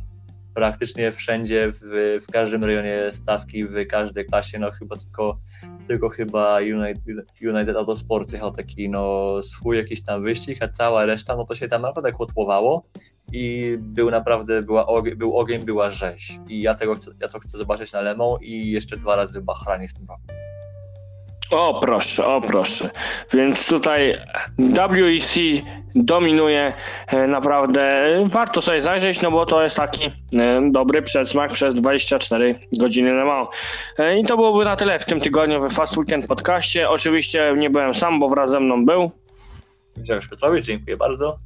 praktycznie 0.53 1.11
wszędzie, 1.11 1.71
w, 1.71 1.79
w 2.27 2.31
każdym 2.31 2.63
rejonie 2.63 3.09
stawki, 3.11 3.65
w 3.65 3.87
każdej 3.87 4.25
klasie, 4.25 4.59
no 4.59 4.71
chyba 4.71 4.95
tylko, 4.95 5.39
tylko 5.87 6.09
chyba 6.09 6.59
United, 6.59 7.03
United 7.41 7.75
Autosport 7.75 8.33
jechał 8.33 8.51
taki 8.51 8.89
no 8.89 9.41
swój 9.41 9.77
jakiś 9.77 10.03
tam 10.03 10.23
wyścig, 10.23 10.63
a 10.63 10.67
cała 10.67 11.05
reszta, 11.05 11.35
no 11.35 11.45
to 11.45 11.55
się 11.55 11.67
tam 11.67 11.81
naprawdę 11.81 12.11
kotłowało 12.11 12.85
i 13.31 13.75
był 13.79 14.11
naprawdę, 14.11 14.61
była 14.61 15.01
był 15.15 15.37
ogień, 15.37 15.65
była 15.65 15.89
rzeź 15.89 16.39
i 16.47 16.61
ja, 16.61 16.75
tego 16.75 16.95
ja 17.21 17.27
to 17.27 17.39
chcę 17.39 17.57
zobaczyć 17.57 17.93
na 17.93 18.01
Lemą 18.01 18.37
i 18.37 18.71
jeszcze 18.71 18.97
dwa 18.97 19.15
razy 19.15 19.41
w 19.41 19.43
Bahranie 19.43 19.87
w 19.87 19.93
tym 19.93 20.05
roku. 20.07 20.42
O 21.51 21.79
proszę, 21.81 22.25
o 22.25 22.41
proszę. 22.41 22.89
Więc 23.33 23.69
tutaj 23.69 24.17
WEC 24.59 25.37
dominuje 25.95 26.73
e, 27.07 27.27
naprawdę. 27.27 28.07
Warto 28.25 28.61
sobie 28.61 28.81
zajrzeć, 28.81 29.21
no 29.21 29.31
bo 29.31 29.45
to 29.45 29.63
jest 29.63 29.77
taki 29.77 30.05
e, 30.35 30.71
dobry 30.71 31.01
przedsmak 31.01 31.51
przez 31.51 31.75
24 31.75 32.55
godziny 32.79 33.13
na 33.13 33.25
mało. 33.25 33.49
E, 33.97 34.19
I 34.19 34.25
to 34.25 34.35
byłoby 34.35 34.65
na 34.65 34.75
tyle 34.75 34.99
w 34.99 35.05
tym 35.05 35.19
tygodniu 35.19 35.69
w 35.69 35.73
Fast 35.73 35.97
Weekend 35.97 36.27
podcaście. 36.27 36.89
Oczywiście 36.89 37.53
nie 37.57 37.69
byłem 37.69 37.93
sam, 37.93 38.19
bo 38.19 38.29
wraz 38.29 38.49
ze 38.49 38.59
mną 38.59 38.85
był. 38.85 39.11
Grzegorz 39.97 40.27
Piotrowicz, 40.27 40.65
dziękuję 40.65 40.97
bardzo. 40.97 41.39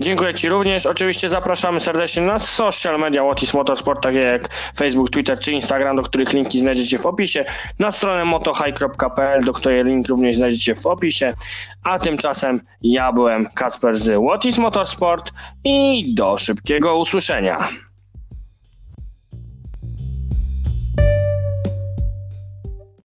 Dziękuję 0.00 0.34
Ci 0.34 0.48
również. 0.48 0.86
Oczywiście 0.86 1.28
zapraszamy 1.28 1.80
serdecznie 1.80 2.22
na 2.22 2.38
social 2.38 2.98
media 2.98 3.22
Łotis 3.22 3.54
Motorsport, 3.54 4.02
takie 4.02 4.18
jak 4.18 4.48
Facebook, 4.76 5.10
Twitter 5.10 5.38
czy 5.38 5.52
Instagram, 5.52 5.96
do 5.96 6.02
których 6.02 6.32
linki 6.32 6.60
znajdziecie 6.60 6.98
w 6.98 7.06
opisie, 7.06 7.44
na 7.78 7.90
stronę 7.90 8.24
motohigh.pl, 8.24 9.44
do 9.44 9.52
której 9.52 9.84
link 9.84 10.08
również 10.08 10.36
znajdziecie 10.36 10.74
w 10.74 10.86
opisie. 10.86 11.34
A 11.82 11.98
tymczasem 11.98 12.60
ja 12.82 13.12
byłem 13.12 13.46
Kasper 13.54 13.96
z 13.96 14.16
Łotis 14.18 14.58
Motorsport 14.58 15.32
i 15.64 16.14
do 16.14 16.36
szybkiego 16.36 16.98
usłyszenia. 16.98 17.68